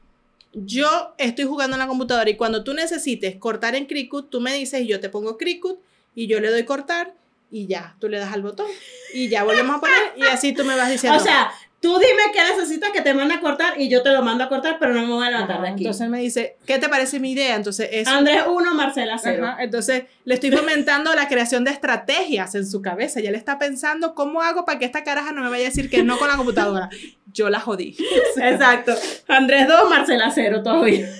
Yo 0.52 1.14
estoy 1.18 1.44
jugando 1.44 1.76
en 1.76 1.80
la 1.80 1.86
computadora 1.86 2.28
y 2.28 2.36
cuando 2.36 2.62
tú 2.64 2.74
necesites 2.74 3.36
cortar 3.36 3.74
en 3.74 3.86
Cricut, 3.86 4.30
tú 4.30 4.40
me 4.40 4.54
dices 4.54 4.82
y 4.82 4.86
yo 4.86 5.00
te 5.00 5.08
pongo 5.08 5.38
Cricut 5.38 5.78
y 6.14 6.26
yo 6.26 6.40
le 6.40 6.50
doy 6.50 6.64
cortar 6.64 7.14
y 7.50 7.66
ya, 7.66 7.96
tú 8.00 8.08
le 8.08 8.18
das 8.18 8.32
al 8.32 8.42
botón 8.42 8.66
y 9.12 9.28
ya 9.28 9.44
volvemos 9.44 9.76
a 9.76 9.80
poner 9.80 10.12
y 10.16 10.22
así 10.22 10.52
tú 10.52 10.64
me 10.64 10.76
vas 10.76 10.90
diciendo. 10.90 11.18
o 11.20 11.22
sea, 11.22 11.52
tú 11.82 11.98
dime 11.98 12.22
qué 12.32 12.40
necesitas 12.54 12.90
que 12.92 13.02
te 13.02 13.12
mande 13.12 13.34
a 13.34 13.40
cortar 13.40 13.78
y 13.78 13.88
yo 13.88 14.02
te 14.02 14.12
lo 14.12 14.22
mando 14.22 14.44
a 14.44 14.48
cortar, 14.48 14.76
pero 14.78 14.94
no 14.94 15.02
me 15.02 15.12
voy 15.12 15.26
a 15.26 15.30
levantar 15.30 15.60
de 15.60 15.68
aquí. 15.68 15.82
entonces 15.82 16.02
él 16.02 16.10
me 16.10 16.20
dice, 16.20 16.56
¿qué 16.64 16.78
te 16.78 16.88
parece 16.88 17.18
mi 17.18 17.32
idea? 17.32 17.56
Entonces 17.56 17.88
es 17.92 18.06
Andrés 18.06 18.44
1, 18.48 18.74
Marcela 18.74 19.18
0. 19.18 19.44
Ajá, 19.44 19.62
entonces 19.62 20.04
le 20.24 20.34
estoy 20.34 20.52
fomentando 20.52 21.12
la 21.14 21.26
creación 21.26 21.64
de 21.64 21.72
estrategias 21.72 22.54
en 22.54 22.66
su 22.66 22.80
cabeza. 22.80 23.20
Ya 23.20 23.32
le 23.32 23.36
está 23.36 23.58
pensando 23.58 24.14
cómo 24.14 24.42
hago 24.42 24.64
para 24.64 24.78
que 24.78 24.84
esta 24.84 25.02
caraja 25.02 25.32
no 25.32 25.42
me 25.42 25.50
vaya 25.50 25.64
a 25.64 25.68
decir 25.68 25.90
que 25.90 26.04
no 26.04 26.18
con 26.18 26.28
la 26.28 26.36
computadora. 26.36 26.88
Yo 27.32 27.50
la 27.50 27.58
jodí. 27.58 27.96
Exacto. 28.36 28.94
Andrés 29.26 29.66
2, 29.66 29.90
Marcela 29.90 30.30
0 30.30 30.62
todavía. 30.62 31.12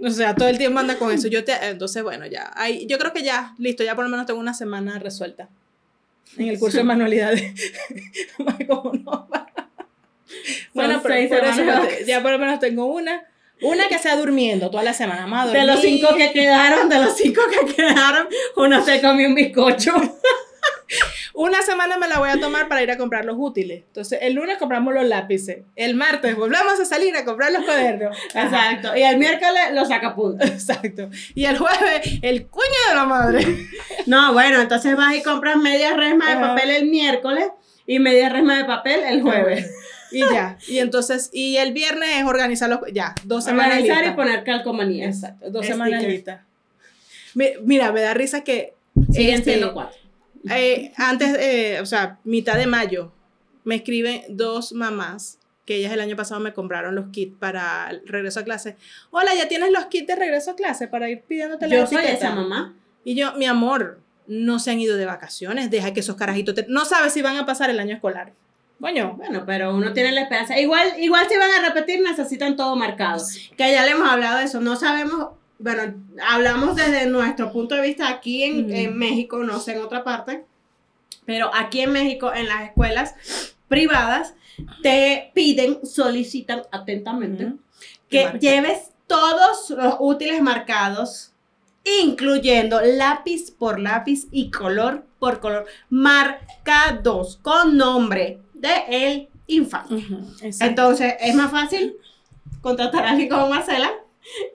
O 0.00 0.10
sea, 0.10 0.36
todo 0.36 0.48
el 0.48 0.58
tiempo 0.58 0.78
anda 0.78 0.98
con 0.98 1.10
eso. 1.10 1.26
Yo 1.26 1.44
te, 1.44 1.52
entonces, 1.66 2.00
bueno, 2.02 2.26
ya. 2.26 2.52
Ahí, 2.54 2.86
yo 2.86 2.96
creo 2.98 3.12
que 3.12 3.24
ya, 3.24 3.54
listo, 3.58 3.82
ya 3.82 3.96
por 3.96 4.04
lo 4.04 4.10
menos 4.10 4.26
tengo 4.26 4.38
una 4.38 4.54
semana 4.54 5.00
resuelta. 5.00 5.48
En 6.36 6.48
el 6.48 6.58
curso 6.58 6.78
de 6.78 6.84
manualidades. 6.84 7.52
¿Cómo 8.68 8.92
no? 8.92 9.28
bueno, 10.74 11.00
pero 11.02 11.28
por 11.28 11.44
eso 11.48 11.64
ya 11.64 11.80
te- 11.88 12.04
ya 12.04 12.22
por 12.22 12.32
lo 12.32 12.38
menos 12.38 12.58
tengo 12.60 12.86
una. 12.86 13.24
Una 13.62 13.86
que 13.88 13.98
sea 13.98 14.16
durmiendo 14.16 14.68
toda 14.68 14.82
la 14.82 14.92
semana. 14.92 15.42
A 15.42 15.46
De 15.46 15.64
los 15.64 15.80
cinco 15.80 16.14
que 16.16 16.32
quedaron, 16.32 16.88
de 16.88 16.98
los 16.98 17.16
cinco 17.16 17.40
que 17.48 17.72
quedaron, 17.74 18.28
uno 18.56 18.84
se 18.84 19.00
comió 19.00 19.28
un 19.28 19.34
bizcocho. 19.34 19.94
Una 21.34 21.62
semana 21.62 21.96
me 21.98 22.06
la 22.08 22.18
voy 22.20 22.30
a 22.30 22.38
tomar 22.38 22.68
para 22.68 22.82
ir 22.82 22.90
a 22.90 22.96
comprar 22.96 23.24
los 23.24 23.36
útiles. 23.38 23.82
Entonces, 23.86 24.20
el 24.22 24.34
lunes 24.34 24.56
compramos 24.58 24.94
los 24.94 25.04
lápices. 25.04 25.58
El 25.74 25.94
martes 25.96 26.36
volvemos 26.36 26.78
a 26.78 26.84
salir 26.84 27.16
a 27.16 27.24
comprar 27.24 27.52
los 27.52 27.64
cuadernos. 27.64 28.16
Ajá. 28.34 28.44
Exacto. 28.72 28.96
Y 28.96 29.02
el 29.02 29.18
miércoles 29.18 29.72
lo 29.72 29.84
saca 29.84 30.14
punto. 30.14 30.44
Exacto. 30.44 31.10
Y 31.34 31.46
el 31.46 31.58
jueves, 31.58 32.18
el 32.22 32.46
cuño 32.46 32.64
de 32.88 32.94
la 32.94 33.04
madre. 33.04 33.68
No, 34.06 34.32
bueno, 34.32 34.60
entonces 34.60 34.96
vas 34.96 35.14
y 35.16 35.22
compras 35.22 35.56
media 35.56 35.94
resma 35.94 36.30
de 36.30 36.36
papel 36.36 36.70
el 36.70 36.86
miércoles 36.86 37.46
y 37.86 37.98
media 37.98 38.28
resma 38.28 38.58
de 38.58 38.64
papel 38.64 39.00
el 39.04 39.22
jueves. 39.22 39.68
Y 40.10 40.20
ya. 40.20 40.58
Y 40.68 40.78
entonces, 40.78 41.30
y 41.32 41.56
el 41.56 41.72
viernes 41.72 42.10
es 42.18 42.24
organizar 42.24 42.68
los. 42.70 42.80
Ya, 42.92 43.14
dos 43.24 43.44
semanas 43.44 43.78
Organizar 43.78 44.06
y 44.06 44.16
poner 44.16 44.44
calcomanía. 44.44 45.06
Exacto, 45.06 45.50
dos 45.50 45.66
Stickers. 45.66 46.24
semanas 46.24 46.40
Mira, 47.62 47.92
me 47.92 48.00
da 48.00 48.14
risa 48.14 48.42
que. 48.44 48.74
Siguen 49.12 49.34
este, 49.34 49.52
siendo 49.52 49.74
cuatro. 49.74 49.98
eh, 50.50 50.92
antes, 50.96 51.36
eh, 51.38 51.80
o 51.80 51.86
sea, 51.86 52.18
mitad 52.24 52.56
de 52.56 52.66
mayo, 52.66 53.12
me 53.64 53.76
escriben 53.76 54.22
dos 54.28 54.72
mamás 54.72 55.38
que 55.66 55.76
ellas 55.76 55.92
el 55.92 56.00
año 56.00 56.14
pasado 56.14 56.40
me 56.40 56.52
compraron 56.52 56.94
los 56.94 57.06
kits 57.10 57.36
para 57.38 57.88
el 57.90 58.06
regreso 58.06 58.40
a 58.40 58.44
clase. 58.44 58.76
Hola, 59.10 59.34
¿ya 59.34 59.48
tienes 59.48 59.72
los 59.72 59.86
kits 59.86 60.06
de 60.06 60.16
regreso 60.16 60.50
a 60.50 60.56
clase 60.56 60.88
para 60.88 61.08
ir 61.08 61.22
pidiéndote 61.22 61.66
la 61.66 61.76
Yo 61.76 61.86
soy 61.86 61.96
etiqueta?" 61.98 62.18
esa 62.18 62.34
mamá. 62.34 62.74
Y 63.02 63.14
yo, 63.14 63.34
mi 63.34 63.46
amor, 63.46 64.00
no 64.26 64.58
se 64.58 64.70
han 64.70 64.80
ido 64.80 64.96
de 64.96 65.06
vacaciones, 65.06 65.70
deja 65.70 65.92
que 65.92 66.00
esos 66.00 66.16
carajitos 66.16 66.54
te... 66.54 66.66
No 66.68 66.84
sabes 66.84 67.12
si 67.12 67.22
van 67.22 67.36
a 67.36 67.46
pasar 67.46 67.70
el 67.70 67.80
año 67.80 67.94
escolar. 67.94 68.32
Coño. 68.80 69.14
Bueno, 69.16 69.44
pero 69.46 69.74
uno 69.74 69.92
tiene 69.92 70.12
la 70.12 70.22
esperanza. 70.22 70.58
Igual, 70.58 70.92
igual 70.98 71.26
si 71.28 71.36
van 71.38 71.50
a 71.52 71.68
repetir, 71.68 72.00
necesitan 72.02 72.56
todo 72.56 72.76
marcado. 72.76 73.24
Que 73.56 73.72
ya 73.72 73.84
le 73.84 73.92
hemos 73.92 74.08
hablado 74.08 74.38
de 74.38 74.44
eso. 74.44 74.60
No 74.60 74.76
sabemos, 74.76 75.30
bueno, 75.58 75.94
hablamos 76.28 76.76
desde 76.76 77.06
nuestro 77.06 77.50
punto 77.52 77.74
de 77.76 77.82
vista 77.82 78.08
aquí 78.08 78.42
en, 78.42 78.64
Ujú. 78.66 78.74
en 78.74 78.98
México, 78.98 79.38
no 79.42 79.58
sé 79.58 79.72
en 79.72 79.82
otra 79.82 80.04
parte, 80.04 80.44
pero 81.24 81.50
aquí 81.54 81.80
en 81.80 81.92
México, 81.92 82.32
en 82.34 82.46
las 82.48 82.62
escuelas 82.64 83.14
privadas, 83.68 84.34
te 84.82 85.30
piden, 85.34 85.78
solicitan 85.86 86.62
atentamente 86.70 87.52
que 88.10 88.24
Marca. 88.24 88.38
lleves 88.38 88.90
todos 89.06 89.70
los 89.70 89.96
útiles 90.00 90.42
marcados, 90.42 91.32
incluyendo 92.02 92.80
lápiz 92.82 93.50
por 93.50 93.80
lápiz 93.80 94.26
y 94.30 94.50
color 94.50 95.04
por 95.18 95.40
color, 95.40 95.66
marcados 95.88 97.38
con 97.42 97.76
nombre 97.76 98.40
de 98.68 99.06
el 99.06 99.28
infante. 99.46 99.94
Entonces, 100.60 101.14
es 101.20 101.34
más 101.34 101.50
fácil 101.50 101.96
contratar 102.60 103.04
a 103.06 103.10
alguien 103.10 103.28
como 103.28 103.48
Marcela 103.48 103.90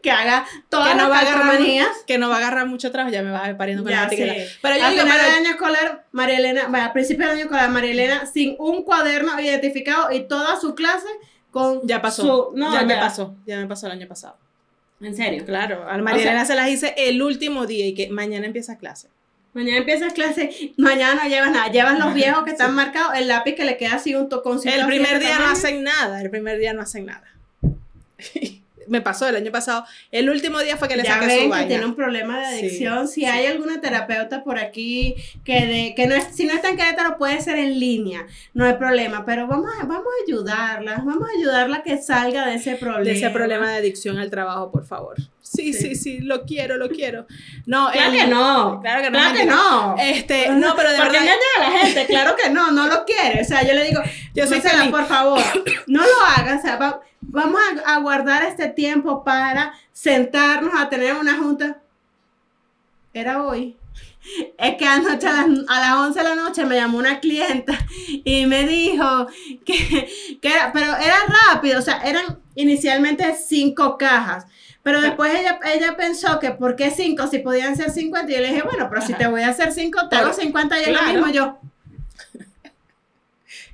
que 0.01 0.09
haga 0.09 0.45
todas 0.67 0.89
que 0.89 0.95
no 0.95 1.09
las 1.09 1.21
a 1.21 1.25
calcomanías. 1.25 1.87
que 2.07 2.17
no 2.17 2.27
va 2.27 2.35
a 2.35 2.37
agarrar 2.39 2.65
mucho 2.65 2.91
trabajo, 2.91 3.13
ya 3.13 3.21
me 3.21 3.29
vas 3.31 3.43
a 3.43 3.47
ver 3.47 3.57
pariendo 3.57 3.83
con 3.83 3.91
Ya, 3.91 4.03
la 4.03 4.09
sí. 4.09 4.15
Pero 4.17 4.77
yo 4.77 4.85
al 4.85 4.91
digo, 4.93 5.03
final 5.03 5.17
pero- 5.19 5.29
del 5.31 5.39
año 5.45 5.49
escolar, 5.51 6.05
María 6.11 6.37
Elena, 6.39 6.67
bueno, 6.69 6.85
al 6.85 6.91
principio 6.91 7.25
del 7.27 7.35
año 7.35 7.43
escolar, 7.45 7.69
María 7.69 7.91
Elena 7.91 8.25
sin 8.25 8.55
un 8.57 8.83
cuaderno 8.83 9.39
identificado 9.39 10.11
y 10.11 10.21
toda 10.27 10.59
su 10.59 10.73
clase 10.73 11.07
con 11.51 11.81
ya 11.87 12.01
pasó. 12.01 12.21
su- 12.51 12.57
no, 12.57 12.73
ya, 12.73 12.81
me 12.83 12.95
pasó, 12.95 13.35
ya 13.45 13.57
me 13.59 13.67
pasó 13.67 13.85
el 13.85 13.91
año 13.91 14.07
pasado. 14.07 14.37
En 15.01 15.15
serio. 15.15 15.45
Claro, 15.45 15.87
a 15.87 15.97
María 15.99 16.17
O 16.17 16.21
sea- 16.23 16.31
Elena 16.31 16.45
se 16.45 16.55
las 16.55 16.67
hice 16.69 16.95
el 16.97 17.21
último 17.21 17.67
día 17.67 17.85
y 17.85 17.93
que 17.93 18.09
mañana 18.09 18.47
empieza 18.47 18.77
clase. 18.79 19.09
Mañana 19.53 19.77
empiezas 19.77 20.13
clase, 20.13 20.73
mañana 20.77 21.23
no 21.23 21.29
llevas 21.29 21.51
nada, 21.51 21.71
llevas 21.71 21.97
los 21.97 22.13
viejos 22.13 22.43
que 22.43 22.51
están 22.51 22.75
marcados, 22.75 23.17
el 23.17 23.27
lápiz 23.27 23.55
que 23.55 23.65
le 23.65 23.77
queda 23.77 23.95
así 23.95 24.13
un 24.13 24.29
toconcito. 24.29 24.73
El 24.73 24.85
primer 24.85 25.19
día 25.19 25.39
no 25.39 25.47
hacen 25.47 25.83
nada, 25.83 26.21
el 26.21 26.29
primer 26.29 26.59
día 26.59 26.73
no 26.73 26.81
hacen 26.81 27.07
nada. 27.07 27.25
me 28.89 29.01
pasó 29.01 29.27
el 29.27 29.35
año 29.35 29.51
pasado. 29.51 29.85
El 30.11 30.29
último 30.29 30.59
día 30.59 30.75
fue 30.77 30.87
que 30.87 30.97
le 30.97 31.03
ya 31.03 31.13
saqué 31.15 31.27
ven 31.27 31.35
su 31.37 31.41
que 31.43 31.49
vaina. 31.49 31.67
tiene 31.67 31.85
un 31.85 31.95
problema 31.95 32.39
de 32.39 32.45
Sí, 32.59 32.65
adicción. 32.65 33.07
si 33.07 33.21
sí. 33.21 33.25
hay 33.25 33.45
alguna 33.45 33.79
terapeuta 33.79 34.43
por 34.43 34.57
aquí 34.59 35.15
que 35.45 35.65
de, 35.65 35.93
que 35.95 36.07
no 36.07 36.15
es, 36.15 36.35
si 36.35 36.45
no 36.45 36.53
está 36.53 36.69
en 36.69 36.77
Querétaro 36.77 37.17
puede 37.17 37.39
ser 37.41 37.57
en 37.57 37.79
línea, 37.79 38.25
no 38.53 38.65
hay 38.65 38.73
problema, 38.73 39.25
pero 39.25 39.47
vamos 39.47 39.69
a, 39.81 39.85
vamos 39.85 40.05
a 40.05 40.23
ayudarla, 40.27 41.03
vamos 41.05 41.27
a 41.29 41.37
ayudarla 41.39 41.77
a 41.77 41.83
que 41.83 41.97
salga 41.97 42.45
de 42.47 42.55
ese 42.55 42.75
problema. 42.75 43.03
de 43.03 43.11
ese 43.13 43.29
problema 43.29 43.69
de 43.71 43.77
adicción 43.77 44.17
al 44.17 44.29
trabajo, 44.29 44.71
por 44.71 44.85
favor. 44.85 45.15
Sí, 45.41 45.73
sí, 45.73 45.89
Sí. 45.89 45.95
sí, 45.95 46.19
lo 46.19 46.43
quiero, 46.45 46.77
lo 46.77 46.89
quiero. 46.89 47.25
No, 47.65 47.89
Claro 47.91 48.11
el- 48.11 48.19
que 48.19 48.27
no. 48.27 48.79
Claro 48.81 49.01
que 49.01 49.09
no. 49.09 49.17
Claro 49.19 49.35
que 49.35 49.45
no. 49.45 49.95
Este, 49.99 50.49
no, 50.51 50.75
pero 50.75 50.91
de 50.91 50.97
Porque 51.01 51.17
verdad. 51.19 51.33
a 51.57 51.59
la 51.71 51.77
gente, 51.79 52.05
claro 52.05 52.35
que 52.35 52.49
no, 52.51 52.71
no 52.71 52.87
lo 52.87 53.03
quiere. 53.03 53.41
O 53.41 53.45
sea, 53.45 53.63
yo 53.65 53.73
le 53.73 53.83
digo, 53.85 53.99
Yo 54.35 54.45
soy 54.45 54.61
feliz. 54.61 54.89
por 54.91 55.05
favor, 55.07 55.41
no 55.87 56.01
lo 56.03 56.21
hagas. 56.37 56.59
O 56.59 56.61
sea, 56.61 56.75
va- 56.75 57.01
vamos 57.21 57.59
a, 57.85 57.95
a 57.95 57.99
guardar 57.99 58.43
este 58.43 58.67
tiempo 58.69 59.23
para 59.23 59.73
sentarnos 59.93 60.73
a 60.75 60.89
tener 60.89 61.15
una 61.15 61.37
junta. 61.37 61.79
Era 63.13 63.43
hoy. 63.43 63.75
Es 64.57 64.75
que 64.75 64.85
anoche 64.85 65.27
a 65.27 65.31
las, 65.31 65.47
a 65.69 65.79
las 65.79 65.93
11 65.95 66.19
de 66.19 66.25
la 66.29 66.35
noche 66.35 66.65
me 66.65 66.75
llamó 66.75 66.97
una 66.97 67.19
clienta 67.19 67.73
y 68.23 68.45
me 68.45 68.67
dijo 68.67 69.27
que, 69.65 70.09
que 70.41 70.47
era, 70.53 70.71
pero 70.73 70.95
era 70.97 71.15
rápido, 71.51 71.79
o 71.79 71.81
sea, 71.81 72.01
eran 72.01 72.39
inicialmente 72.55 73.33
cinco 73.35 73.97
cajas. 73.97 74.45
Pero 74.83 75.01
después 75.01 75.33
ella, 75.33 75.59
ella 75.73 75.95
pensó 75.97 76.39
que 76.39 76.51
¿por 76.51 76.75
qué 76.75 76.89
cinco? 76.91 77.27
Si 77.27 77.39
podían 77.39 77.75
ser 77.75 77.91
50. 77.91 78.31
Y 78.31 78.35
yo 78.35 78.41
le 78.41 78.47
dije, 78.49 78.61
bueno, 78.63 78.87
pero 78.89 79.01
si 79.01 79.13
te 79.13 79.27
voy 79.27 79.41
a 79.41 79.49
hacer 79.49 79.71
cinco, 79.73 80.07
te 80.09 80.15
hago 80.15 80.27
Por- 80.31 80.35
50 80.41 80.79
y 80.79 80.83
es 80.83 80.87
lo 80.93 81.01
mismo 81.03 81.27
yo. 81.29 81.57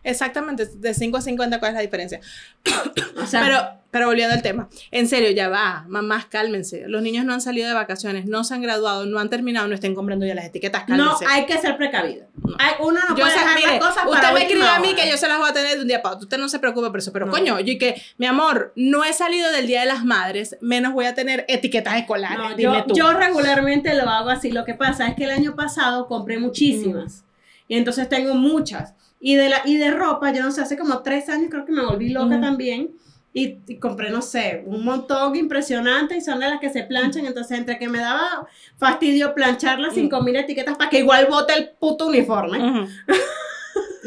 Exactamente, 0.06 0.66
de 0.66 0.94
5 0.94 1.18
a 1.18 1.22
50, 1.22 1.60
¿cuál 1.60 1.72
es 1.72 1.76
la 1.76 1.82
diferencia? 1.82 2.20
O 3.22 3.26
sea, 3.28 3.42
Pero, 3.44 3.60
pero 3.92 4.08
volviendo 4.08 4.36
al 4.36 4.42
tema, 4.42 4.70
en 4.92 5.08
serio, 5.08 5.32
ya 5.32 5.48
va, 5.50 5.86
mamás, 5.88 6.26
cálmense. 6.26 6.84
Los 6.88 7.02
niños 7.02 7.26
no 7.26 7.34
han 7.34 7.42
salido 7.42 7.68
de 7.68 7.74
vacaciones, 7.74 8.26
no 8.26 8.44
se 8.44 8.54
han 8.54 8.62
graduado, 8.62 9.06
no 9.06 9.20
han 9.20 9.30
terminado, 9.30 9.68
no 9.68 9.74
estén 9.74 9.96
comprando 9.96 10.26
ya 10.26 10.36
las 10.36 10.46
etiquetas, 10.46 10.88
no 10.90 11.18
hay 11.28 11.46
que 11.46 11.58
ser 11.58 11.78
precavido. 11.78 12.28
No. 12.36 12.56
Hay- 12.60 12.74
uno 12.82 13.00
no 13.10 13.16
yo 13.16 13.24
puede 13.24 13.32
dejar 13.34 13.56
mire, 13.56 13.68
las 13.68 13.80
cosas 13.80 14.06
usted 14.06 14.22
para 14.22 14.34
me 14.34 14.42
escribe 14.44 14.68
a 14.68 14.80
mí 14.80 14.94
que 14.94 15.10
yo 15.10 15.18
se 15.18 15.28
las 15.28 15.40
voy 15.40 15.50
a 15.50 15.54
tener 15.54 15.76
de 15.78 15.82
un 15.82 15.88
día 15.88 16.02
para 16.02 16.16
otro. 16.16 16.26
Usted 16.26 16.38
no 16.38 16.50
se 16.50 16.60
preocupe 16.60 16.90
por 16.90 17.00
eso, 17.00 17.12
pero 17.12 17.26
No. 17.26 17.32
coño, 17.32 17.60
yo 17.62 17.72
y 17.72 17.78
que, 17.78 18.00
mi 18.18 18.26
amor, 18.28 18.74
no 18.76 19.04
he 19.06 19.14
salido 19.14 19.52
del 19.52 19.66
Día 19.66 19.80
de 19.80 19.86
las 19.88 20.04
Madres, 20.04 20.58
menos 20.62 20.94
voy 20.94 21.06
a 21.06 21.16
tener 21.16 21.46
etiquetas 21.48 21.96
escolares. 21.98 22.38
No, 22.38 22.50
dime 22.56 22.78
yo, 22.80 22.86
tú. 22.86 22.96
yo 22.96 23.14
regularmente 23.14 23.94
lo 23.96 24.10
hago 24.10 24.30
así. 24.30 24.52
Lo 24.52 24.66
que 24.66 24.74
pasa 24.76 25.08
es 25.08 25.16
que 25.16 25.24
el 25.24 25.32
año 25.32 25.56
pasado 25.56 26.08
compré 26.08 26.38
muchísimas. 26.38 27.24
Y 27.68 27.78
entonces 27.78 28.08
tengo 28.10 28.36
muchas. 28.36 28.94
Y 29.20 29.36
de, 29.36 29.50
la, 29.50 29.62
y 29.66 29.78
de 29.78 29.92
ropa, 29.92 30.32
yo 30.32 30.44
no 30.44 30.52
sé, 30.52 30.62
hace 30.62 30.78
como 30.78 31.00
tres 31.02 31.30
años 31.30 31.48
creo 31.50 31.66
que 31.66 31.72
me 31.72 31.86
volví 31.86 32.10
loca 32.10 32.36
Ujú. 32.36 32.42
también. 32.42 32.92
Y, 33.34 33.58
y 33.68 33.80
compré, 33.80 34.12
no 34.12 34.22
sé, 34.22 34.64
un 34.66 34.86
montón 34.86 35.36
impresionante 35.36 36.16
y 36.16 36.22
son 36.22 36.40
de 36.40 36.48
las 36.48 36.60
que 36.62 36.70
se 36.70 36.84
planchan. 36.84 37.26
Entonces, 37.26 37.58
entre 37.58 37.78
que 37.78 37.90
me 37.90 38.00
daba 38.00 38.48
fastidio 38.78 39.34
planchar 39.34 39.80
las 39.80 39.94
5000 39.94 40.36
etiquetas 40.38 40.78
para 40.78 40.90
que 40.90 41.00
igual 41.00 41.28
bote 41.30 41.54
el 41.54 41.70
puto 41.80 42.08
uniforme. 42.08 42.88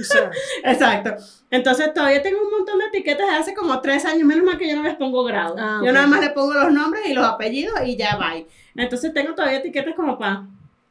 O 0.01 0.05
sea, 0.05 0.31
Exacto. 0.65 1.17
Entonces 1.51 1.93
todavía 1.93 2.23
tengo 2.23 2.39
un 2.41 2.51
montón 2.53 2.79
de 2.79 2.85
etiquetas 2.87 3.27
de 3.27 3.35
hace 3.35 3.53
como 3.55 3.81
tres 3.81 4.05
años, 4.05 4.23
menos 4.25 4.45
mal 4.45 4.57
que 4.57 4.69
yo 4.69 4.77
no 4.77 4.85
les 4.85 4.95
pongo 4.95 5.25
grado. 5.25 5.57
Ah, 5.59 5.83
Yo 5.85 5.93
nada 5.93 6.07
más 6.07 6.21
le 6.21 6.31
pongo 6.31 6.55
los 6.55 6.73
nombres 6.73 7.03
y 7.09 7.15
los 7.15 7.25
apellidos 7.27 7.75
y 7.85 7.97
ya 7.97 8.17
va. 8.17 8.35
Entonces 8.77 9.13
tengo 9.13 9.35
todavía 9.35 9.59
etiquetas 9.59 9.95
como 9.97 10.17
para 10.17 10.47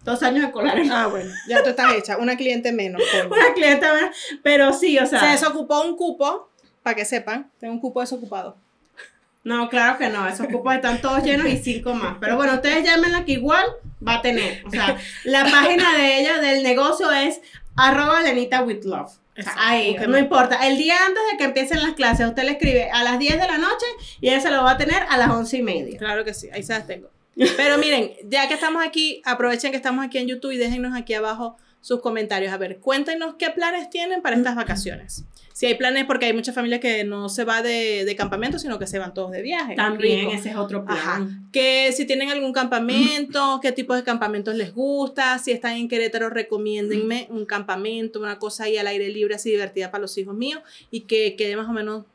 dos 0.07 0.23
años 0.23 0.45
escolares. 0.45 0.89
ah, 0.89 1.07
bueno, 1.07 1.29
ya 1.49 1.61
tú 1.61 1.69
estás 1.69 1.93
hecha, 1.93 2.17
una 2.17 2.37
cliente 2.37 2.71
menos. 2.71 3.01
coño. 3.11 3.27
Una 3.33 3.53
clienta, 3.53 3.91
¿verdad? 3.91 4.11
pero 4.41 4.71
sí, 4.71 4.97
o 4.97 5.05
sea. 5.05 5.19
Se 5.19 5.25
desocupó 5.27 5.81
un 5.81 5.97
cupo, 5.97 6.49
para 6.81 6.95
que 6.95 7.03
sepan, 7.03 7.51
tengo 7.59 7.73
un 7.73 7.81
cupo 7.81 7.99
desocupado. 7.99 8.55
No, 9.43 9.69
claro 9.69 9.97
que 9.97 10.09
no, 10.09 10.27
esos 10.27 10.47
cupos 10.47 10.75
están 10.75 10.99
todos 10.99 11.23
llenos 11.23 11.47
y 11.47 11.57
cinco 11.57 11.93
más. 11.93 12.17
Pero 12.19 12.35
bueno, 12.35 12.53
ustedes 12.53 12.83
llámenla 12.83 13.23
que 13.25 13.33
igual 13.33 13.65
va 14.05 14.15
a 14.15 14.21
tener. 14.21 14.65
O 14.65 14.71
sea, 14.71 14.97
la 15.23 15.43
página 15.43 15.93
de 15.95 16.19
ella, 16.19 16.39
del 16.39 16.63
negocio 16.63 17.11
es 17.11 17.41
arroba 17.75 18.21
Lenita 18.21 18.61
with 18.63 18.83
love. 18.83 19.07
O 19.07 19.41
sea, 19.41 19.51
Exacto, 19.53 19.61
ahí, 19.61 19.95
no 20.07 20.17
importa. 20.17 20.67
El 20.67 20.77
día 20.77 20.95
antes 21.05 21.21
de 21.31 21.37
que 21.37 21.43
empiecen 21.43 21.81
las 21.81 21.93
clases, 21.93 22.27
usted 22.27 22.43
le 22.43 22.51
escribe 22.53 22.89
a 22.91 23.03
las 23.03 23.19
10 23.19 23.39
de 23.39 23.47
la 23.47 23.57
noche 23.57 23.85
y 24.19 24.29
ella 24.29 24.41
se 24.41 24.51
lo 24.51 24.63
va 24.63 24.71
a 24.71 24.77
tener 24.77 25.03
a 25.07 25.17
las 25.17 25.29
once 25.29 25.57
y 25.57 25.61
media. 25.61 25.97
Claro 25.97 26.25
que 26.25 26.33
sí, 26.33 26.49
ahí 26.51 26.63
se 26.63 26.73
las 26.73 26.87
tengo. 26.87 27.09
Pero 27.55 27.77
miren, 27.77 28.11
ya 28.25 28.47
que 28.47 28.53
estamos 28.53 28.85
aquí, 28.85 29.21
aprovechen 29.25 29.71
que 29.71 29.77
estamos 29.77 30.05
aquí 30.05 30.17
en 30.17 30.27
YouTube 30.27 30.51
y 30.51 30.57
déjennos 30.57 30.95
aquí 30.95 31.13
abajo 31.13 31.57
sus 31.81 32.01
comentarios. 32.01 32.51
A 32.51 32.57
ver, 32.57 32.79
cuéntenos 32.79 33.35
qué 33.35 33.49
planes 33.49 33.89
tienen 33.89 34.21
para 34.21 34.35
estas 34.35 34.55
vacaciones. 34.55 35.25
Si 35.53 35.65
hay 35.65 35.75
planes, 35.75 36.05
porque 36.05 36.27
hay 36.27 36.33
muchas 36.33 36.53
familias 36.53 36.81
que 36.81 37.03
no 37.03 37.29
se 37.29 37.43
va 37.43 37.61
de, 37.61 38.05
de 38.05 38.15
campamento, 38.15 38.59
sino 38.59 38.77
que 38.77 38.85
se 38.85 38.99
van 38.99 39.13
todos 39.13 39.31
de 39.31 39.41
viaje. 39.41 39.75
También, 39.75 40.25
Rico. 40.25 40.33
ese 40.33 40.49
es 40.49 40.55
otro 40.55 40.85
plan. 40.85 40.97
Ajá. 40.97 41.27
Que 41.51 41.91
si 41.93 42.05
tienen 42.05 42.29
algún 42.29 42.53
campamento, 42.53 43.59
qué 43.61 43.71
tipo 43.71 43.95
de 43.95 44.03
campamentos 44.03 44.53
les 44.55 44.73
gusta, 44.73 45.39
si 45.39 45.51
están 45.51 45.77
en 45.77 45.87
Querétaro, 45.87 46.29
recomiéndenme 46.29 47.27
un 47.31 47.45
campamento, 47.45 48.19
una 48.19 48.37
cosa 48.37 48.65
ahí 48.65 48.77
al 48.77 48.87
aire 48.87 49.09
libre, 49.09 49.35
así 49.35 49.49
divertida 49.49 49.89
para 49.89 50.01
los 50.01 50.17
hijos 50.17 50.35
míos 50.35 50.61
y 50.91 51.01
que 51.01 51.35
quede 51.35 51.55
más 51.55 51.69
o 51.69 51.73
menos 51.73 52.05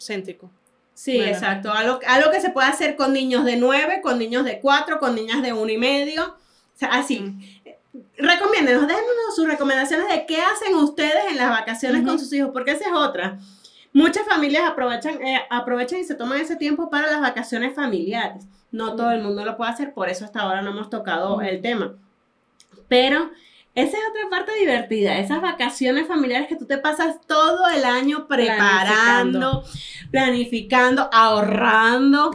céntrico. 0.00 0.50
Sí, 0.98 1.16
Bueno. 1.16 1.30
exacto. 1.32 1.72
Algo, 1.72 2.00
algo 2.08 2.32
que 2.32 2.40
se 2.40 2.50
puede 2.50 2.66
hacer 2.66 2.96
con 2.96 3.12
niños 3.12 3.44
de 3.44 3.54
9, 3.56 4.00
con 4.02 4.18
niños 4.18 4.44
de 4.44 4.58
4, 4.58 4.98
con 4.98 5.14
niñas 5.14 5.42
de 5.42 5.52
uno 5.52 5.70
y 5.70 5.78
medio. 5.78 6.24
O 6.24 6.34
sea, 6.74 6.88
así. 6.88 7.20
Mm. 7.20 7.40
Recomiéndenos, 8.16 8.82
déjenos 8.88 9.36
sus 9.36 9.46
recomendaciones 9.46 10.08
de 10.08 10.26
qué 10.26 10.40
hacen 10.42 10.74
ustedes 10.74 11.26
en 11.30 11.36
las 11.36 11.50
vacaciones 11.50 12.04
con 12.04 12.18
sus 12.18 12.32
hijos, 12.32 12.50
porque 12.52 12.72
esa 12.72 12.86
es 12.88 12.92
otra. 12.92 13.38
Muchas 13.92 14.26
familias 14.26 14.64
aprovechan, 14.68 15.22
eh, 15.24 15.40
aprovechan 15.50 16.00
y 16.00 16.04
se 16.04 16.16
toman 16.16 16.40
ese 16.40 16.56
tiempo 16.56 16.90
para 16.90 17.06
las 17.08 17.20
vacaciones 17.20 17.76
familiares. 17.76 18.44
No 18.72 18.96
todo 18.96 19.12
el 19.12 19.22
mundo 19.22 19.44
lo 19.44 19.56
puede 19.56 19.70
hacer, 19.70 19.94
por 19.94 20.08
eso 20.08 20.24
hasta 20.24 20.40
ahora 20.40 20.62
no 20.62 20.70
hemos 20.72 20.90
tocado 20.90 21.34
Ujú. 21.34 21.42
el 21.42 21.62
tema. 21.62 21.94
Pero 22.88 23.30
esa 23.74 23.96
es 23.96 24.02
otra 24.10 24.28
parte 24.30 24.52
divertida, 24.58 25.18
esas 25.18 25.40
vacaciones 25.40 26.06
familiares 26.08 26.48
que 26.48 26.56
tú 26.56 26.66
te 26.66 26.78
pasas 26.78 27.20
todo 27.26 27.68
el 27.68 27.84
año 27.84 28.26
preparando, 28.26 29.62
planificando, 30.10 31.08
ahorrando. 31.12 32.32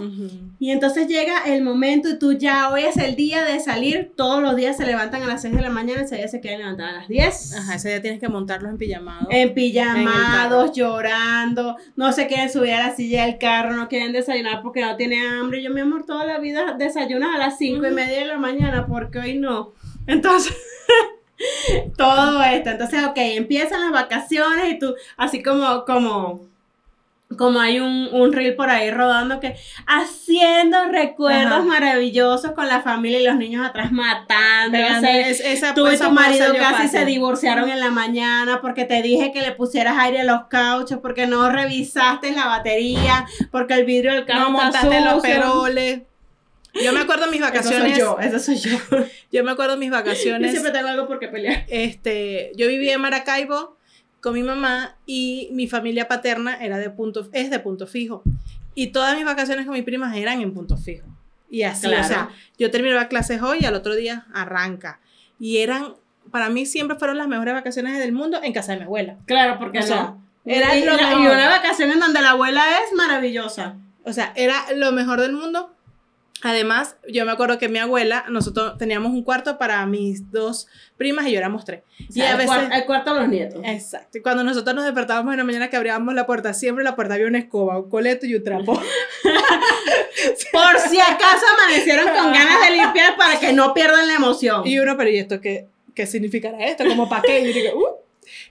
Y 0.60 0.72
entonces 0.72 1.08
llega 1.10 1.40
el 1.46 1.62
momento 1.64 2.08
y 2.10 2.18
tú 2.18 2.32
ya 2.34 2.70
hoy 2.70 2.84
es 2.84 2.96
el 2.96 3.18
día 3.18 3.44
de 3.44 3.60
salir. 3.60 4.14
Todos 4.16 4.42
los 4.42 4.56
días 4.56 4.78
se 4.78 4.86
levantan 4.86 5.22
a 5.24 5.28
las 5.28 5.42
6 5.42 5.54
de 5.56 5.62
la 5.62 5.70
mañana, 5.70 6.02
ese 6.04 6.16
día 6.16 6.30
se 6.30 6.40
quedan 6.40 6.60
levantadas 6.60 6.94
a 6.94 6.98
las 7.00 7.08
10. 7.10 7.56
Ajá, 7.58 7.76
ese 7.76 7.90
día 7.90 8.02
tienes 8.02 8.20
que 8.22 8.30
montarlos 8.30 8.72
en 8.72 8.78
pijamado. 8.78 9.28
En 9.30 9.54
pijamados, 9.54 10.72
llorando, 10.72 11.76
no 11.98 12.14
se 12.14 12.28
quieren 12.28 12.50
subir 12.50 12.72
a 12.74 12.88
la 12.88 12.96
silla 12.96 13.26
del 13.26 13.38
carro, 13.38 13.74
no 13.74 13.90
quieren 13.90 14.14
desayunar 14.14 14.62
porque 14.62 14.80
no 14.82 14.96
tienen 14.96 15.26
hambre. 15.26 15.62
Yo, 15.62 15.72
mi 15.72 15.82
amor, 15.82 16.06
toda 16.06 16.24
la 16.26 16.40
vida 16.40 16.76
desayunas 16.78 17.36
a 17.36 17.38
las 17.38 17.58
5 17.58 17.84
y 17.84 17.88
Ujú. 17.88 17.96
media 17.96 18.20
de 18.20 18.26
la 18.28 18.38
mañana, 18.38 18.88
porque 18.88 19.20
hoy 19.20 19.38
no. 19.38 19.74
Entonces, 20.08 20.56
todo 21.98 22.42
esto. 22.44 22.70
Entonces, 22.70 23.04
ok, 23.06 23.18
empiezan 23.18 23.82
las 23.82 23.92
vacaciones 23.92 24.72
y 24.72 24.80
tú, 24.80 24.96
así 25.18 25.42
como, 25.44 25.86
como, 25.86 26.42
como 27.38 27.60
hay 27.60 27.80
un, 27.80 28.10
un 28.12 28.32
reel 28.32 28.56
por 28.56 28.70
ahí 28.70 28.92
rodando 28.92 29.40
que 29.40 29.56
haciendo 29.88 30.86
recuerdos 30.86 31.52
Ajá. 31.52 31.62
maravillosos 31.64 32.52
con 32.52 32.68
la 32.68 32.82
familia 32.82 33.22
y 33.22 33.24
los 33.26 33.38
niños 33.38 33.66
atrás 33.66 33.92
matando. 33.92 34.78
Es- 34.78 35.40
esa- 35.40 35.74
Tú 35.74 35.88
y 35.88 35.98
tu 35.98 36.12
marido 36.12 36.54
casi 36.54 36.84
paso. 36.84 36.88
se 36.90 37.06
divorciaron 37.06 37.70
en 37.70 37.80
la 37.80 37.90
mañana 37.90 38.62
porque 38.62 38.86
te 38.86 39.02
dije 39.02 39.32
que 39.32 39.42
le 39.42 39.52
pusieras 39.52 39.98
aire 39.98 40.22
a 40.22 40.24
los 40.26 40.44
cauchos, 40.48 41.00
porque 41.02 41.26
no 41.26 41.50
revisaste 41.50 42.32
la 42.34 42.46
batería, 42.46 43.26
porque 43.52 43.74
el 43.74 43.86
vidrio 43.86 44.14
del 44.14 44.26
carro 44.26 44.52
No 44.52 44.60
los 45.12 45.22
peroles. 45.24 46.02
Yo 46.82 46.92
me 46.94 47.02
acuerdo 47.02 47.26
de 47.26 47.32
mis 47.32 47.40
Eso 47.42 47.50
vacaciones. 47.50 47.92
soy 47.92 48.00
yo, 48.00 48.18
eso 48.20 48.40
soy 48.40 48.56
yo. 48.58 48.78
Yo 49.32 49.44
me 49.44 49.52
acuerdo 49.52 49.74
de 49.74 49.80
mis 49.80 49.90
Yo 49.90 49.96
vacaciones. 49.96 50.52
siempre 50.52 50.72
tengo 50.72 50.88
algo 50.88 51.08
por 51.08 51.20
qué 51.20 51.28
pelear. 51.28 51.66
este, 51.70 52.52
yo 52.56 52.68
vivía 52.68 52.94
en 52.94 53.02
Maracaibo 53.02 53.78
con 54.22 54.34
mi 54.34 54.42
mamá 54.44 54.96
y 55.06 55.50
mi 55.52 55.68
familia 55.68 56.08
paterna 56.08 56.56
era 56.64 56.78
de 56.78 56.90
punto, 56.90 57.30
es 57.34 57.50
de 57.52 57.60
punto 57.60 57.86
fijo. 57.88 58.24
Y 58.76 58.88
todas 58.88 59.16
mis 59.16 59.26
vacaciones 59.26 59.66
con 59.66 59.76
mis 59.76 59.84
primas 59.84 60.16
eran 60.16 60.42
en 60.42 60.54
punto 60.54 60.78
fijo. 60.78 61.06
Y 61.50 61.62
así, 61.64 61.88
Claro. 61.88 62.04
o 62.04 62.08
sea, 62.08 62.30
yo 62.58 62.72
terminaba 62.72 63.08
clases 63.08 63.42
hoy 63.44 63.60
y 63.62 63.66
al 63.66 63.76
otro 63.76 63.94
día 63.96 64.26
arranca. 64.34 65.00
Y 65.40 65.58
eran, 65.60 65.94
para 66.32 66.50
mí 66.50 66.66
siempre 66.66 66.98
fueron 66.98 67.18
las 67.20 67.28
mejores 67.28 67.54
vacaciones 67.54 68.00
del 68.00 68.14
mundo 68.14 68.40
en 68.42 68.52
casa 68.54 68.72
de 68.72 68.80
mi 68.80 68.86
abuela. 68.86 69.18
Claro, 69.28 69.60
porque 69.60 69.80
O 69.80 69.82
sea, 69.84 70.02
no. 70.02 70.24
era 70.46 70.76
y, 70.76 70.84
lo 70.86 70.96
la- 70.98 71.10
mejor. 71.10 71.22
y 71.22 71.26
una 71.28 71.50
vacación 71.50 71.92
en 71.92 72.00
donde 72.00 72.22
la 72.22 72.32
abuela 72.32 72.64
es 72.84 72.94
maravillosa. 72.96 73.76
O 74.06 74.12
sea, 74.14 74.34
era 74.36 74.56
lo 74.76 74.92
mejor 74.92 75.22
del 75.22 75.34
mundo. 75.34 75.72
Además, 76.46 76.98
yo 77.08 77.26
me 77.26 77.32
acuerdo 77.32 77.58
que 77.58 77.70
mi 77.70 77.80
abuela, 77.80 78.26
nosotros 78.30 78.78
teníamos 78.78 79.14
un 79.14 79.24
cuarto 79.24 79.58
para 79.58 79.86
mis 79.86 80.30
dos 80.30 80.68
primas 80.98 81.26
y 81.28 81.32
yo 81.32 81.38
éramos 81.38 81.64
tres. 81.64 81.84
O 82.02 82.06
y 82.14 82.20
a 82.22 82.32
el, 82.32 82.38
veces... 82.38 82.56
el 82.74 82.86
cuarto 82.86 83.14
de 83.14 83.20
los 83.22 83.30
nietos. 83.30 83.62
Exacto. 83.64 84.18
Y 84.18 84.22
cuando 84.22 84.44
nosotros 84.44 84.76
nos 84.76 84.84
despertábamos 84.84 85.32
en 85.34 85.38
la 85.38 85.46
mañana 85.46 85.70
que 85.70 85.78
abríamos 85.78 86.14
la 86.14 86.26
puerta, 86.26 86.54
siempre 86.54 86.82
en 86.82 86.86
la 86.86 86.96
puerta 86.98 87.14
había 87.14 87.28
una 87.28 87.40
escoba, 87.40 87.80
un 87.80 87.90
coleto 87.90 88.26
y 88.26 88.36
un 88.36 88.44
trapo. 88.44 88.74
Por 90.52 90.80
si 90.90 91.00
acaso 91.00 91.46
amanecieron 91.58 92.06
con 92.10 92.32
ganas 92.34 92.62
de 92.62 92.72
limpiar 92.78 93.16
para 93.16 93.40
que 93.40 93.54
no 93.54 93.74
pierdan 93.74 94.08
la 94.08 94.16
emoción. 94.16 94.68
Y 94.68 94.80
uno, 94.80 94.98
pero 94.98 95.10
¿y 95.10 95.18
esto 95.20 95.40
qué, 95.40 95.68
qué 95.96 96.06
significará 96.06 96.58
esto? 96.66 96.84
¿Como 96.86 97.08
para 97.08 97.22
qué? 97.22 97.40
Y 97.40 97.48
yo 97.48 97.54
digo, 97.54 97.80
"Uh". 97.80 98.03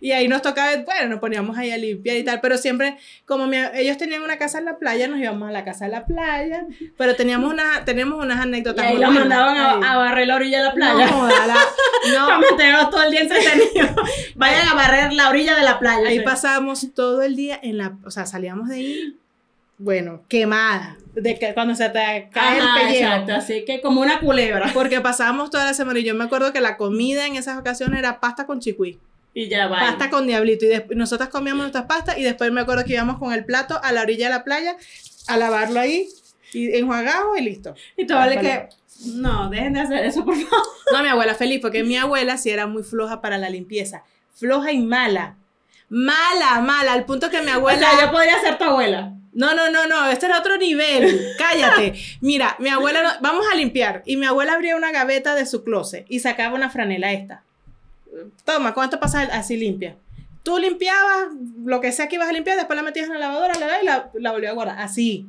Y 0.05 0.11
ahí 0.11 0.27
nos 0.27 0.43
tocaba, 0.43 0.71
bueno, 0.85 1.09
nos 1.11 1.21
poníamos 1.21 1.57
ahí 1.57 1.71
a 1.71 1.77
limpiar 1.79 2.17
y 2.17 2.25
tal, 2.25 2.41
pero 2.41 2.59
siempre, 2.59 2.97
como 3.25 3.47
mi- 3.47 3.57
ellos 3.75 3.97
tenían 3.97 4.21
una 4.23 4.37
casa 4.37 4.59
en 4.59 4.65
la 4.65 4.77
playa, 4.77 5.07
nos 5.07 5.21
íbamos 5.21 5.49
a 5.49 5.53
la 5.53 5.65
casa 5.65 5.85
de 5.85 5.93
la 5.93 6.05
playa, 6.05 6.67
pero 6.99 7.15
teníamos, 7.15 7.53
una, 7.53 7.85
teníamos 7.85 8.19
unas 8.23 8.39
Y 8.39 8.43
anécdotas. 8.43 8.85
ahí 8.85 8.95
muy 8.95 9.01
lo 9.01 9.07
buenas. 9.13 9.29
mandaban 9.29 9.57
a, 9.57 9.71
Ahí. 9.75 9.81
a 9.85 9.97
barrer 9.99 10.27
la 10.27 10.35
orilla 10.35 10.59
de 10.59 10.65
la 10.65 10.75
playa. 10.75 11.07
No, 11.07 11.13
joda, 11.13 11.47
la- 11.47 12.81
no, 12.83 12.91
todo 12.91 13.03
el 13.05 13.11
día 13.13 13.21
entretenidos. 13.21 13.91
Vayan 14.35 14.67
a 14.69 14.75
barrer 14.75 15.13
la 15.13 15.29
orilla 15.31 15.55
de 15.55 15.63
la 15.63 15.79
playa. 15.79 16.09
ahí 16.09 16.19
Sí. 16.19 16.25
pasábamos 16.25 16.93
todo 16.95 17.23
el 17.23 17.37
día 17.37 17.61
en 17.63 17.79
la, 17.79 17.97
o 18.05 18.11
sea, 18.11 18.27
salíamos 18.27 18.71
de 18.71 18.75
ahí, 18.75 19.17
bueno, 19.79 20.23
quemada, 20.29 20.97
de 21.15 21.39
que 21.39 21.55
cuando 21.55 21.75
se 21.77 21.89
te 21.91 22.29
cae 22.33 22.59
Ajá, 22.61 22.81
el 22.81 22.87
pellejo. 22.89 23.05
exacto, 23.13 23.35
así 23.35 23.65
que 23.65 23.81
como 23.81 24.01
una 24.01 24.19
culebra. 24.21 24.71
Porque 24.75 25.01
pasábamos 25.01 25.51
toda 25.51 25.65
la 25.65 25.75
semana 25.75 25.99
y 26.01 26.05
yo 26.05 26.15
me 26.17 26.25
acuerdo 26.25 26.53
que 26.53 26.61
la 26.61 26.77
comida 26.77 27.27
en 27.27 27.37
esas 27.37 27.57
ocasiones 27.59 27.99
era 28.01 28.19
pasta 28.21 28.47
con 28.47 28.59
chicuí, 28.61 28.99
Y 29.35 29.49
ya 29.49 29.67
va. 29.67 29.79
pasta 29.81 30.11
con 30.11 30.27
diablito 30.27 30.67
y 30.67 30.95
nosotras 30.95 31.29
comíamos 31.31 31.63
nuestras 31.63 31.87
pastas 31.87 32.19
y 32.19 32.23
después 32.23 32.53
me 32.53 32.61
acuerdo 32.61 32.85
que 32.85 32.93
íbamos 32.93 33.19
con 33.19 33.33
el 33.33 33.45
plato 33.47 33.81
a 33.83 33.91
la 33.93 34.03
orilla 34.03 34.27
de 34.27 34.35
la 34.35 34.45
playa 34.45 34.77
a 35.27 35.37
lavarlo 35.39 35.81
ahí 35.81 36.07
y 36.53 36.77
enjuagado 36.77 37.37
y 37.37 37.43
listo. 37.43 37.75
Y 37.97 38.07
tú 38.07 38.15
vale 38.15 38.37
Vale. 38.37 38.49
que. 38.49 38.69
No, 39.15 39.49
dejen 39.49 39.73
de 39.73 39.81
hacer 39.81 40.05
eso, 40.05 40.25
por 40.25 40.37
favor. 40.37 40.67
No, 40.93 41.03
mi 41.03 41.09
abuela 41.09 41.35
feliz 41.35 41.61
porque 41.61 41.83
mi 41.83 41.97
abuela 41.97 42.37
sí 42.37 42.51
era 42.51 42.67
muy 42.67 42.83
floja 42.83 43.21
para 43.23 43.39
la 43.39 43.49
limpieza, 43.51 44.05
floja 44.35 44.71
y 44.73 44.81
mala. 44.83 45.37
Mala, 45.89 46.61
mala, 46.61 46.93
al 46.93 47.05
punto 47.05 47.29
que 47.31 47.43
mi 47.43 47.51
abuela... 47.51 47.79
O 47.87 47.91
sea, 47.97 48.07
yo 48.07 48.13
podría 48.13 48.41
ser 48.41 48.57
tu 48.59 48.65
abuela. 48.65 49.13
No, 49.35 49.55
no, 49.55 49.71
no, 49.71 49.87
no, 49.87 50.09
este 50.11 50.27
era 50.27 50.39
otro 50.39 50.57
nivel. 50.57 51.21
Cállate. 51.39 51.95
Mira, 52.21 52.57
mi 52.59 52.69
abuela, 52.69 53.03
no- 53.03 53.11
vamos 53.21 53.45
a 53.53 53.57
limpiar. 53.57 54.03
Y 54.07 54.17
mi 54.17 54.27
abuela 54.27 54.55
abría 54.55 54.77
una 54.77 54.91
gaveta 54.93 55.35
de 55.35 55.47
su 55.47 55.65
closet 55.65 56.07
y 56.09 56.21
sacaba 56.21 56.55
una 56.55 56.71
franela 56.71 57.13
esta. 57.13 57.43
Toma, 58.45 58.75
¿cuánto 58.75 59.01
pasa 59.01 59.23
así 59.33 59.57
limpia? 59.57 59.97
Tú 60.43 60.59
limpiabas 60.59 61.29
lo 61.65 61.81
que 61.81 61.93
sea 61.93 62.09
que 62.09 62.17
ibas 62.17 62.29
a 62.29 62.33
limpiar, 62.33 62.57
después 62.57 62.77
la 62.77 62.83
metías 62.83 63.07
en 63.07 63.13
la 63.13 63.21
lavadora, 63.21 63.55
la 63.55 63.81
y 63.81 63.85
la, 63.85 64.11
la 64.15 64.33
volvías 64.33 64.51
a 64.51 64.55
guardar. 64.55 64.81
Así. 64.81 65.25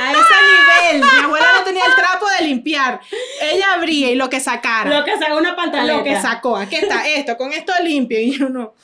A 0.00 0.10
ese 0.10 0.92
nivel. 0.92 1.02
Mi 1.02 1.24
abuela 1.24 1.46
no 1.58 1.64
tenía 1.64 1.84
el 1.84 1.94
trapo 1.94 2.26
de 2.38 2.46
limpiar. 2.46 3.00
Ella 3.42 3.74
abría 3.74 4.10
y 4.10 4.14
lo 4.14 4.30
que 4.30 4.40
sacara. 4.40 4.98
Lo 4.98 5.04
que 5.04 5.18
saca 5.18 5.36
una 5.36 5.54
pantaleta. 5.54 5.98
Lo 5.98 6.02
que 6.02 6.18
sacó. 6.18 6.56
Aquí 6.56 6.76
está 6.76 7.06
esto, 7.06 7.36
con 7.36 7.52
esto 7.52 7.74
limpio. 7.82 8.18
Y 8.18 8.38
yo 8.38 8.48
no. 8.48 8.74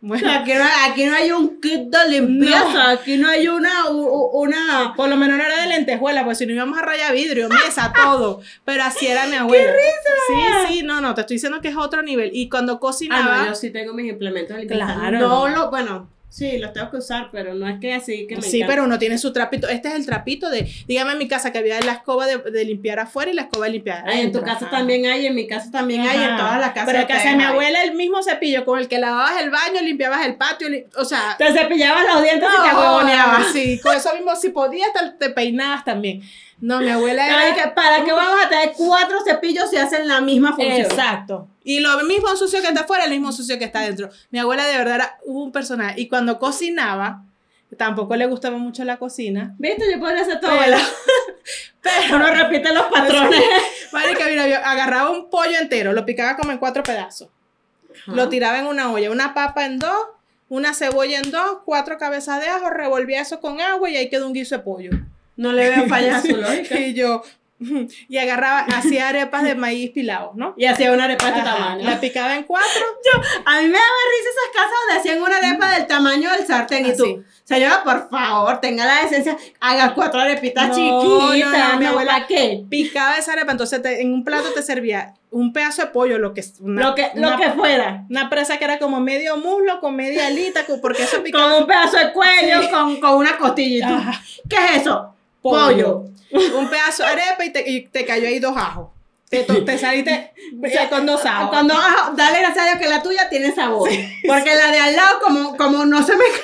Bueno. 0.00 0.30
aquí 0.30 0.54
no, 0.54 0.64
aquí 0.88 1.06
no 1.06 1.14
hay 1.16 1.32
un 1.32 1.60
kit 1.60 1.88
de 1.90 2.08
limpieza, 2.08 2.90
aquí 2.90 3.16
no 3.16 3.28
hay 3.28 3.48
una, 3.48 3.88
una... 3.90 4.94
Por 4.96 5.08
lo 5.08 5.16
menos 5.16 5.36
no 5.38 5.44
era 5.44 5.62
de 5.62 5.68
lentejuela, 5.68 6.24
pues 6.24 6.38
si 6.38 6.46
no 6.46 6.52
íbamos 6.52 6.78
a 6.78 6.82
rayar 6.82 7.12
vidrio, 7.12 7.48
mesa, 7.48 7.92
todo. 7.96 8.40
Pero 8.64 8.84
así 8.84 9.08
era 9.08 9.26
mi 9.26 9.34
abuela. 9.34 9.64
¡Qué 9.64 9.72
risa! 9.72 10.66
Sí, 10.68 10.74
sí, 10.74 10.82
no, 10.84 11.00
no, 11.00 11.14
te 11.14 11.22
estoy 11.22 11.34
diciendo 11.36 11.60
que 11.60 11.68
es 11.68 11.76
otro 11.76 12.02
nivel. 12.02 12.30
Y 12.32 12.48
cuando 12.48 12.74
Ah, 12.74 12.80
cocinaba, 12.80 13.38
no, 13.38 13.46
yo 13.46 13.54
sí 13.56 13.70
tengo 13.70 13.92
mis 13.92 14.08
implementos 14.08 14.54
de 14.56 14.60
limpieza. 14.62 14.94
Claro. 14.94 15.18
No 15.18 15.48
lo, 15.48 15.70
bueno, 15.70 16.08
sí, 16.30 16.58
los 16.58 16.72
tengo 16.72 16.90
que 16.90 16.98
usar, 16.98 17.30
pero 17.32 17.54
no 17.54 17.68
es 17.68 17.80
que 17.80 17.94
así 17.94 18.26
que 18.26 18.36
me 18.36 18.42
sí, 18.42 18.58
encanta. 18.58 18.72
pero 18.72 18.84
uno 18.84 18.98
tiene 18.98 19.18
su 19.18 19.32
trapito. 19.32 19.68
Este 19.68 19.88
es 19.88 19.94
el 19.94 20.06
trapito 20.06 20.50
de, 20.50 20.70
dígame 20.86 21.12
en 21.12 21.18
mi 21.18 21.26
casa 21.28 21.50
que 21.52 21.58
había 21.58 21.80
la 21.80 21.92
escoba 21.92 22.26
de, 22.26 22.38
de 22.38 22.64
limpiar 22.64 22.98
afuera 23.00 23.30
y 23.30 23.34
la 23.34 23.42
escoba 23.42 23.66
de 23.66 23.72
limpiar 23.72 24.04
Ay, 24.06 24.20
en 24.22 24.32
tu 24.32 24.40
casa 24.40 24.66
Ajá. 24.66 24.70
también 24.70 25.06
hay, 25.06 25.26
en 25.26 25.34
mi 25.34 25.46
casa 25.46 25.70
también 25.70 26.02
hay, 26.02 26.22
en 26.22 26.36
todas 26.36 26.60
las 26.60 26.70
casas. 26.70 26.86
Pero 26.86 26.98
en 27.00 27.06
casa 27.06 27.30
de 27.30 27.36
mi 27.36 27.44
abuela, 27.44 27.82
el 27.82 27.94
mismo 27.94 28.22
cepillo 28.22 28.64
con 28.64 28.78
el 28.78 28.88
que 28.88 28.98
lavabas 28.98 29.40
el 29.42 29.50
baño, 29.50 29.80
limpiabas 29.82 30.24
el 30.26 30.36
patio, 30.36 30.68
li- 30.68 30.84
o 30.96 31.04
sea, 31.04 31.34
Te 31.38 31.52
cepillabas 31.52 32.04
los 32.12 32.22
dientes 32.22 32.48
y 32.48 32.68
te 32.68 32.76
huevoneabas. 32.76 33.52
sí, 33.52 33.80
con 33.82 33.96
eso 33.96 34.14
mismo, 34.14 34.36
si 34.36 34.50
podías, 34.50 34.90
te, 34.92 35.26
te 35.28 35.32
peinabas 35.34 35.84
también. 35.84 36.22
No, 36.60 36.80
mi 36.80 36.88
abuela 36.88 37.26
era... 37.26 37.40
Ay, 37.40 37.72
¿Para 37.74 38.04
qué 38.04 38.12
vamos 38.12 38.44
a 38.44 38.48
tener 38.48 38.72
cuatro 38.76 39.18
cepillos 39.24 39.70
si 39.70 39.76
hacen 39.76 40.08
la 40.08 40.20
misma 40.20 40.54
función? 40.54 40.80
Exacto. 40.80 41.48
Y 41.62 41.80
lo 41.80 42.02
mismo 42.04 42.34
sucio 42.36 42.60
que 42.60 42.68
está 42.68 42.80
afuera, 42.80 43.04
el 43.04 43.10
mismo 43.10 43.30
sucio 43.30 43.58
que 43.58 43.64
está 43.64 43.80
adentro. 43.80 44.10
Mi 44.30 44.38
abuela 44.38 44.66
de 44.66 44.76
verdad 44.76 44.94
era 44.96 45.18
un 45.24 45.52
personaje. 45.52 46.00
Y 46.00 46.08
cuando 46.08 46.38
cocinaba, 46.38 47.22
tampoco 47.76 48.16
le 48.16 48.26
gustaba 48.26 48.58
mucho 48.58 48.84
la 48.84 48.96
cocina. 48.96 49.54
¿Viste? 49.58 49.84
Yo 49.90 50.00
podría 50.00 50.24
ser 50.24 50.40
tu 50.40 50.46
Pero-. 50.46 50.78
Pero, 51.80 52.16
Uno 52.16 52.26
repite 52.34 52.74
los 52.74 52.84
patrones. 52.84 53.40
marica, 53.92 54.26
mira, 54.26 54.48
yo 54.48 54.56
agarraba 54.56 55.10
un 55.10 55.30
pollo 55.30 55.58
entero, 55.60 55.92
lo 55.92 56.04
picaba 56.04 56.36
como 56.36 56.52
en 56.52 56.58
cuatro 56.58 56.82
pedazos. 56.82 57.28
Lo 58.06 58.28
tiraba 58.28 58.58
en 58.58 58.66
una 58.66 58.90
olla, 58.90 59.10
una 59.10 59.34
papa 59.34 59.64
en 59.64 59.78
dos, 59.78 60.06
una 60.48 60.72
cebolla 60.72 61.18
en 61.18 61.30
dos, 61.30 61.58
cuatro 61.64 61.98
cabezas 61.98 62.40
de 62.40 62.48
ajo, 62.48 62.70
revolvía 62.70 63.20
eso 63.20 63.40
con 63.40 63.60
agua 63.60 63.90
y 63.90 63.96
ahí 63.96 64.08
quedó 64.08 64.26
un 64.26 64.32
guiso 64.32 64.56
de 64.56 64.62
pollo. 64.62 64.90
No 65.38 65.52
le 65.52 65.70
veo 65.70 65.86
fallas 65.88 66.16
a 66.16 66.26
su 66.28 66.36
lógica. 66.36 66.78
Y 66.78 66.92
yo, 66.94 67.22
y 68.08 68.18
agarraba, 68.18 68.60
hacía 68.76 69.08
arepas 69.08 69.42
de 69.42 69.54
maíz 69.54 69.90
pilados, 69.90 70.36
¿no? 70.36 70.54
Y 70.56 70.66
hacía 70.66 70.92
una 70.92 71.04
arepa 71.04 71.24
de 71.26 71.30
este 71.38 71.42
tamaño. 71.42 71.84
La 71.88 71.98
picaba 72.00 72.34
en 72.36 72.44
cuatro 72.44 72.68
A 73.46 73.60
mí 73.60 73.66
me 73.66 73.72
daba 73.72 74.02
risa 74.16 74.30
esas 74.30 74.54
casas 74.54 74.78
donde 74.86 75.00
hacían 75.00 75.22
una 75.22 75.36
arepa 75.38 75.70
del 75.74 75.86
tamaño 75.86 76.30
del 76.30 76.46
sartén. 76.46 76.86
Y 76.86 76.90
Así. 76.90 76.98
tú, 76.98 77.24
señora, 77.44 77.82
por 77.82 78.10
favor, 78.10 78.60
tenga 78.60 78.84
la 78.84 79.02
decencia, 79.02 79.36
haga 79.58 79.94
cuatro 79.94 80.20
arepitas 80.20 80.68
No, 80.68 80.74
chiquitas. 80.74 81.52
no, 81.58 81.72
no, 81.72 81.78
mi 81.80 81.86
abuela- 81.86 82.12
¿para 82.12 82.26
qué? 82.28 82.64
picaba 82.68 83.16
esa 83.16 83.32
arepa, 83.32 83.52
entonces 83.52 83.80
te- 83.82 84.02
en 84.02 84.12
un 84.12 84.22
plato 84.24 84.52
te 84.52 84.62
servía 84.62 85.14
un 85.30 85.52
pedazo 85.52 85.82
de 85.82 85.88
pollo, 85.88 86.18
lo 86.18 86.32
que 86.34 86.40
es 86.40 86.54
una, 86.60 86.80
Lo 86.82 86.94
que, 86.94 87.10
lo 87.14 87.28
una, 87.28 87.36
que 87.36 87.50
fuera. 87.50 88.04
una 88.08 88.30
presa 88.30 88.56
que 88.58 88.64
era 88.64 88.78
como 88.78 88.98
medio 89.00 89.36
muslo 89.36 89.78
con 89.80 89.94
media 89.96 90.26
alita, 90.28 90.64
porque 90.80 91.02
eso 91.02 91.22
picaba 91.22 91.50
Con 91.52 91.62
un 91.62 91.66
pedazo 91.66 91.98
de 91.98 92.12
cuello, 92.12 92.62
Sí. 92.62 92.70
con, 92.70 93.00
con 93.00 93.14
una 93.16 93.30
Ajá. 93.30 94.22
¿Qué 94.48 94.56
es 94.56 94.82
eso? 94.82 95.14
Pollo. 95.42 96.04
Un 96.56 96.68
pedazo 96.68 97.02
de 97.04 97.08
arepa 97.08 97.44
y 97.44 97.50
te, 97.52 97.70
y 97.70 97.86
te 97.88 98.04
cayó 98.04 98.28
ahí 98.28 98.38
dos 98.38 98.56
ajos. 98.56 98.88
Te, 99.30 99.44
te 99.44 99.78
saliste 99.78 100.32
eh, 100.62 100.86
con 100.90 101.04
dos 101.06 101.24
ajos. 101.24 101.50
Cuando, 101.50 101.74
ah, 101.76 102.12
dale 102.16 102.38
gracias 102.40 102.64
a 102.64 102.68
Dios 102.68 102.78
que 102.78 102.88
la 102.88 103.02
tuya 103.02 103.28
tiene 103.28 103.54
sabor. 103.54 103.88
Porque 104.26 104.54
la 104.54 104.70
de 104.70 104.78
al 104.80 104.96
lado, 104.96 105.20
como, 105.20 105.56
como 105.56 105.84
no 105.84 106.02
se 106.02 106.16
me. 106.16 106.24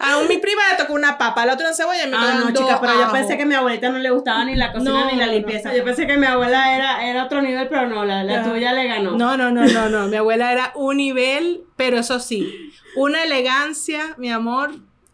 A 0.00 0.18
un- 0.18 0.26
mi 0.28 0.38
prima 0.38 0.60
le 0.70 0.76
tocó 0.76 0.92
una 0.92 1.16
papa, 1.16 1.42
al 1.42 1.50
otro 1.50 1.64
una 1.64 1.74
cebolla 1.74 2.04
y 2.04 2.08
me 2.10 2.16
Ah, 2.16 2.34
no, 2.34 2.50
dos 2.50 2.62
chica, 2.62 2.80
pero 2.80 2.94
yo 2.94 3.02
ajos. 3.04 3.12
pensé 3.12 3.36
que 3.36 3.44
a 3.44 3.46
mi 3.46 3.54
abuelita 3.54 3.90
no 3.90 3.98
le 3.98 4.10
gustaba 4.10 4.44
ni 4.44 4.56
la 4.56 4.72
cocina 4.72 4.90
No, 5.04 5.10
ni 5.10 5.16
la 5.16 5.26
limpieza. 5.28 5.70
no. 5.70 5.76
Yo 5.76 5.84
pensé 5.84 6.06
que 6.06 6.16
mi 6.16 6.26
abuela 6.26 6.74
era, 6.74 7.06
era 7.06 7.24
otro 7.24 7.40
nivel, 7.40 7.68
pero 7.68 7.86
no, 7.88 8.04
la, 8.04 8.24
la 8.24 8.42
tuya 8.42 8.72
le 8.72 8.88
ganó. 8.88 9.12
No, 9.12 9.36
no, 9.36 9.50
no, 9.52 9.64
no, 9.64 9.88
no. 9.88 10.08
Mi 10.08 10.16
abuela 10.16 10.50
era 10.52 10.72
un 10.74 10.96
nivel, 10.96 11.62
pero 11.76 11.98
eso 12.00 12.18
sí, 12.18 12.72
una 12.96 13.22
elegancia, 13.22 14.14
mi 14.18 14.32
amor. 14.32 14.72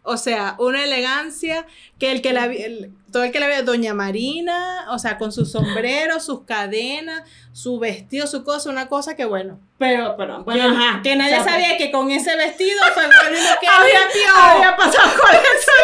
O 0.09 0.17
sea, 0.17 0.55
una 0.59 0.83
elegancia 0.85 1.67
que 1.99 2.11
el 2.13 2.23
que 2.23 2.33
la 2.33 2.47
vi- 2.49 2.63
el- 2.63 2.91
todo 3.13 3.25
el 3.25 3.33
que 3.33 3.41
la 3.41 3.47
ve, 3.47 3.63
Doña 3.63 3.95
Marina, 3.95 4.87
o 4.91 4.99
sea, 4.99 5.17
con 5.19 5.33
sus 5.33 5.53
sombreros, 5.53 6.25
sus 6.25 6.45
cadenas, 6.45 7.23
su 7.53 7.79
vestido, 7.79 8.27
su 8.27 8.45
cosa, 8.45 8.69
una 8.71 8.89
cosa 8.89 9.17
que 9.17 9.25
bueno. 9.25 9.61
Pero, 9.79 10.15
pero, 10.19 10.39
que, 10.39 10.43
bueno, 10.45 10.69
ajá. 10.77 11.01
que 11.03 11.17
nadie 11.17 11.37
sea, 11.37 11.45
sabía 11.45 11.77
que 11.79 11.91
con 11.91 12.11
ese 12.11 12.37
vestido 12.37 12.79
fue 12.95 13.05
mismo 13.07 13.55
que 13.61 13.69
había, 13.69 14.53
había 14.55 14.77
pasado 14.77 15.11
con 15.21 15.31
eso 15.31 15.73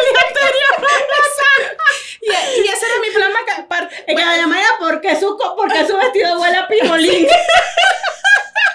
Y, 2.21 2.27
y 2.27 2.67
ese 2.67 2.85
era 2.85 2.99
mi 3.01 3.09
plan 3.15 3.31
maca- 3.31 3.67
par- 3.67 3.89
Es 4.07 4.15
que 4.15 4.25
la 4.25 4.37
llamara 4.37 4.65
porque 4.79 5.15
su, 5.19 5.37
co- 5.37 5.55
porque 5.55 5.85
su 5.87 5.95
vestido 5.95 6.39
huele 6.41 6.57
a 6.57 6.67
pijolín. 6.67 7.27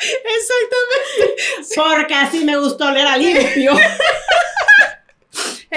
Exactamente. 0.00 1.42
Porque 1.76 2.14
así 2.14 2.44
me 2.44 2.56
gustó 2.56 2.86
oler 2.86 3.06
a 3.06 3.16
limpio. 3.16 3.72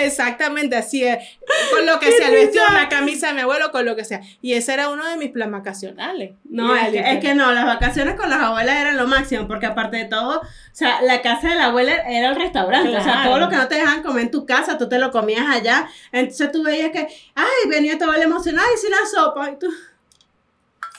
Exactamente, 0.06 0.76
así 0.76 1.04
es. 1.04 1.18
Con 1.72 1.86
lo 1.86 1.99
que 1.99 2.12
sea, 2.12 2.28
el 2.28 2.34
vestido, 2.34 2.64
una 2.70 2.89
camisa 2.89 3.28
de 3.28 3.34
mi 3.34 3.41
abuelo, 3.41 3.72
con 3.72 3.86
lo 3.86 3.95
que 3.95 4.04
sea. 4.04 4.22
Y 4.41 4.54
ese 4.54 4.74
era 4.74 4.89
uno 4.89 5.08
de 5.08 5.18
mis 5.18 5.32
plan 5.32 5.51
vacacionales. 5.51 6.34
No, 6.43 6.76
es 6.76 6.86
que, 6.86 6.91
limpiar. 6.91 7.16
es 7.16 7.20
que 7.22 7.36
no, 7.36 7.51
las 7.51 7.66
vacaciones 7.66 8.16
con 8.16 8.30
las 8.30 8.39
abuelas 8.39 8.76
eran 8.78 8.97
lo 8.97 9.08
máximo, 9.08 9.47
porque 9.47 9.66
aparte 9.66 9.97
de 9.97 10.06
todo, 10.06 10.39
o 10.39 10.76
sea, 10.76 11.01
la 11.01 11.22
casa 11.22 11.49
de 11.49 11.56
la 11.56 11.66
abuela 11.66 11.95
era 12.08 12.30
el 12.30 12.36
restaurante, 12.36 12.95
o 12.95 13.04
sea, 13.04 13.24
todo 13.24 13.39
lo 13.39 13.49
que 13.49 13.56
no 13.56 13.68
te 13.68 13.76
dejaban 13.76 14.04
comer 14.04 14.24
en 14.24 14.32
tu 14.32 14.45
casa, 14.45 14.78
tú 14.78 14.89
te 14.89 14.99
lo 14.99 15.12
comías 15.12 15.45
allá, 15.49 15.88
entonces 16.12 16.51
tú 16.51 16.64
veías 16.64 16.91
que, 16.91 17.08
ay, 17.36 17.70
venía 17.70 17.97
tu 17.97 18.06
abuela 18.06 18.24
emocionada, 18.24 18.68
hice 18.76 18.88
una 18.88 19.06
sopa, 19.06 19.51
y 19.51 19.60
tú, 19.60 19.68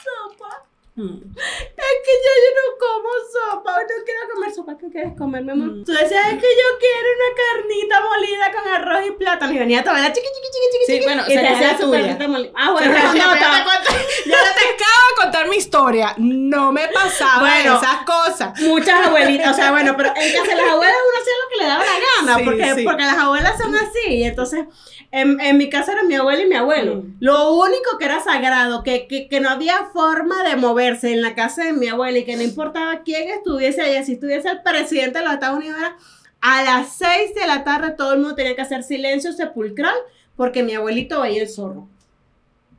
sopa, 0.03 0.64
Mm. 0.97 1.11
es 1.35 1.97
que 2.05 2.13
ya 2.23 2.33
yo 2.43 2.49
no 2.55 2.65
como 2.79 3.09
sopa, 3.33 3.79
no 3.81 4.03
quiero 4.05 4.19
comer 4.33 4.51
sopa, 4.53 4.77
¿qué 4.77 4.87
quieres 4.89 5.13
comer, 5.17 5.43
mi 5.43 5.51
amor? 5.51 5.67
Mm. 5.67 5.83
Tú 5.83 5.91
decías, 5.91 6.27
es 6.27 6.33
que 6.39 6.47
yo 6.47 6.67
quiero 6.79 7.07
una 7.17 7.29
carnita 7.35 8.01
molida 8.01 8.51
con 8.53 8.73
arroz 8.73 9.05
y 9.07 9.11
plátano, 9.11 9.51
y 9.53 9.57
venía 9.57 9.83
tu 9.83 9.89
abuela, 9.89 10.13
chiqui, 10.13 10.25
chiqui, 10.27 10.47
chiqui, 10.53 10.67
chiqui, 10.71 10.85
Sí, 10.85 10.91
chiqui, 10.93 11.05
bueno, 11.05 11.23
y 11.23 11.27
te 11.27 11.33
sería 11.33 11.51
hacía 11.51 11.71
la 11.73 11.77
su 11.77 11.91
carnita 11.91 12.27
molida. 12.29 12.51
Ah, 12.55 12.71
bueno, 12.71 12.93
no, 12.93 13.01
no, 13.13 13.65
cuento- 13.65 13.91
ya 14.25 14.37
te 14.55 14.65
acabo 14.71 15.03
de 15.09 15.15
contar 15.21 15.49
mi 15.49 15.57
historia. 15.57 16.13
No 16.17 16.71
me 16.71 16.87
pasaba 16.87 17.39
Bueno. 17.41 17.77
esas 17.77 17.97
cosas. 18.05 18.59
Muchas 18.61 19.05
abuelitas, 19.07 19.51
o 19.51 19.53
sea, 19.53 19.71
bueno, 19.71 19.95
pero 19.97 20.09
en 20.15 20.31
casa 20.33 20.55
de 20.55 20.61
las 20.61 20.71
abuelas 20.71 20.95
uno 20.95 21.21
hacía 21.21 21.33
lo 21.43 21.49
que 21.49 21.57
le 21.57 21.63
le 21.65 21.69
daba 21.69 21.83
la 21.83 21.91
gana, 22.23 22.37
Sí, 22.37 22.43
porque, 22.45 22.73
sí. 22.75 22.83
porque 22.85 23.03
las 23.03 23.17
abuelas 23.17 23.57
son 23.57 23.75
así. 23.75 24.07
Y 24.13 24.23
entonces, 24.23 24.65
en, 25.11 25.39
en 25.39 25.57
mi 25.57 25.69
casa 25.69 25.93
era 25.93 26.03
mi 26.03 26.15
abuela 26.15 26.43
y 26.43 26.47
mi 26.47 26.55
abuelo. 26.55 26.95
Mm. 26.97 27.15
Lo 27.19 27.53
único 27.53 27.97
que 27.97 28.05
era 28.05 28.19
sagrado, 28.21 28.83
que, 28.83 29.07
que, 29.07 29.27
que 29.27 29.39
no 29.39 29.49
había 29.49 29.85
forma 29.93 30.43
de 30.43 30.55
moverse 30.55 31.13
en 31.13 31.21
la 31.21 31.35
casa 31.35 31.63
de 31.63 31.73
mi 31.73 31.87
abuela 31.87 32.17
y 32.17 32.25
que 32.25 32.35
no 32.35 32.43
importaba 32.43 33.01
quién 33.03 33.29
estuviese 33.29 33.81
allá, 33.81 34.03
si 34.03 34.13
estuviese 34.13 34.49
el 34.49 34.61
presidente 34.61 35.19
de 35.19 35.25
los 35.25 35.33
Estados 35.33 35.57
Unidos, 35.57 35.77
era 35.79 35.95
a 36.41 36.63
las 36.63 36.95
6 36.97 37.33
de 37.33 37.47
la 37.47 37.63
tarde 37.63 37.91
todo 37.97 38.13
el 38.13 38.19
mundo 38.19 38.35
tenía 38.35 38.55
que 38.55 38.61
hacer 38.61 38.83
silencio 38.83 39.33
sepulcral 39.33 39.95
porque 40.35 40.61
mi 40.61 40.75
abuelito 40.75 41.21
veía 41.21 41.41
el 41.41 41.49
zorro. 41.49 41.87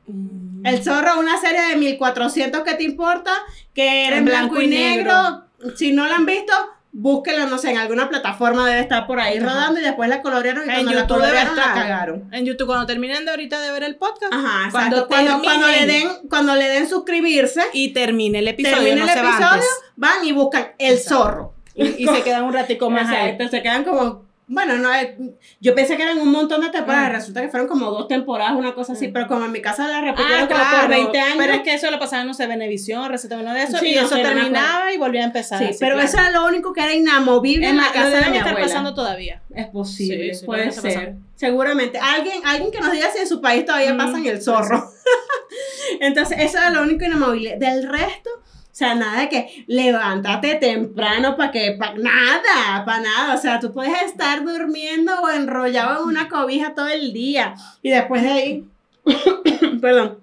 Mm. 0.07 0.65
El 0.65 0.83
zorro, 0.83 1.19
una 1.19 1.37
serie 1.37 1.61
de 1.69 1.75
1400 1.75 2.61
que 2.61 2.75
te 2.75 2.83
importa, 2.83 3.31
que 3.73 4.05
era 4.07 4.17
en 4.17 4.19
En 4.19 4.25
blanco, 4.25 4.55
blanco 4.55 4.61
y 4.61 4.65
y 4.65 4.69
negro. 4.69 5.43
Si 5.75 5.91
no 5.91 6.07
la 6.07 6.15
han 6.15 6.25
visto, 6.25 6.53
búsquenla, 6.99 7.45
no 7.45 7.59
sé, 7.59 7.69
en 7.69 7.77
alguna 7.77 8.09
plataforma 8.09 8.67
debe 8.67 8.81
estar 8.81 9.05
por 9.05 9.19
ahí 9.19 9.37
Ajá. 9.37 9.45
rodando 9.45 9.79
y 9.79 9.83
después 9.83 10.09
la 10.09 10.23
colorearon 10.23 10.65
y 10.65 10.69
En 10.69 10.75
cuando 10.75 10.91
la 10.93 11.01
YouTube 11.01 11.17
debe 11.17 11.27
colorearon 11.27 11.55
la 11.55 11.73
cagaron. 11.73 12.29
En 12.33 12.45
YouTube, 12.45 12.65
cuando 12.65 12.87
terminen 12.87 13.23
de 13.23 13.31
ahorita 13.31 13.61
de 13.61 13.71
ver 13.71 13.83
el 13.83 13.97
podcast, 13.97 14.33
Ajá, 14.33 14.71
Cuando. 14.71 15.07
Cuando, 15.07 15.39
cuando, 15.43 15.67
le 15.67 15.85
den, 15.85 16.07
cuando 16.27 16.55
le 16.55 16.67
den 16.67 16.89
suscribirse, 16.89 17.61
y 17.71 17.93
termine 17.93 18.39
el 18.39 18.47
episodio, 18.47 18.77
termina 18.77 19.05
no 19.05 19.11
el 19.11 19.13
se 19.13 19.19
episodio, 19.19 19.63
van 19.95 20.25
y 20.25 20.31
buscan 20.31 20.71
el 20.79 20.95
Exacto. 20.95 21.23
zorro. 21.23 21.53
Y, 21.75 22.03
y 22.03 22.07
se 22.07 22.23
quedan 22.23 22.43
un 22.45 22.53
ratico 22.53 22.89
más 22.89 23.07
ahí. 23.09 23.37
Se 23.47 23.61
quedan 23.61 23.83
como, 23.83 24.25
bueno, 24.49 24.77
no, 24.77 24.93
eh, 24.95 25.17
yo 25.59 25.75
pensé 25.75 25.97
que 25.97 26.03
eran 26.03 26.19
un 26.19 26.31
montón 26.31 26.61
de 26.61 26.69
temporadas, 26.69 27.07
Ah. 27.09 27.13
resulta 27.13 27.41
que 27.41 27.49
fueron 27.49 27.67
como 27.67 27.91
dos 27.91 28.07
temporadas, 28.07 28.53
una 28.55 28.73
cosa 28.73 28.93
así, 28.93 29.09
Mm. 29.09 29.13
pero 29.13 29.27
como 29.27 29.43
en 29.45 29.51
mi 29.51 29.61
casa 29.61 29.87
la 29.87 29.99
repitieron 30.01 30.43
Ah, 30.43 30.47
como 30.47 30.59
por 30.59 30.69
claro, 30.69 30.87
20 30.89 31.19
años. 31.19 31.35
Pero 31.37 31.53
es 31.53 31.61
que 31.61 31.73
eso 31.73 31.91
lo 31.91 31.99
pasaban, 31.99 32.27
no 32.27 32.33
sé, 32.33 32.47
Venevisión, 32.47 33.09
Receta 33.09 33.37
uno 33.37 33.53
de 33.53 33.63
eso, 33.63 33.77
Sí, 33.77 33.87
y 33.91 33.95
no 33.95 34.01
eso 34.05 34.15
terminaba 34.15 34.93
y 34.93 34.97
volvía 34.97 35.21
a 35.21 35.25
empezar. 35.25 35.59
Sí, 35.59 35.65
así, 35.65 35.77
pero 35.79 35.95
claro. 35.95 36.07
eso 36.07 36.17
era 36.19 36.31
lo 36.31 36.45
único 36.47 36.71
que 36.73 36.81
era 36.81 36.93
inamovible 36.93 37.67
en 37.67 37.75
la 37.77 37.83
más, 37.83 37.95
lo 37.95 38.01
casa 38.01 38.17
de 38.25 38.31
mi 38.31 38.37
estar 38.37 38.49
abuela. 38.53 38.67
pasando 38.67 38.93
todavía. 38.93 39.41
Es 39.53 39.67
posible, 39.67 40.33
Sí, 40.33 40.39
sí, 40.39 40.45
puede 40.45 40.71
ser. 40.71 40.83
pasando. 40.93 41.21
Seguramente. 41.35 41.99
Alguien, 42.01 42.41
alguien 42.45 42.71
que 42.71 42.79
nos 42.79 42.91
diga 42.91 43.11
si 43.11 43.19
en 43.19 43.27
su 43.27 43.41
país 43.41 43.65
todavía 43.65 43.93
Mm, 43.93 43.97
pasan 43.97 44.25
el 44.25 44.41
zorro. 44.41 44.89
Entonces, 45.99 46.37
eso 46.39 46.57
era 46.57 46.69
lo 46.71 46.81
único 46.83 47.05
inamovible. 47.05 47.57
Del 47.59 47.87
resto, 47.87 48.29
sea, 48.77 48.93
nada 48.95 49.21
de 49.21 49.29
que 49.29 49.63
levántate 49.67 50.55
temprano 50.55 51.35
para 51.35 51.51
que, 51.51 51.71
para 51.79 51.95
nada, 51.95 52.85
para 52.85 53.01
nada. 53.01 53.33
O 53.35 53.37
sea, 53.37 53.59
tú 53.59 53.73
puedes 53.73 54.01
estar 54.03 54.43
durmiendo 54.45 55.13
o 55.21 55.29
enrollado 55.29 56.03
en 56.03 56.09
una 56.09 56.29
cobija 56.29 56.75
todo 56.75 56.87
el 56.87 57.11
día. 57.13 57.55
Y 57.81 57.89
después 57.89 58.21
de 58.23 58.29
ahí, 58.29 58.65
perdón, 59.81 60.19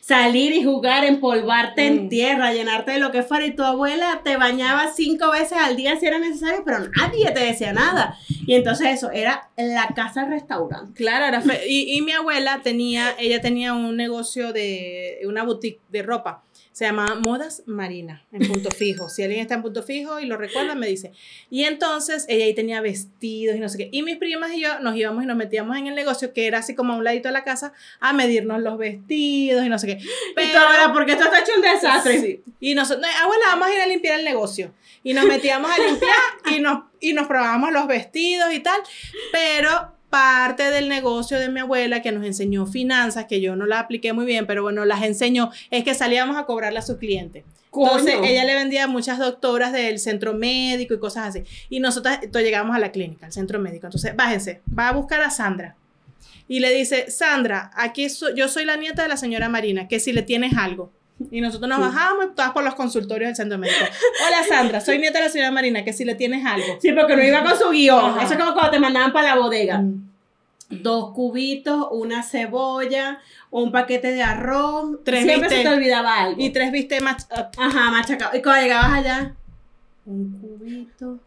salir 0.00 0.52
y 0.52 0.62
jugar, 0.62 1.04
empolvarte 1.04 1.86
en 1.86 2.06
Mm. 2.06 2.08
tierra, 2.08 2.52
llenarte 2.52 2.92
de 2.92 2.98
lo 2.98 3.10
que 3.10 3.22
fuera. 3.22 3.46
Y 3.46 3.54
tu 3.56 3.62
abuela 3.62 4.20
te 4.22 4.36
bañaba 4.36 4.92
cinco 4.94 5.30
veces 5.30 5.58
al 5.58 5.76
día 5.76 5.98
si 5.98 6.06
era 6.06 6.18
necesario, 6.18 6.62
pero 6.64 6.78
nadie 6.96 7.30
te 7.32 7.40
decía 7.40 7.72
nada. 7.72 8.16
Y 8.46 8.54
entonces 8.54 8.88
eso 8.88 9.10
era 9.10 9.48
la 9.56 9.88
casa 9.94 10.24
restaurante. 10.26 10.92
Claro, 10.94 11.24
era 11.26 11.40
fe- 11.40 11.62
y, 11.68 11.96
y 11.96 12.02
mi 12.02 12.12
abuela 12.12 12.60
tenía, 12.62 13.14
ella 13.18 13.40
tenía 13.40 13.72
un 13.74 13.96
negocio 13.96 14.52
de, 14.52 15.20
una 15.26 15.42
boutique 15.42 15.80
de 15.88 16.02
ropa. 16.02 16.42
Se 16.74 16.84
llamaba 16.84 17.14
Modas 17.14 17.62
Marina, 17.66 18.26
en 18.32 18.48
punto 18.48 18.68
fijo. 18.76 19.08
Si 19.08 19.22
alguien 19.22 19.42
está 19.42 19.54
en 19.54 19.62
punto 19.62 19.84
fijo 19.84 20.18
y 20.18 20.26
lo 20.26 20.36
recuerda, 20.36 20.74
me 20.74 20.88
dice. 20.88 21.12
Y 21.48 21.62
entonces 21.62 22.26
ella 22.28 22.46
ahí 22.46 22.52
tenía 22.52 22.80
vestidos 22.80 23.54
y 23.54 23.60
no 23.60 23.68
sé 23.68 23.78
qué. 23.78 23.88
Y 23.92 24.02
mis 24.02 24.16
primas 24.16 24.52
y 24.52 24.60
yo 24.60 24.80
nos 24.80 24.96
íbamos 24.96 25.22
y 25.22 25.26
nos 25.26 25.36
metíamos 25.36 25.76
en 25.76 25.86
el 25.86 25.94
negocio, 25.94 26.32
que 26.32 26.48
era 26.48 26.58
así 26.58 26.74
como 26.74 26.92
a 26.92 26.96
un 26.96 27.04
ladito 27.04 27.28
de 27.28 27.32
la 27.32 27.44
casa, 27.44 27.72
a 28.00 28.12
medirnos 28.12 28.60
los 28.60 28.76
vestidos 28.76 29.64
y 29.64 29.68
no 29.68 29.78
sé 29.78 29.86
qué. 29.86 29.98
y 30.02 30.50
tu 30.50 30.58
abuela, 30.58 30.92
porque 30.92 31.12
esto 31.12 31.26
está 31.26 31.38
hecho 31.38 31.52
un 31.54 31.62
desastre. 31.62 32.20
Sí. 32.20 32.42
Y 32.58 32.74
nosotros, 32.74 33.06
no, 33.06 33.24
abuela, 33.24 33.44
vamos 33.50 33.68
a 33.68 33.74
ir 33.76 33.80
a 33.80 33.86
limpiar 33.86 34.18
el 34.18 34.24
negocio. 34.24 34.74
Y 35.04 35.14
nos 35.14 35.26
metíamos 35.26 35.70
a 35.70 35.80
limpiar 35.80 36.12
y 36.56 36.60
nos, 36.60 36.86
y 36.98 37.12
nos 37.12 37.28
probábamos 37.28 37.70
los 37.70 37.86
vestidos 37.86 38.52
y 38.52 38.58
tal. 38.58 38.80
Pero 39.30 39.93
parte 40.14 40.70
del 40.70 40.88
negocio 40.88 41.38
de 41.40 41.48
mi 41.48 41.60
abuela 41.60 42.00
que 42.02 42.12
nos 42.12 42.24
enseñó 42.24 42.66
finanzas, 42.66 43.24
que 43.24 43.40
yo 43.40 43.56
no 43.56 43.66
la 43.66 43.80
apliqué 43.80 44.12
muy 44.12 44.24
bien, 44.26 44.46
pero 44.46 44.62
bueno, 44.62 44.84
las 44.84 45.02
enseñó, 45.02 45.50
es 45.70 45.82
que 45.82 45.92
salíamos 45.94 46.36
a 46.36 46.44
cobrarle 46.46 46.78
a 46.78 46.82
su 46.82 46.98
cliente. 46.98 47.44
Entonces, 47.76 48.14
ella 48.30 48.44
le 48.44 48.54
vendía 48.54 48.84
a 48.84 48.86
muchas 48.86 49.18
doctoras 49.18 49.72
del 49.72 49.98
centro 49.98 50.32
médico 50.34 50.94
y 50.94 51.00
cosas 51.00 51.26
así. 51.28 51.42
Y 51.68 51.80
nosotros 51.80 52.14
entonces, 52.22 52.44
llegamos 52.44 52.76
a 52.76 52.78
la 52.78 52.92
clínica, 52.92 53.26
al 53.26 53.32
centro 53.32 53.58
médico. 53.58 53.86
Entonces, 53.88 54.14
bájense, 54.14 54.60
va 54.78 54.88
a 54.90 54.92
buscar 54.92 55.20
a 55.22 55.30
Sandra. 55.30 55.74
Y 56.46 56.60
le 56.60 56.72
dice, 56.72 57.10
Sandra, 57.10 57.72
aquí 57.74 58.08
so- 58.08 58.32
yo 58.34 58.46
soy 58.48 58.64
la 58.64 58.76
nieta 58.76 59.02
de 59.02 59.08
la 59.08 59.16
señora 59.16 59.48
Marina, 59.48 59.88
que 59.88 59.98
si 59.98 60.12
le 60.12 60.22
tienes 60.22 60.56
algo. 60.56 60.92
Y 61.30 61.40
nosotros 61.40 61.68
nos 61.68 61.80
bajamos 61.80 62.34
todas 62.34 62.52
por 62.52 62.64
los 62.64 62.74
consultorios 62.74 63.28
del 63.28 63.36
centro 63.36 63.58
médico. 63.58 63.84
Hola 64.26 64.44
Sandra, 64.48 64.80
soy 64.80 64.98
nieta 64.98 65.18
de 65.18 65.26
la 65.26 65.30
señora 65.30 65.50
Marina, 65.50 65.84
que 65.84 65.92
si 65.92 66.04
le 66.04 66.14
tienes 66.14 66.44
algo. 66.44 66.78
Sí, 66.80 66.92
porque 66.92 67.16
no 67.16 67.22
iba 67.22 67.42
con 67.42 67.58
su 67.58 67.70
guion. 67.70 68.04
Ajá. 68.04 68.22
Eso 68.22 68.34
es 68.34 68.38
como 68.38 68.52
cuando 68.52 68.70
te 68.72 68.78
mandaban 68.78 69.12
para 69.12 69.34
la 69.34 69.40
bodega. 69.40 69.78
Mm. 69.78 70.10
Dos 70.70 71.12
cubitos, 71.12 71.88
una 71.92 72.22
cebolla, 72.22 73.20
un 73.50 73.70
paquete 73.70 74.12
de 74.12 74.22
arroz. 74.22 74.98
Tres 75.04 75.24
Siempre 75.24 75.48
se 75.48 75.62
te 75.62 75.68
olvidaba 75.68 76.20
algo. 76.20 76.40
Y 76.40 76.50
tres 76.50 76.72
viste 76.72 76.98
ah, 77.04 77.50
Ajá, 77.58 77.90
machacado. 77.90 78.36
Y 78.36 78.42
cuando 78.42 78.62
llegabas 78.62 78.92
allá, 78.92 79.34
un 80.06 80.38
cubito, 80.40 81.20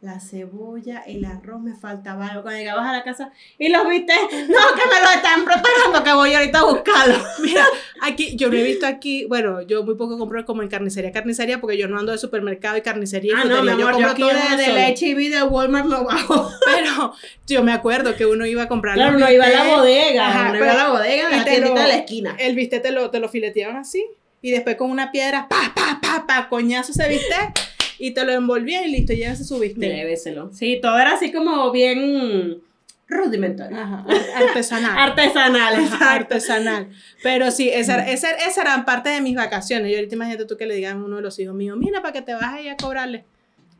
la 0.00 0.20
cebolla, 0.20 1.02
el 1.06 1.24
arroz, 1.24 1.60
me 1.60 1.74
faltaba 1.74 2.26
algo. 2.28 2.42
Cuando 2.42 2.58
llegabas 2.60 2.86
a 2.88 2.92
la 2.92 3.02
casa, 3.02 3.32
y 3.58 3.70
los 3.70 3.88
viste, 3.88 4.12
no, 4.14 4.28
que 4.28 4.86
me 4.88 5.00
lo 5.02 5.10
están 5.14 5.44
preparando, 5.44 6.04
que 6.04 6.12
voy 6.12 6.34
ahorita 6.34 6.58
a 6.60 6.64
buscarlo. 6.64 7.14
Mira, 7.42 7.64
aquí, 8.02 8.36
yo 8.36 8.48
no 8.50 8.56
he 8.56 8.62
visto 8.62 8.86
aquí, 8.86 9.24
bueno, 9.24 9.62
yo 9.62 9.82
muy 9.84 9.94
poco 9.96 10.18
compro 10.18 10.44
como 10.44 10.62
en 10.62 10.68
carnicería, 10.68 11.12
carnicería, 11.12 11.60
porque 11.60 11.78
yo 11.78 11.88
no 11.88 11.98
ando 11.98 12.12
de 12.12 12.18
supermercado 12.18 12.76
y 12.76 12.82
carnicería. 12.82 13.32
y 13.32 13.36
Ah, 13.36 13.44
no, 13.46 13.62
mi 13.62 13.70
amor, 13.70 13.78
yo 13.78 13.90
compro 13.92 14.10
aquí 14.10 14.20
todo 14.22 14.30
de, 14.32 14.36
uno 14.46 14.56
de 14.58 14.64
solo. 14.66 14.78
H&B 14.80 15.28
de 15.30 15.42
Walmart 15.42 15.86
lo 15.86 16.04
bajo. 16.04 16.50
Pero 16.66 17.12
yo 17.46 17.62
me 17.64 17.72
acuerdo 17.72 18.14
que 18.16 18.26
uno 18.26 18.44
iba 18.46 18.64
a 18.64 18.68
comprar. 18.68 18.94
Claro, 18.96 19.12
los 19.12 19.20
no 19.22 19.30
iba 19.32 19.46
a 19.46 19.50
la 19.50 19.64
bodega, 19.76 20.28
Ajá, 20.28 20.48
no 20.52 20.58
iba 20.58 20.70
a 20.72 20.74
la 20.76 20.88
bodega 20.90 21.28
de 21.30 21.34
y 21.34 21.38
la 21.38 21.44
tiendita 21.44 21.74
lo- 21.74 21.80
de 21.80 21.88
la 21.88 21.96
esquina. 21.96 22.36
El 22.38 22.54
bistec 22.54 22.82
te 22.82 22.92
lo, 22.92 23.10
te 23.10 23.18
lo 23.18 23.28
fileteaban 23.28 23.76
así. 23.76 24.06
Y 24.42 24.50
después 24.52 24.76
con 24.76 24.90
una 24.90 25.10
piedra, 25.10 25.48
pa, 25.48 25.72
pa, 25.74 25.98
pa, 26.00 26.26
pa, 26.26 26.48
coñazo 26.48 26.92
ese 26.92 27.08
bistec. 27.08 27.65
Y 27.98 28.12
te 28.12 28.24
lo 28.24 28.32
envolvían 28.32 28.84
y 28.84 28.88
listo, 28.88 29.12
llévese 29.12 29.44
su 29.44 29.58
bistec. 29.58 29.90
Lléveselo. 29.94 30.50
Sí, 30.52 30.78
todo 30.82 30.98
era 30.98 31.14
así 31.14 31.32
como 31.32 31.70
bien 31.72 32.62
rudimentario. 33.08 33.76
Ajá, 33.78 34.04
ar- 34.08 34.42
artesanal. 34.48 34.98
Artesanal, 34.98 35.74
Ajá, 35.76 36.12
artesanal. 36.14 36.88
Pero 37.22 37.50
sí, 37.50 37.68
esa, 37.70 38.06
esa, 38.08 38.30
esa 38.32 38.62
eran 38.62 38.84
parte 38.84 39.10
de 39.10 39.20
mis 39.20 39.36
vacaciones. 39.36 39.90
Y 39.92 39.94
ahorita 39.94 40.14
imagínate 40.14 40.44
tú 40.44 40.56
que 40.56 40.66
le 40.66 40.74
digan 40.74 41.00
a 41.00 41.04
uno 41.04 41.16
de 41.16 41.22
los 41.22 41.38
hijos 41.38 41.54
míos, 41.54 41.76
mira, 41.78 42.02
para 42.02 42.12
que 42.12 42.22
te 42.22 42.34
vas 42.34 42.54
ahí 42.54 42.68
a 42.68 42.76
cobrarle. 42.76 43.24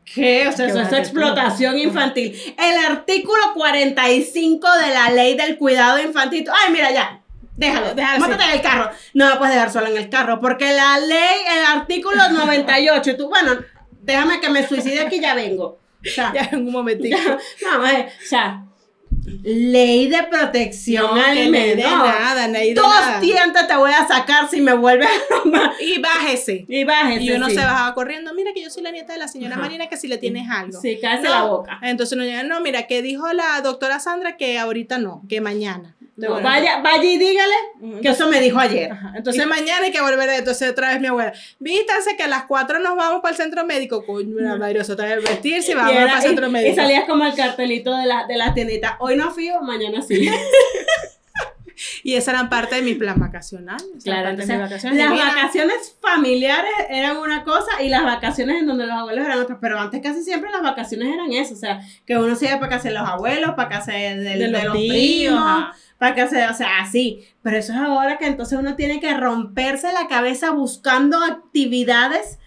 ¿Qué? 0.05 0.47
O 0.47 0.51
sea, 0.53 0.67
¿Qué 0.67 0.71
eso 0.71 0.81
es 0.81 0.93
explotación 0.93 1.77
infantil. 1.77 2.33
El 2.57 2.77
artículo 2.85 3.41
45 3.55 4.67
de 4.85 4.93
la 4.93 5.09
ley 5.11 5.35
del 5.35 5.57
cuidado 5.57 5.99
infantil. 6.01 6.45
Ay, 6.49 6.71
mira 6.71 6.91
ya. 6.91 7.21
Déjalo, 7.57 7.93
Déjalo 7.93 8.19
Móntate 8.19 8.43
en 8.45 8.51
el 8.51 8.61
carro. 8.61 8.91
No 9.13 9.27
lo 9.29 9.37
puedes 9.37 9.53
dejar 9.55 9.71
solo 9.71 9.87
en 9.87 9.97
el 9.97 10.09
carro. 10.09 10.39
Porque 10.39 10.71
la 10.73 10.99
ley, 10.99 11.35
el 11.57 11.65
artículo 11.79 12.29
98, 12.29 13.11
y 13.11 13.17
tú, 13.17 13.27
bueno, 13.27 13.57
déjame 14.07 14.39
que 14.39 14.49
me 14.49 14.67
suicide 14.67 15.01
aquí 15.01 15.17
y 15.17 15.21
ya 15.21 15.35
vengo. 15.35 15.77
O 16.03 16.09
sea, 16.09 16.31
Ya 16.33 16.49
en 16.51 16.65
un 16.65 16.71
momentito. 16.71 17.15
ya, 17.17 17.37
no, 17.77 17.83
o 17.83 18.05
sea, 18.27 18.63
ley 19.43 20.07
de 20.07 20.23
protección 20.23 21.03
No, 21.15 21.21
al 21.21 21.35
de 21.35 21.49
menor. 21.49 21.85
nada, 21.91 22.47
de 22.47 22.73
Dos 22.73 23.21
dientes 23.21 23.67
te 23.67 23.75
voy 23.75 23.91
a 23.91 24.07
sacar 24.07 24.49
si 24.49 24.61
me 24.61 24.73
vuelves 24.73 25.09
a 25.09 25.43
tomar. 25.43 25.71
Y 25.81 25.99
bájese. 25.99 26.65
Y 26.69 26.83
bájese. 26.85 27.23
Y 27.23 27.31
uno 27.31 27.49
sí. 27.49 27.55
se 27.55 27.61
bajaba 27.61 27.93
corriendo, 27.93 28.33
mira 28.33 28.53
que 28.53 28.61
yo 28.63 28.69
soy 28.69 28.83
la 28.83 28.91
nieta 28.91 29.13
de 29.13 29.19
la 29.19 29.27
señora 29.27 29.55
Ajá. 29.55 29.63
Marina, 29.63 29.87
que 29.87 29.97
si 29.97 30.07
le 30.07 30.17
tienes 30.17 30.49
algo. 30.49 30.79
Sí, 30.79 30.97
cállese 31.01 31.23
No. 31.27 31.29
la 31.35 31.43
boca. 31.43 31.79
Entonces 31.81 32.15
uno 32.15 32.23
llega, 32.23 32.43
no, 32.43 32.61
mira, 32.61 32.87
que 32.87 33.01
dijo 33.01 33.31
la 33.33 33.59
doctora 33.61 33.99
Sandra 33.99 34.37
que 34.37 34.57
ahorita 34.57 34.97
no, 34.97 35.23
que 35.27 35.41
mañana. 35.41 35.96
Bueno, 36.19 36.41
vaya, 36.41 36.79
vaya 36.81 37.03
y 37.03 37.17
dígale 37.19 37.53
que 38.01 38.09
eso 38.09 38.27
me 38.27 38.39
dijo 38.41 38.57
ayer. 38.57 38.91
Ajá, 38.91 39.13
Entonces 39.15 39.45
mañana 39.45 39.85
hay 39.85 39.91
que 39.91 40.01
volver, 40.01 40.27
entonces 40.29 40.71
otra 40.71 40.89
vez 40.89 40.99
mi 40.99 41.05
abuela, 41.07 41.31
vístanse 41.59 42.17
que 42.17 42.23
a 42.23 42.27
las 42.27 42.45
4 42.45 42.79
nos 42.79 42.95
vamos 42.95 43.21
para 43.21 43.33
el 43.33 43.37
centro 43.37 43.63
médico, 43.65 44.03
coño, 44.03 44.35
una 44.37 44.55
madre, 44.55 44.81
otra 44.81 45.15
vez 45.15 45.23
vestirse 45.23 45.73
y 45.73 45.75
vamos 45.75 45.91
era- 45.93 46.05
para 46.07 46.17
el 46.17 46.23
centro 46.23 46.49
médico. 46.49 46.71
y 46.73 46.75
salías 46.75 47.05
como 47.05 47.23
el 47.23 47.35
cartelito 47.35 47.95
de 47.95 48.07
la, 48.07 48.25
de 48.25 48.35
la 48.35 48.53
tiendita. 48.53 48.97
Hoy 48.99 49.15
no 49.15 49.31
fío, 49.31 49.61
mañana 49.61 50.01
sí. 50.01 50.27
Y 52.03 52.15
esa 52.15 52.31
eran 52.31 52.49
parte 52.49 52.75
de 52.75 52.81
mi 52.81 52.93
plan 52.95 53.19
vacacional. 53.19 53.77
era 53.79 53.99
Claro, 54.03 54.23
de 54.25 54.29
entonces, 54.31 54.55
mis 54.55 54.63
vacaciones. 54.69 54.97
las 54.99 55.11
mira, 55.11 55.25
vacaciones 55.25 55.95
familiares 56.01 56.71
eran 56.89 57.17
una 57.17 57.43
cosa 57.43 57.81
y 57.83 57.89
las 57.89 58.03
vacaciones 58.03 58.59
en 58.61 58.67
donde 58.67 58.85
los 58.85 58.95
abuelos 58.95 59.25
eran 59.25 59.39
otras. 59.39 59.57
Pero 59.61 59.79
antes 59.79 60.01
casi 60.01 60.23
siempre 60.23 60.49
las 60.51 60.61
vacaciones 60.61 61.13
eran 61.13 61.31
eso. 61.31 61.53
O 61.53 61.57
sea, 61.57 61.79
que 62.05 62.17
uno 62.17 62.35
se 62.35 62.47
iba 62.47 62.59
para 62.59 62.71
casa 62.77 62.89
de 62.89 62.95
los 62.95 63.07
abuelos, 63.07 63.51
para 63.55 63.69
casa 63.69 63.91
de, 63.93 64.17
de- 64.17 64.37
de 64.37 64.47
los, 64.63 64.73
tíos, 64.73 65.33
primos. 65.33 65.39
ajá. 65.39 65.73
Para 65.97 66.13
casa 66.15 66.37
de, 66.37 66.47
o 66.47 66.53
sea, 66.53 66.79
así. 66.81 67.25
Pero 67.41 67.57
eso 67.57 67.73
es 67.73 67.79
ahora 67.79 68.17
que 68.19 68.27
entonces 68.27 68.57
uno 68.59 68.75
tiene 68.75 68.99
que 68.99 69.13
romperse 69.15 69.91
la 69.93 70.07
cabeza 70.07 70.51
buscando 70.51 71.17
actividades 71.23 72.37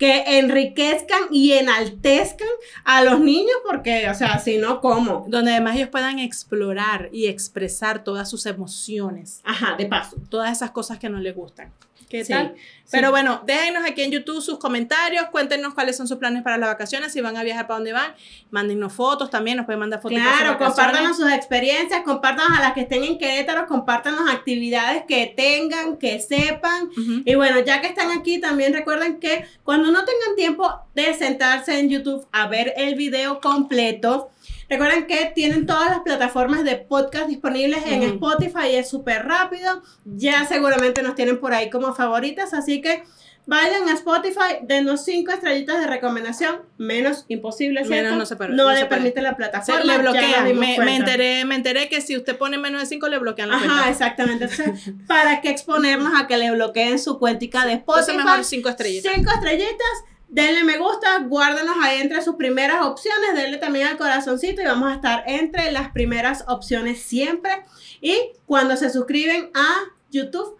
que 0.00 0.38
enriquezcan 0.38 1.24
y 1.30 1.52
enaltezcan 1.52 2.48
a 2.84 3.04
los 3.04 3.20
niños 3.20 3.54
porque, 3.68 4.08
o 4.08 4.14
sea, 4.14 4.38
si 4.38 4.56
no, 4.56 4.80
¿cómo? 4.80 5.26
Donde 5.28 5.50
además 5.50 5.76
ellos 5.76 5.90
puedan 5.90 6.18
explorar 6.18 7.10
y 7.12 7.26
expresar 7.26 8.02
todas 8.02 8.30
sus 8.30 8.46
emociones, 8.46 9.42
Ajá, 9.44 9.76
de 9.76 9.84
paso. 9.84 10.16
todas 10.30 10.52
esas 10.52 10.70
cosas 10.70 10.98
que 10.98 11.10
no 11.10 11.18
les 11.18 11.36
gustan. 11.36 11.70
¿Qué 12.10 12.24
Sí, 12.24 12.32
tal? 12.32 12.56
Pero 12.90 13.10
bueno, 13.10 13.40
déjenos 13.46 13.84
aquí 13.86 14.02
en 14.02 14.10
YouTube 14.10 14.42
sus 14.42 14.58
comentarios, 14.58 15.26
cuéntenos 15.30 15.74
cuáles 15.74 15.96
son 15.96 16.08
sus 16.08 16.18
planes 16.18 16.42
para 16.42 16.58
las 16.58 16.70
vacaciones, 16.70 17.12
si 17.12 17.20
van 17.20 17.36
a 17.36 17.44
viajar 17.44 17.68
para 17.68 17.76
dónde 17.76 17.92
van, 17.92 18.14
mándennos 18.50 18.92
fotos 18.92 19.30
también, 19.30 19.56
nos 19.56 19.64
pueden 19.64 19.78
mandar 19.78 20.02
fotos. 20.02 20.18
Claro, 20.18 20.58
compártanos 20.58 21.16
sus 21.16 21.30
experiencias, 21.30 22.02
compártanos 22.04 22.58
a 22.58 22.62
las 22.62 22.72
que 22.72 22.80
estén 22.80 23.04
en 23.04 23.16
Querétaro, 23.16 23.68
compártanos 23.68 24.28
actividades 24.28 25.04
que 25.06 25.32
tengan, 25.36 25.98
que 25.98 26.18
sepan. 26.18 26.90
Y 27.24 27.36
bueno, 27.36 27.60
ya 27.60 27.80
que 27.80 27.86
están 27.86 28.10
aquí, 28.10 28.40
también 28.40 28.74
recuerden 28.74 29.20
que 29.20 29.44
cuando 29.62 29.92
no 29.92 30.04
tengan 30.04 30.34
tiempo 30.34 30.68
de 30.94 31.14
sentarse 31.14 31.78
en 31.78 31.90
YouTube 31.90 32.26
a 32.32 32.48
ver 32.48 32.74
el 32.76 32.96
video 32.96 33.40
completo, 33.40 34.30
recuerden 34.70 35.06
que 35.06 35.30
tienen 35.34 35.66
todas 35.66 35.90
las 35.90 36.00
plataformas 36.00 36.64
de 36.64 36.76
podcast 36.76 37.26
disponibles 37.28 37.84
en 37.86 38.02
Ujú. 38.02 38.14
Spotify, 38.14 38.74
es 38.76 38.88
súper 38.88 39.26
rápido. 39.26 39.82
Ya 40.04 40.46
seguramente 40.46 41.02
nos 41.02 41.14
tienen 41.14 41.38
por 41.38 41.52
ahí 41.52 41.68
como 41.68 41.94
favoritas, 41.94 42.54
así 42.54 42.80
que 42.80 43.02
vayan 43.46 43.88
a 43.88 43.94
Spotify, 43.94 44.58
denos 44.62 45.04
cinco 45.04 45.32
estrellitas 45.32 45.80
de 45.80 45.86
recomendación, 45.88 46.60
menos 46.78 47.24
imposible, 47.28 47.84
¿cierto? 47.84 48.04
Menos 48.14 48.18
no 48.18 48.26
se 48.26 48.36
No, 48.36 48.48
no 48.48 48.70
le 48.70 48.76
se 48.76 48.86
puede. 48.86 48.88
permite 49.00 49.22
la 49.22 49.30
Se- 49.30 49.34
plataforma. 49.36 49.84
le 49.84 49.98
bloquean. 49.98 50.56
Me, 50.58 50.78
me 50.78 50.96
enteré, 50.96 51.44
me 51.44 51.56
enteré 51.56 51.88
que 51.88 52.00
si 52.00 52.16
usted 52.16 52.36
pone 52.38 52.58
menos 52.58 52.80
de 52.82 52.86
5 52.86 53.08
le 53.08 53.18
bloquean 53.18 53.48
la 53.48 53.56
Ajá, 53.56 53.66
cuenta. 53.66 53.90
exactamente. 53.90 54.44
Entonces, 54.50 54.94
¿para 55.08 55.40
qué 55.40 55.50
exponernos 55.50 56.12
a 56.16 56.28
que 56.28 56.36
le 56.36 56.50
bloqueen 56.52 56.98
su 57.00 57.18
cuentica 57.18 57.66
de 57.66 57.72
Spotify? 57.72 58.10
Entonces 58.12 58.24
mejor 58.24 58.44
5 58.44 58.68
estrellitas. 58.68 59.12
Cinco 59.16 59.30
estrellitas, 59.34 60.04
denle 60.30 60.64
me 60.64 60.78
gusta, 60.78 61.18
guárdenos 61.20 61.76
ahí 61.82 62.00
entre 62.00 62.22
sus 62.22 62.36
primeras 62.36 62.84
opciones, 62.84 63.34
denle 63.34 63.58
también 63.58 63.88
al 63.88 63.96
corazoncito 63.98 64.62
y 64.62 64.64
vamos 64.64 64.90
a 64.90 64.94
estar 64.94 65.24
entre 65.26 65.70
las 65.72 65.90
primeras 65.90 66.44
opciones 66.48 67.02
siempre. 67.02 67.64
Y 68.00 68.16
cuando 68.46 68.76
se 68.76 68.90
suscriben 68.90 69.50
a 69.54 69.80
YouTube, 70.10 70.56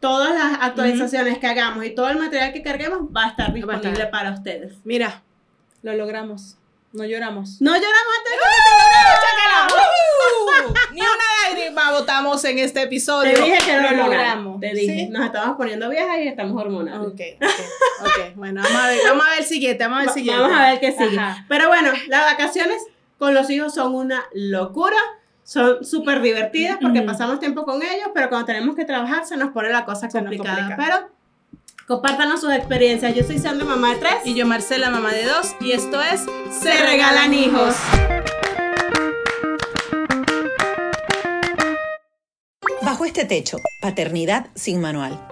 todas 0.00 0.34
las 0.34 0.58
actualizaciones 0.60 1.38
que 1.38 1.46
hagamos 1.46 1.84
y 1.84 1.94
todo 1.94 2.08
el 2.08 2.18
material 2.18 2.52
que 2.52 2.62
carguemos 2.62 3.02
va 3.14 3.26
a 3.26 3.28
estar 3.28 3.50
Va 3.50 3.54
a 3.54 3.58
estar. 3.58 3.80
disponible 3.92 4.06
para 4.06 4.32
ustedes. 4.32 4.74
Mira, 4.84 5.22
lo 5.82 5.94
logramos. 5.94 6.56
No 6.92 7.04
lloramos. 7.04 7.60
No 7.60 7.72
lloramos 7.74 8.12
antes 8.18 8.32
¡Uh! 9.72 10.72
Ni 10.94 11.00
una 11.00 11.08
lágrima 11.48 11.90
botamos 11.92 12.44
en 12.44 12.58
este 12.58 12.80
de 12.80 12.84
episodio. 12.86 13.30
que 13.34 13.36
Te 13.40 13.42
dije 13.44 13.58
que 13.64 13.72
lo, 13.76 13.82
lo 13.82 13.88
logramos. 13.90 14.06
logramos. 14.08 14.60
Te 14.60 14.74
dije, 14.74 14.94
¿Sí? 14.94 15.08
nos 15.08 15.24
estamos 15.26 15.56
poniendo 15.56 15.88
viejas 15.88 16.18
y 16.20 16.28
estamos 16.28 16.60
hormonales. 16.60 17.00
Ok, 17.08 17.20
ok, 17.40 17.50
ok. 18.02 18.34
Bueno, 18.36 18.62
vamos 18.62 18.80
a 18.82 18.88
ver, 18.88 18.98
vamos 19.06 19.26
a 19.26 19.30
ver 19.30 19.38
el 19.40 19.44
siguiente, 19.46 19.84
vamos 19.84 19.96
a 19.96 20.00
ver 20.00 20.08
el 20.08 20.14
siguiente. 20.14 20.42
Vamos 20.42 20.58
a 20.58 20.70
ver 20.70 20.80
qué 20.80 20.92
sigue. 20.92 21.18
Ajá. 21.18 21.44
Pero 21.48 21.68
bueno, 21.68 21.90
las 22.08 22.30
vacaciones 22.32 22.82
con 23.18 23.34
los 23.34 23.48
hijos 23.50 23.74
son 23.74 23.94
una 23.94 24.24
locura. 24.34 24.96
Son 25.44 25.84
súper 25.84 26.20
divertidas 26.22 26.78
porque 26.80 27.02
pasamos 27.02 27.40
tiempo 27.40 27.64
con 27.64 27.82
ellos, 27.82 28.10
pero 28.14 28.28
cuando 28.28 28.46
tenemos 28.46 28.76
que 28.76 28.84
trabajar 28.84 29.26
se 29.26 29.36
nos 29.36 29.50
pone 29.50 29.70
la 29.70 29.84
cosa 29.84 30.08
complicada. 30.08 30.56
complica. 30.68 30.76
Pero 30.76 31.10
compártanos 31.92 32.40
sus 32.40 32.50
experiencias. 32.54 33.14
Yo 33.14 33.22
soy 33.22 33.38
Sandra, 33.38 33.66
mamá 33.66 33.90
de 33.90 33.96
tres. 33.96 34.14
Y 34.24 34.34
yo, 34.34 34.46
Marcela, 34.46 34.88
mamá 34.88 35.12
de 35.12 35.26
dos, 35.26 35.54
y 35.60 35.72
esto 35.72 36.00
es 36.00 36.22
se 36.50 36.72
regalan 36.86 37.34
hijos. 37.34 37.74
Bajo 42.80 43.04
este 43.04 43.26
techo, 43.26 43.58
Paternidad 43.82 44.46
sin 44.54 44.80
Manual. 44.80 45.31